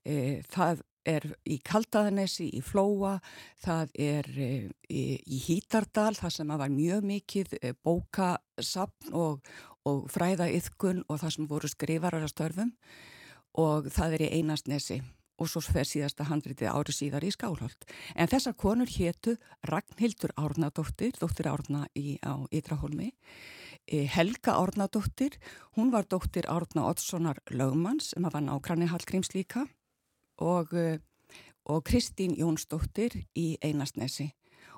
[0.03, 0.17] E,
[0.51, 3.17] það er í Kaldaðanesi, í Flóa,
[3.63, 4.51] það er e,
[4.89, 9.41] í, Hítardal, þar sem var mjög mikið e, bókasapn og,
[9.89, 12.77] og fræðaiðkun og það sem voru skrifarar að störfum
[13.59, 15.03] og það er í Einastnesi
[15.43, 17.87] og svo fer síðasta handritið ári síðar í Skálholt.
[18.15, 19.35] En þessar konur héttu
[19.67, 23.11] Ragnhildur Árnadóttir, dóttir Árna í, á Ídraholmi,
[23.87, 25.39] e, Helga Árnadóttir,
[25.77, 29.67] hún var dóttir Árna Oddssonar Lögmanns, sem var nákvæmni Hallgríms líka,
[30.39, 31.01] og, e,
[31.69, 34.33] og Kristín Jónsdóttir í Einasnesi.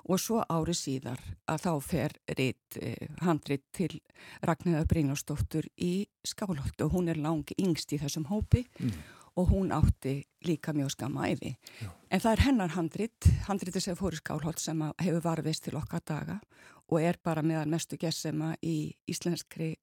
[0.05, 4.01] Og svo ári síðar að þá fer reitt eh, handrit til
[4.45, 8.99] Ragnhildar Brynjósdóttur í Skálholt og hún er lang yngst í þessum hópi mm
[9.35, 11.55] og hún átti líka mjög skamma æfi.
[11.81, 11.89] Já.
[12.11, 16.03] En það er hennar handrit, handriti sem fór í skálholt sem hefur varfist til okkar
[16.07, 16.39] daga
[16.87, 19.75] og er bara meðan mestu gessema í íslenskri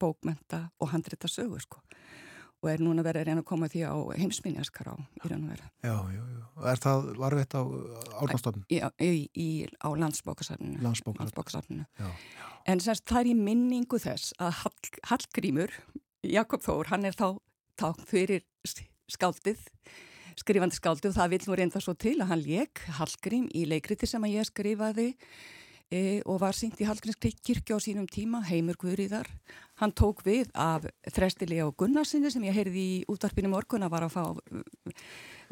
[0.00, 1.80] bókmenta og handrita sögur sko.
[2.64, 5.50] Og er núna verið að reyna að koma því á heimsminjaskar á í raun og
[5.52, 5.66] vera.
[5.84, 6.44] Já, já, já.
[6.70, 7.62] Er það varfitt á
[9.04, 9.48] í, í,
[9.84, 10.80] á landsbókasafninu.
[10.80, 11.84] Landsbókasafninu.
[12.64, 15.76] En semst það er í minningu þess að Hall, Hallgrímur,
[16.24, 17.36] Jakob Þór, hann er þá
[17.80, 18.46] tákn fyrir
[19.12, 19.60] skáldið,
[20.40, 24.08] skrifandi skáldið og það vil nú reynda svo til að hann leik Hallgrím í leikriti
[24.08, 25.10] sem að ég skrifaði
[25.92, 29.28] e, og var syngt í Hallgríms kirkja á sínum tíma, Heimur Guðriðar.
[29.80, 34.06] Hann tók við af Þrestili og Gunnarsinni sem ég heyrði í útvarpinu morgun að var
[34.06, 34.24] að fá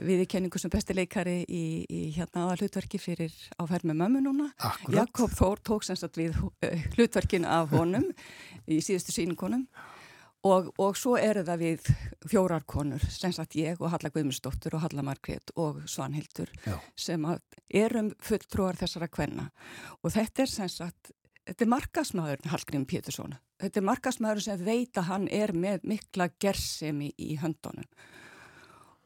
[0.02, 4.50] viðkenningu sem bestileikari í, í hérna aða hlutverki fyrir áferð með mömmu núna.
[4.59, 5.00] Akkurat.
[5.02, 6.38] Jakob Þór tók semst að við
[6.96, 8.06] hlutverkin af honum
[8.66, 9.66] í síðustu síningunum
[10.43, 11.89] Og, og svo eru það við
[12.27, 16.74] fjórar konur, sem sagt ég og Halla Guðmundsdóttur og Halla Margrét og Svanhildur Já.
[16.98, 17.27] sem
[17.70, 19.51] erum fulltrúar þessara kvenna.
[20.02, 21.12] Og þetta er sem sagt,
[21.47, 23.36] þetta er markasmaðurinn Hallgrim Pétursson.
[23.62, 27.86] Þetta er markasmaðurinn sem veit að hann er með mikla gersemi í höndunum.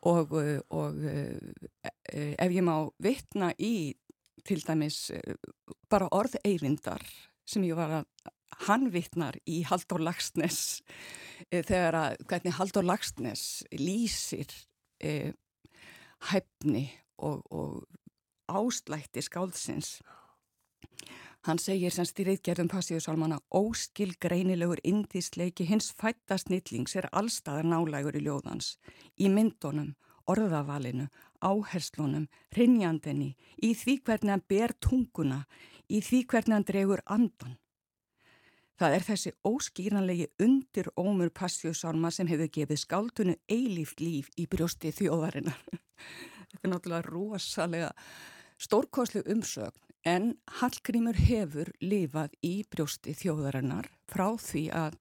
[0.09, 0.33] Og,
[0.73, 3.93] og ef ég má vitna í
[4.47, 5.11] til dæmis
[5.91, 7.03] bara orð eirindar
[7.47, 8.33] sem ég var að
[8.67, 10.83] hann vittnar í Haldur Lagsnes
[11.51, 14.53] e, þegar að hvernig Haldur Lagsnes lýsir
[15.03, 15.33] e,
[16.31, 17.85] hæfni og, og
[18.47, 19.99] ástlætti skáldsins
[21.47, 28.25] Hann segir sem styrriðgerðum passíðusalmana óskil greinilegur indísleiki hins fætta snillings er allstaðar nálægur í
[28.25, 28.73] ljóðans,
[29.23, 29.93] í myndunum,
[30.27, 31.07] orðavalinu,
[31.39, 35.45] áherslunum, rinjandinni, í því hvernig hann ber tunguna,
[35.87, 37.55] í því hvernig hann dregur andan.
[38.77, 44.93] Það er þessi óskýranlegi undir ómur passíðusalma sem hefur gefið skáldunu eilíft líf í brjósti
[44.93, 45.61] þjóðarinnar.
[46.51, 47.91] Þetta er náttúrulega rosalega
[48.61, 54.95] stórkoslu umsögn En Hallgrímur hefur lifað í brjósti þjóðarinnar frá því að,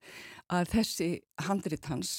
[0.49, 1.09] að þessi
[1.45, 2.13] handrit hans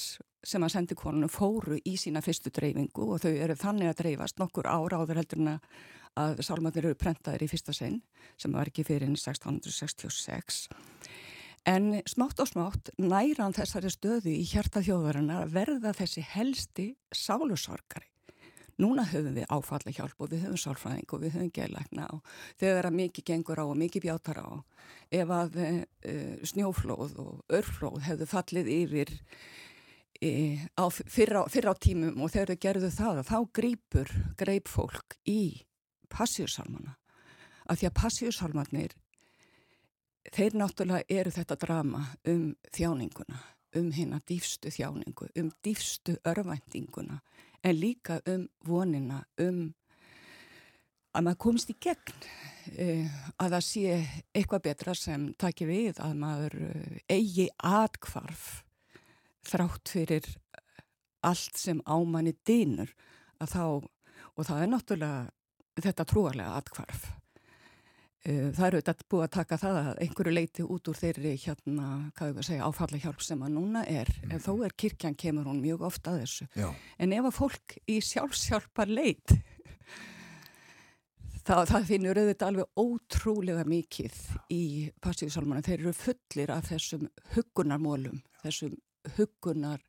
[0.47, 4.39] sem að sendi konunu fóru í sína fyrstu dreifingu og þau eru þannig að dreifast
[4.39, 7.99] nokkur ára áður heldur en að sálmannir eru prentaðir í fyrsta sein
[8.39, 10.61] sem var ekki fyrir 1666.
[11.67, 18.07] En smátt og smátt næran þessari stöðu í hjarta þjóðarinnar verða þessi helsti sálusorgari.
[18.79, 22.87] Núna höfum við áfalla hjálp og við höfum sálfræðing og við höfum geðlækna og þegar
[22.87, 24.49] að mikið gengur á og mikið bjátar á
[25.17, 26.13] ef að e,
[26.45, 29.13] snjóflóð og örflóð hefðu fallið yfir
[30.21, 30.31] e,
[30.77, 35.41] á, fyrra, fyrra á tímum og þegar þau gerðu það þá greipur greip fólk í
[36.13, 36.95] passíusalmana
[37.67, 38.97] af því að passíusalmanir
[40.33, 43.39] þeir náttúrulega eru þetta drama um þjáninguna
[43.77, 47.19] um hérna dýfstu þjáningu, um dýfstu örvæntinguna
[47.63, 49.73] en líka um vonina, um
[51.13, 52.25] að maður komist í gegn,
[52.77, 53.99] uh, að það sé
[54.35, 58.63] eitthvað betra sem takir við að maður uh, eigi atkvarf
[59.47, 60.27] þrátt fyrir
[61.25, 62.91] allt sem ámanni dýnur
[63.41, 63.63] að þá,
[64.37, 67.26] og það er náttúrulega þetta trúarlega atkvarf Eh,
[68.27, 71.85] það eru þetta búið að taka það að einhverju leiti út úr þeirri hérna,
[72.17, 74.31] hvað ég var að segja, áfalla hjálp sem að núna er, mm.
[74.35, 76.47] en þó er kirkjan kemur hún mjög ofta að þessu.
[76.59, 76.67] Já.
[76.99, 79.31] En ef að fólk í sjálfsjálpar leit,
[81.47, 84.17] það, það finnur auðvitað alveg ótrúlega mikið
[84.51, 84.63] í
[85.05, 85.63] passíðsálmanu.
[85.63, 87.05] Þeir eru fullir af þessum
[87.35, 88.75] huggunarmólum, þessum
[89.15, 89.79] huggunar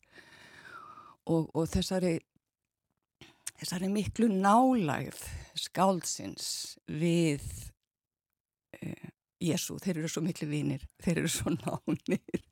[1.26, 2.20] og, og þessari,
[3.56, 5.24] þessari miklu nálægð
[5.58, 7.42] skálsins við
[9.40, 12.42] Jésu, þeir eru svo miklu vinir, þeir eru svo nánir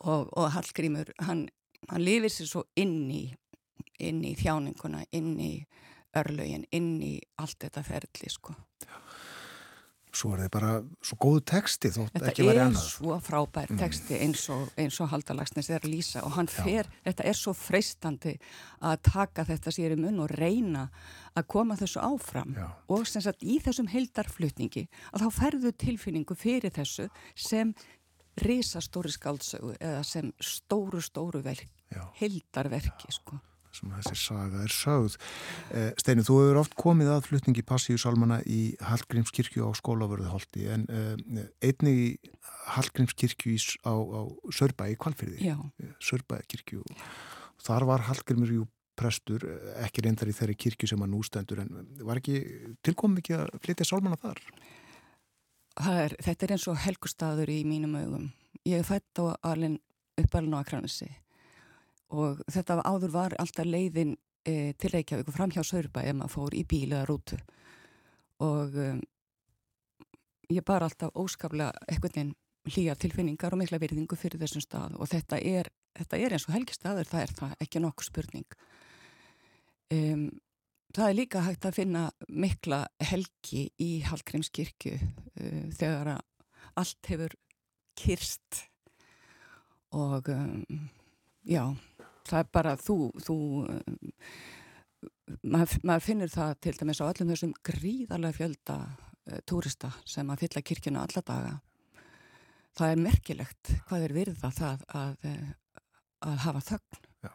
[0.00, 1.46] og, og Hallgrímur, hann,
[1.90, 3.24] hann lifir sér svo inn í,
[4.02, 5.54] inn í þjáninguna, inn í
[6.18, 8.54] örlögin, inn í allt þetta ferli sko.
[8.84, 9.03] Já
[10.14, 10.72] svo er þið bara
[11.04, 12.82] svo góðu texti þótt þetta ekki verið annað.
[12.82, 13.80] Þetta er svo frábær mm.
[13.82, 17.00] texti eins og, og Haldalagsnes er að lýsa og hann fer, Já.
[17.08, 18.34] þetta er svo freistandi
[18.84, 20.86] að taka þetta sér í mun og reyna
[21.34, 22.68] að koma þessu áfram Já.
[22.94, 27.74] og sem sagt í þessum heldarflutningi að þá ferðu tilfinningu fyrir þessu sem
[28.44, 31.70] risastóri skáldsögu eða sem stóru stóru verk,
[32.18, 33.38] heldarverki sko
[33.74, 35.16] sem þessi saga er sögð.
[35.74, 41.48] Eh, Steinu, þú hefur oft komið að flutningi Passíusalmana í Hallgrímskirkju á skólavörðuholti en eh,
[41.64, 42.06] einni í
[42.76, 43.56] Hallgrímskirkju
[43.86, 44.20] á, á
[44.54, 45.56] Sörbæi Kvalfyrði,
[46.02, 46.84] Sörbækirkju.
[47.64, 49.42] Þar var Hallgrímur jú prestur,
[49.82, 52.38] ekki reyndar í þeirri kirkju sem að nú stendur, en var ekki
[52.86, 54.38] tilkom ekki að flytja sálmana þar?
[55.82, 58.28] Er, þetta er eins og helgustadur í mínum augum.
[58.62, 59.80] Ég er fætt á alin
[60.20, 61.10] uppalinn á Akranesi
[62.12, 64.14] og þetta áður var alltaf leiðin
[64.44, 67.38] e, til Reykjavík og fram hjá Sörbæ ef maður fór í bíl eða rútu.
[68.44, 69.02] Og um,
[70.52, 74.96] ég bar alltaf óskaplega eitthvað nefn hlýjar tilfinningar og mikla verðingu fyrir þessum stað.
[74.96, 75.68] Og þetta er,
[75.98, 78.58] þetta er eins og helgistaður, það er það ekki nokkuð spurning.
[79.92, 80.28] Um,
[80.96, 86.14] það er líka hægt að finna mikla helgi í Hallgrímskirkju uh, þegar
[86.74, 87.36] allt hefur
[88.00, 88.64] kyrst
[89.94, 90.64] og um,
[91.46, 91.68] já
[92.28, 93.36] það er bara þú, þú
[95.42, 100.46] maður, maður finnir það til dæmis á öllum þessum gríðarlega fjölda uh, túrista sem að
[100.46, 101.54] fylla kirkina alla daga.
[102.74, 105.50] Það er merkilegt hvað er virða það að, eh,
[106.26, 107.04] að hafa þögn.
[107.22, 107.30] Já.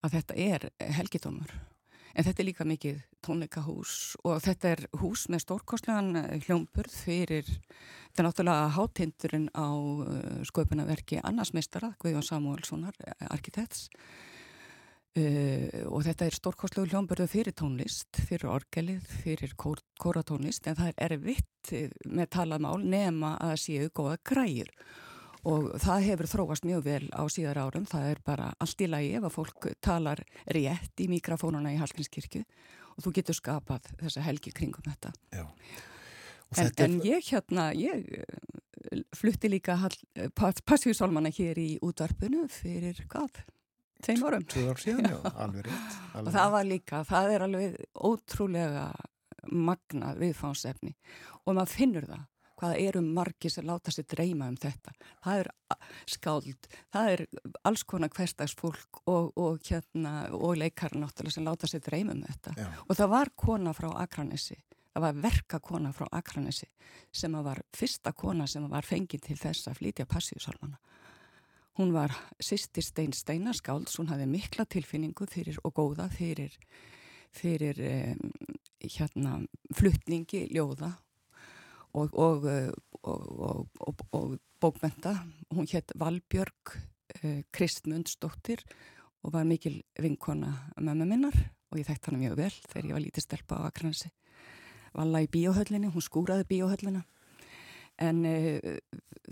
[0.00, 1.50] að þetta er helgitómur
[2.14, 7.48] en þetta er líka mikið tónleikahús og þetta er hús með stórkostlegan eh, hljómburð fyrir
[7.50, 13.88] þetta náttúrulega hátindurinn á uh, sköpunarverki annarsmeistara Guðjón Samuelssonar, eh, arkitekts.
[15.10, 20.92] Uh, og þetta er stórkostlegu hljómburðu fyrir tónlist fyrir orgelið, fyrir kór, kóratónlist en það
[20.92, 21.72] er erfitt
[22.06, 24.70] með talað mál nema að séu góða græjur
[25.48, 29.12] og það hefur þróast mjög vel á síðar árum, það er bara allt í lagi
[29.16, 32.42] ef að fólk talar rétt í mikrofónuna í Hallgrímskirkju
[32.96, 35.12] og þú getur skapað þessa helgi kringum þetta.
[35.40, 35.48] En,
[36.50, 38.04] þetta en ég hérna, ég
[39.16, 39.76] flutti líka
[40.66, 43.42] passíusálmana hér í útvarpinu fyrir hvað?
[44.00, 44.44] Þeim árum.
[44.80, 45.96] Síðan, já, alveg rétt.
[46.16, 48.84] Alveg og það var líka, það er alveg ótrúlega
[49.50, 50.94] magnað viðfánsefni
[51.44, 52.26] og maður finnur það
[52.60, 54.92] hvaða eru margi sem láta sér dreyma um þetta.
[55.24, 55.50] Það er
[56.10, 57.22] skáld, það er
[57.68, 62.54] alls konar hverstagsfólk og, og, hérna, og leikar náttúrulega sem láta sér dreyma um þetta.
[62.58, 62.68] Já.
[62.86, 64.58] Og það var kona frá Akranessi,
[64.92, 66.70] það var verkakona frá Akranessi
[67.12, 70.80] sem var fyrsta kona sem var fengið til þess að flytja passíusalmana.
[71.78, 72.12] Hún var
[72.42, 76.56] sýsti Stein Steinaskáld, hún hafði mikla tilfinningu fyrir, og góða fyrir,
[77.32, 78.32] fyrir um,
[78.82, 79.38] hérna,
[79.78, 80.90] fluttningi ljóða
[81.94, 82.46] og, og,
[83.02, 85.14] og, og bókmenta.
[85.54, 88.64] Hún hétt Valbjörg uh, Kristmundsdóttir
[89.24, 91.36] og var mikil vinkona mömmu minnar
[91.70, 94.10] og ég þekkt hana mjög vel þegar ég var lítið stelpa á Akransi.
[94.96, 97.04] Valla í bíóhöllinni, hún skúraði bíóhöllina
[98.00, 98.78] En uh,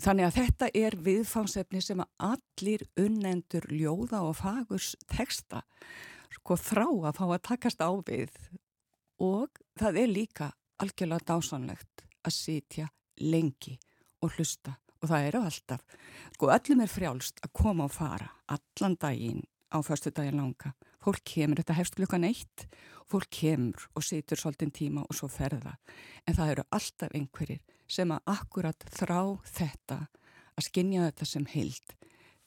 [0.01, 5.63] þannig að þetta er viðfánsefni sem að allir unnendur ljóða og fagurs texta
[6.35, 8.35] sko þrá að fá að takast á við
[9.25, 12.89] og það er líka algjörlega dásanlegt að sitja
[13.19, 13.77] lengi
[14.23, 14.77] og hlusta.
[14.99, 15.83] Og það eru alltaf,
[16.35, 20.73] sko öllum er frjálst að koma og fara allan daginn á förstu daginn langa.
[20.99, 22.67] Fólk kemur, þetta hefst klukkan eitt
[23.09, 25.75] fólk kemur og situr svolítinn tíma og svo ferða
[26.27, 29.99] en það eru alltaf einhverjir sem að akkurat þrá þetta
[30.59, 31.95] að skinja þetta sem heild.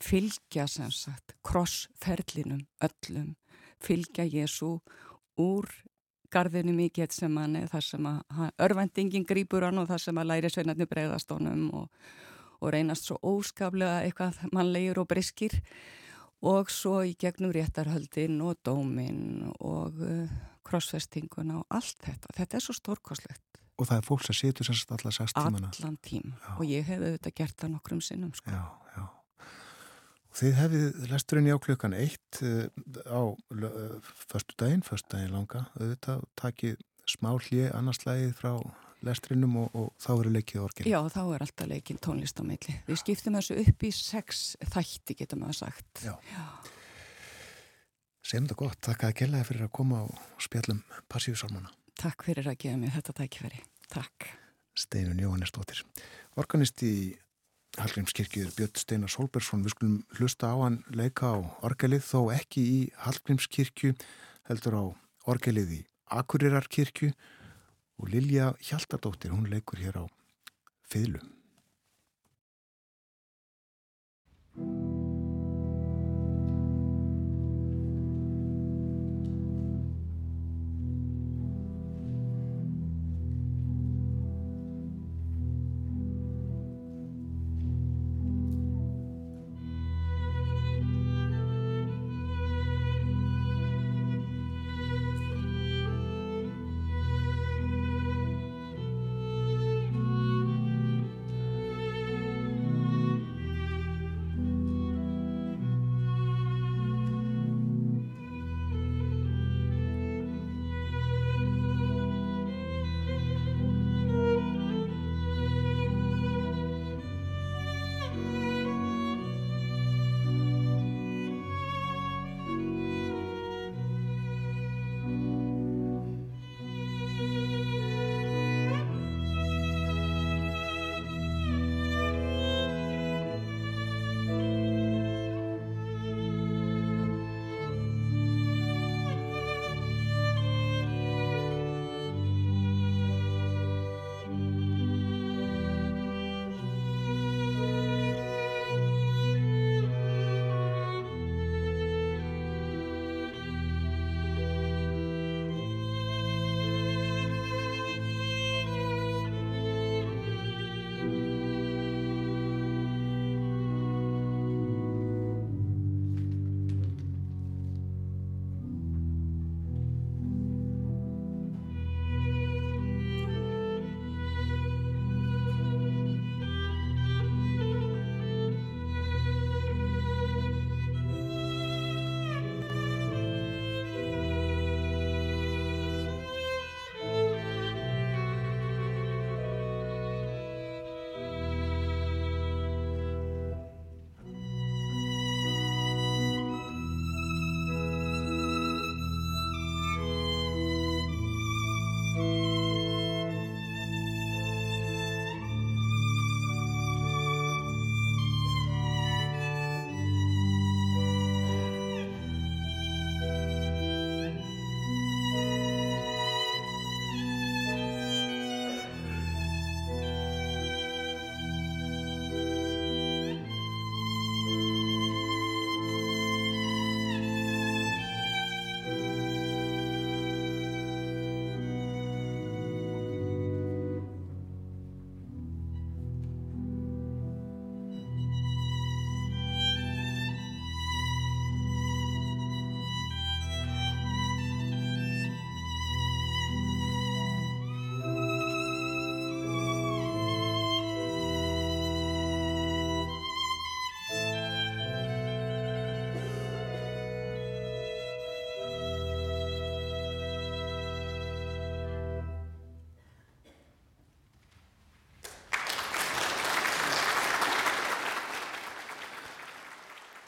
[0.02, 3.34] Fylgja sem sagt krossferlinum öllum.
[3.82, 4.76] Fylgja Jésu
[5.38, 5.70] úr
[6.32, 10.30] garðinu mikið sem hann er þar sem að örvendingin grýpur hann og þar sem að
[10.30, 12.06] læri sveinarni bregðast honum og,
[12.60, 15.59] og reynast svo óskaplega eitthvað mannlegur og briskir
[16.42, 20.26] og svo í gegnum réttarhöldin og dómin og uh,
[20.66, 22.32] krossfestinguna og allt þetta.
[22.34, 23.52] Þetta er svo stórkoslegt
[23.82, 26.52] og það er fólk sem situr sérst allar 6 tímana allan tím já.
[26.59, 28.50] og ég hef auðvitað gert það nokkrum sinnum sko.
[28.50, 28.64] já,
[28.96, 29.04] já.
[30.38, 32.68] Þið hefið lesturinn í áklökan eitt uh,
[33.09, 36.80] á uh, förstu daginn, förstu daginn langa auðvitað takið
[37.10, 38.52] smá hlið annarslægið frá
[39.02, 42.78] lesturinnum og, og þá eru leikið orgin Já, þá er alltaf leikin tónlist á meilli
[42.86, 46.46] við skiptum þessu upp í sex þætti getum við að sagt Já, já.
[48.22, 52.59] Segjum þetta gott, takk að gælaði fyrir að koma og spjallum passífusálmana Takk fyrir að
[52.64, 53.60] gefa mér þetta tækifæri.
[53.92, 54.28] Takk.
[54.78, 55.82] Steinun Jóhannesdóttir.
[56.40, 57.12] Organist í
[57.80, 59.62] Hallgrímskirkju er Björn Steinar Solbergsson.
[59.64, 63.94] Við skulum hlusta á hann leika á orgelið þó ekki í Hallgrímskirkju
[64.50, 64.84] heldur á
[65.32, 65.80] orgelið í
[66.12, 67.12] Akurirarkirkju
[67.96, 70.04] og Lilja Hjaltardóttir, hún leikur hér á
[70.92, 71.41] Fyðlum.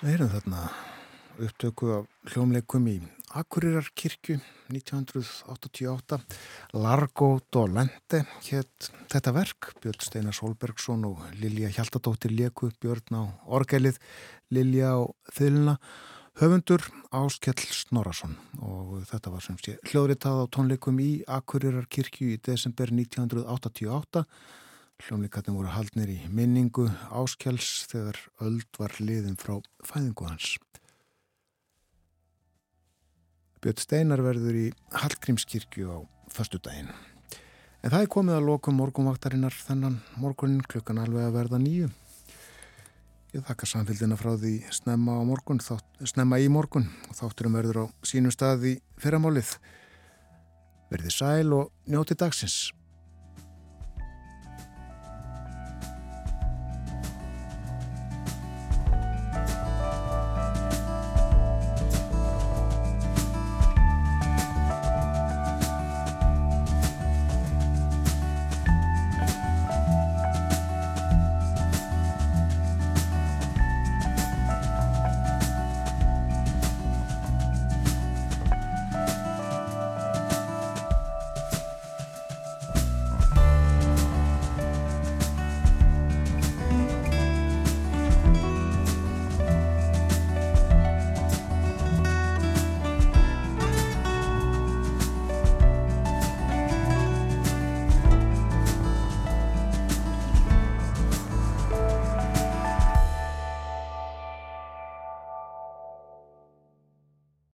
[0.04, 0.62] Við erum þarna
[1.40, 2.98] upptöku af hljómleikum í
[3.40, 4.34] Akureyrar kirkju
[4.68, 6.18] 1988
[6.76, 9.70] Largo Dolente hétt þetta verk.
[9.80, 13.96] Björn Steinar Solbergsson og Lilja Hjaltadóttir Leku Björn á orgelið
[14.52, 15.08] Lilja á
[15.38, 15.78] þyluna
[16.36, 22.42] höfundur Áskell Snorarsson og þetta var sem sé hljóðritað á tónleikum í Akureyrar kirkju í
[22.44, 24.26] desember 1988
[25.02, 30.54] Hljómleikarnir voru haldnir í minningu áskjáls þegar öld var liðin frá fæðingu hans.
[33.64, 35.98] Björn Steinar verður í Hallgrímskirkju á
[36.30, 36.92] förstu daginn.
[37.82, 41.90] En það er komið að lokum morgunvaktarinnar þennan morgunin klukkan alveg að verða nýju.
[43.34, 47.84] Ég þakka samfélgina frá því snemma, morgun, þátt, snemma í morgun og þátturum verður á
[48.06, 49.56] sínum stað í fyrramálið.
[50.94, 52.70] Verði sæl og njóti dagsins.